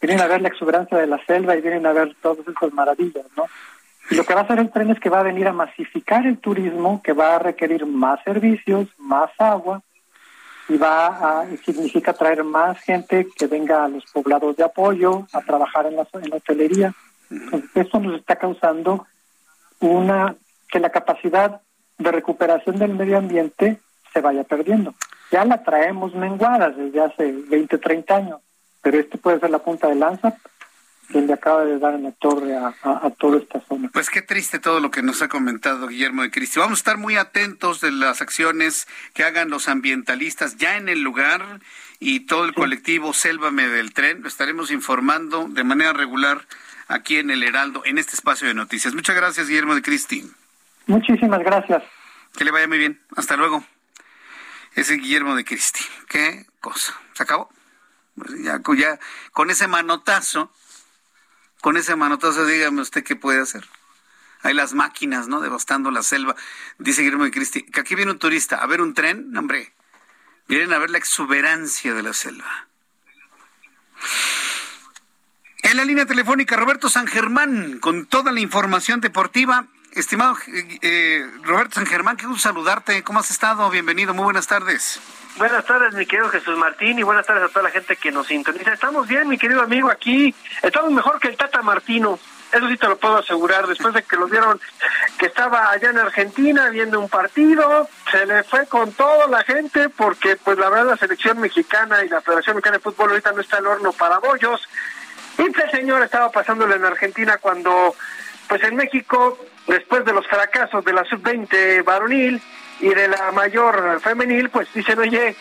[0.01, 3.25] vienen a ver la exuberancia de la selva y vienen a ver todas esas maravillas,
[3.35, 3.43] ¿no?
[4.09, 6.25] Y lo que va a hacer el tren es que va a venir a masificar
[6.25, 9.81] el turismo, que va a requerir más servicios, más agua,
[10.69, 15.41] y va a significa traer más gente que venga a los poblados de apoyo, a
[15.41, 16.93] trabajar en la, en la hotelería.
[17.29, 19.05] Entonces, esto nos está causando
[19.81, 20.37] una
[20.69, 21.59] que la capacidad
[22.03, 23.79] de recuperación del medio ambiente
[24.11, 24.93] se vaya perdiendo.
[25.31, 28.41] Ya la traemos menguada desde hace 20, 30 años,
[28.81, 30.37] pero este puede ser la punta de lanza
[31.11, 33.89] que le acaba de dar en la torre a, a, toda esta zona.
[33.91, 36.59] Pues qué triste todo lo que nos ha comentado Guillermo de Cristi.
[36.59, 41.01] Vamos a estar muy atentos de las acciones que hagan los ambientalistas ya en el
[41.01, 41.59] lugar
[41.99, 44.21] y todo el colectivo Sélvame del Tren.
[44.21, 46.41] Lo estaremos informando de manera regular
[46.87, 48.93] aquí en el Heraldo, en este espacio de noticias.
[48.93, 50.31] Muchas gracias, Guillermo de Cristi.
[50.87, 51.83] Muchísimas gracias.
[52.37, 53.01] Que le vaya muy bien.
[53.15, 53.63] Hasta luego.
[54.75, 55.83] Ese Guillermo de Cristi.
[56.07, 56.99] Qué cosa.
[57.13, 57.49] ¿Se acabó?
[58.15, 58.99] Pues ya, ya,
[59.31, 60.51] con ese manotazo,
[61.61, 63.65] con ese manotazo, dígame usted qué puede hacer.
[64.41, 65.39] Hay las máquinas, ¿no?
[65.39, 66.35] Devastando la selva.
[66.77, 69.73] Dice Guillermo de Cristi, que aquí viene un turista a ver un tren, hombre.
[70.47, 72.67] Vienen a ver la exuberancia de la selva.
[75.63, 79.67] En la línea telefónica, Roberto San Germán, con toda la información deportiva.
[79.95, 80.35] Estimado
[80.81, 83.03] eh, Roberto San Germán, qué gusto saludarte.
[83.03, 83.69] ¿Cómo has estado?
[83.69, 84.99] Bienvenido, muy buenas tardes.
[85.37, 88.25] Buenas tardes, mi querido Jesús Martín, y buenas tardes a toda la gente que nos
[88.25, 88.73] sintoniza.
[88.73, 90.33] Estamos bien, mi querido amigo, aquí.
[90.63, 92.17] Estamos mejor que el Tata Martino.
[92.51, 93.67] Eso sí te lo puedo asegurar.
[93.67, 94.59] Después de que lo vieron
[95.19, 99.89] que estaba allá en Argentina viendo un partido, se le fue con toda la gente
[99.89, 103.41] porque, pues, la verdad, la selección mexicana y la Federación Mexicana de Fútbol ahorita no
[103.41, 104.67] está el horno para bollos.
[105.37, 107.95] Y este señor estaba pasándolo en Argentina cuando,
[108.47, 109.37] pues, en México
[109.67, 112.41] después de los fracasos de la sub-20 varonil
[112.79, 115.35] y de la mayor femenil, pues dicen, oye,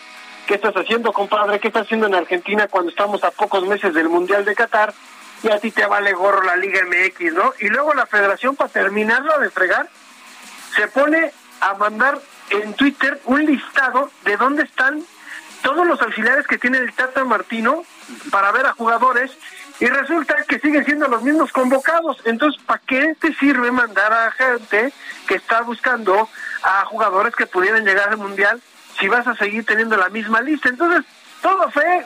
[0.47, 1.59] ¿qué estás haciendo, compadre?
[1.59, 4.93] ¿Qué estás haciendo en Argentina cuando estamos a pocos meses del Mundial de Qatar?
[5.43, 7.53] Y a ti te vale gorro la Liga MX, ¿no?
[7.59, 9.89] Y luego la federación, para terminarlo de fregar,
[10.75, 12.19] se pone a mandar
[12.49, 15.03] en Twitter un listado de dónde están
[15.63, 17.83] todos los auxiliares que tiene el Tata Martino
[18.31, 19.31] para ver a jugadores
[19.79, 22.17] y resulta que siguen siendo los mismos convocados.
[22.25, 24.93] Entonces, ¿para qué te sirve mandar a gente
[25.27, 26.29] que está buscando
[26.61, 28.61] a jugadores que pudieran llegar al Mundial
[28.99, 30.69] si vas a seguir teniendo la misma lista?
[30.69, 31.03] Entonces,
[31.41, 32.05] todo fue,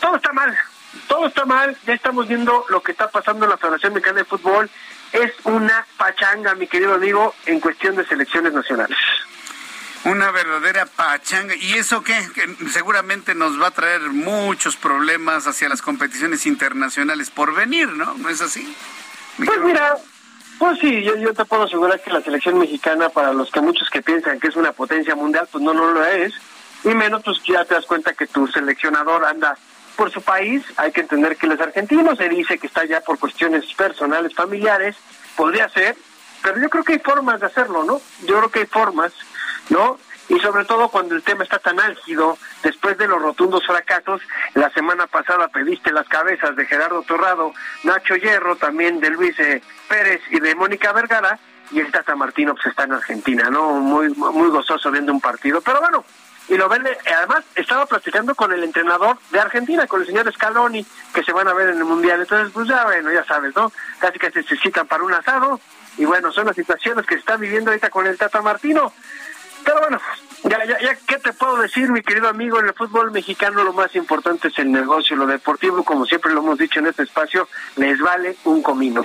[0.00, 0.56] todo está mal,
[1.06, 1.76] todo está mal.
[1.86, 4.68] Ya estamos viendo lo que está pasando en la Federación Mexicana de Fútbol.
[5.12, 8.98] Es una pachanga, mi querido amigo, en cuestión de selecciones nacionales.
[10.04, 11.54] Una verdadera pachanga.
[11.56, 12.16] ¿Y eso qué?
[12.34, 18.14] Que seguramente nos va a traer muchos problemas hacia las competiciones internacionales por venir, ¿no?
[18.14, 18.74] ¿No es así?
[19.36, 19.96] Pues mira,
[20.58, 23.90] pues sí, yo, yo te puedo asegurar que la selección mexicana, para los que muchos
[23.90, 26.32] que piensan que es una potencia mundial, pues no, no lo es.
[26.84, 29.58] Y menos, pues ya te das cuenta que tu seleccionador anda
[29.96, 30.64] por su país.
[30.78, 34.34] Hay que entender que él es argentino, se dice que está allá por cuestiones personales,
[34.34, 34.96] familiares.
[35.36, 35.94] Podría ser,
[36.42, 38.00] pero yo creo que hay formas de hacerlo, ¿no?
[38.26, 39.12] Yo creo que hay formas
[39.70, 39.98] ¿no?
[40.28, 44.22] Y sobre todo cuando el tema está tan álgido, después de los rotundos fracasos,
[44.54, 47.52] la semana pasada pediste las cabezas de Gerardo Torrado,
[47.82, 51.38] Nacho Hierro, también de Luis eh, Pérez y de Mónica Vergara,
[51.72, 53.72] y el Tata Martino pues está en Argentina, ¿no?
[53.72, 55.60] Muy, muy gozoso viendo un partido.
[55.60, 56.04] Pero bueno,
[56.48, 56.84] y lo ven,
[57.16, 60.84] además estaba platicando con el entrenador de Argentina, con el señor Scaloni,
[61.14, 62.20] que se van a ver en el Mundial.
[62.20, 63.72] Entonces, pues ya bueno, ya sabes, ¿no?
[63.98, 65.60] Casi que se citan para un asado,
[65.96, 68.92] y bueno, son las situaciones que se están viviendo ahorita con el Tata Martino.
[69.64, 70.00] Pero bueno,
[70.44, 72.60] ya, ya, ya, ¿qué te puedo decir, mi querido amigo?
[72.60, 76.40] En el fútbol mexicano lo más importante es el negocio, lo deportivo, como siempre lo
[76.40, 79.04] hemos dicho en este espacio, les vale un comino.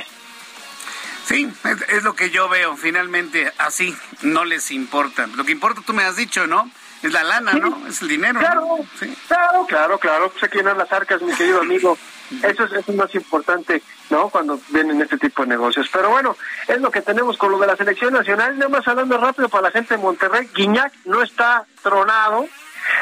[1.26, 1.52] Sí,
[1.90, 5.26] es, lo que yo veo, finalmente, así, no les importa.
[5.27, 6.69] Lo que importa, tú me has dicho, ¿no?
[7.02, 7.88] Es la lana, ¿no?
[7.88, 8.40] Es el dinero.
[8.40, 8.80] Claro,
[9.27, 10.32] claro, claro, claro.
[10.40, 11.98] Pues hay las arcas, mi querido amigo.
[12.43, 14.30] Eso es, eso es más importante, ¿no?
[14.30, 15.89] Cuando vienen este tipo de negocios.
[15.91, 16.35] Pero bueno,
[16.68, 18.57] es lo que tenemos con lo de la selección nacional.
[18.57, 20.49] Nada más hablando rápido para la gente de Monterrey.
[20.53, 22.47] Guiñac no está tronado.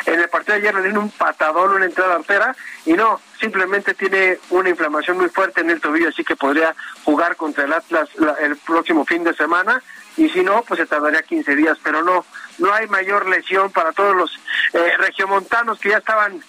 [0.06, 2.56] En el partido de ayer le dieron un patadón, una entrada artera,
[2.86, 6.74] y no, simplemente tiene una inflamación muy fuerte en el tobillo, así que podría
[7.04, 8.10] jugar contra el Atlas
[8.40, 9.82] el próximo fin de semana,
[10.16, 12.26] y si no, pues se tardaría 15 días, pero no,
[12.60, 14.32] no hay mayor lesión para todos los
[14.74, 16.42] eh, regiomontanos que ya estaban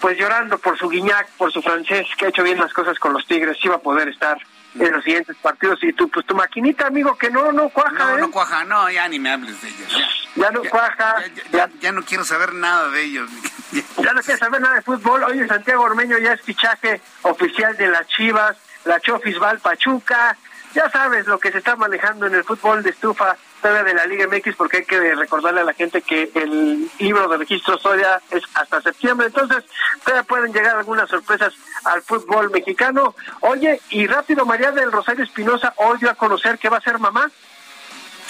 [0.00, 3.12] pues llorando por su Guiñac, por su francés, que ha hecho bien las cosas con
[3.12, 4.38] los Tigres, iba a poder estar
[4.78, 8.10] en los siguientes partidos y tú, pues tu maquinita, amigo, que no, no cuaja.
[8.10, 8.20] No, ¿eh?
[8.20, 10.24] no cuaja, no, ya ni me hables de ellos.
[10.36, 11.16] Ya, no cuaja.
[11.52, 13.30] Ya, ya, no quiero saber nada de ellos.
[13.96, 15.24] ya no quiero saber nada de fútbol.
[15.24, 20.36] Oye, Santiago Ormeño ya es fichaje oficial de las Chivas, la Chofis Val Pachuca.
[20.74, 24.26] Ya sabes lo que se está manejando en el fútbol de estufa de la Liga
[24.26, 28.42] MX porque hay que recordarle a la gente que el libro de registro Soria es
[28.54, 29.64] hasta septiembre, entonces
[30.04, 31.52] todavía pueden llegar algunas sorpresas
[31.84, 33.14] al fútbol mexicano.
[33.40, 36.98] Oye, y rápido, María del Rosario Espinosa hoy dio a conocer que va a ser
[36.98, 37.30] mamá.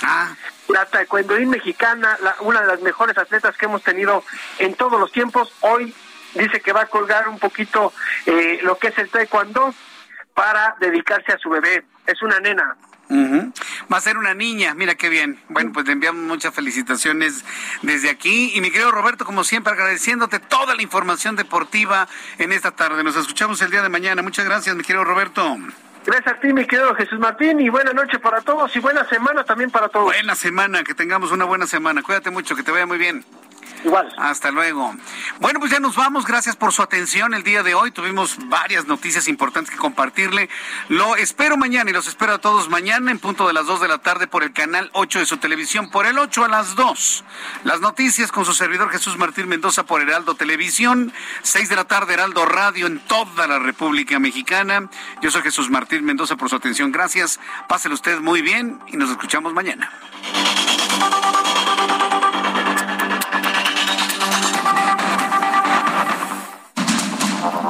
[0.03, 0.35] Ah.
[0.69, 4.23] La taekwondoín mexicana, la, una de las mejores atletas que hemos tenido
[4.59, 5.95] en todos los tiempos, hoy
[6.35, 7.93] dice que va a colgar un poquito
[8.27, 9.75] eh, lo que es el taekwondo
[10.35, 11.85] para dedicarse a su bebé.
[12.07, 12.77] Es una nena.
[13.11, 15.39] Va a ser una niña, mira qué bien.
[15.49, 17.45] Bueno, pues le enviamos muchas felicitaciones
[17.83, 18.53] desde aquí.
[18.55, 22.09] Y mi querido Roberto, como siempre, agradeciéndote toda la información deportiva
[22.39, 23.03] en esta tarde.
[23.03, 24.23] Nos escuchamos el día de mañana.
[24.23, 25.57] Muchas gracias, mi querido Roberto.
[26.05, 29.45] Gracias a ti, mi querido Jesús Martín, y buena noche para todos y buena semana
[29.45, 30.07] también para todos.
[30.07, 32.03] Buena semana, que tengamos una buena semana.
[32.03, 33.25] Cuídate mucho, que te vaya muy bien.
[33.85, 34.13] Igual.
[34.19, 34.95] Hasta luego.
[35.41, 36.27] Bueno, pues ya nos vamos.
[36.27, 37.91] Gracias por su atención el día de hoy.
[37.91, 40.49] Tuvimos varias noticias importantes que compartirle.
[40.89, 43.89] Lo espero mañana y los espero a todos mañana en punto de las 2 de
[43.89, 47.25] la tarde por el canal 8 de su televisión, por el 8 a las 2.
[47.65, 52.15] Las noticias con su servidor Jesús Martín Mendoza por Heraldo Televisión, 6 de la tarde
[52.15, 54.89] Heraldo Radio en toda la República Mexicana.
[55.23, 56.93] Yo soy Jesús Martín Mendoza por su atención.
[56.93, 57.41] Gracias.
[57.69, 59.91] Páselo usted muy bien y nos escuchamos mañana.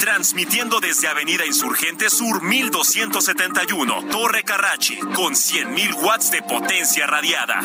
[0.00, 7.60] Transmitiendo desde Avenida Insurgente Sur 1271, Torre Carrachi, con 100.000 watts de potencia radiada.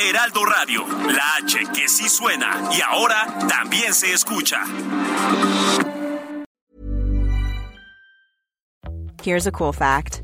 [0.00, 4.64] Heraldo Radio, la H que sí suena y ahora también se escucha.
[9.22, 10.22] Here's a cool fact: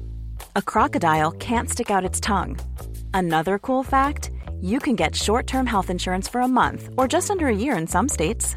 [0.57, 2.57] a crocodile can't stick out its tongue.
[3.13, 4.31] Another cool fact:
[4.61, 7.87] you can get short-term health insurance for a month or just under a year in
[7.87, 8.57] some states.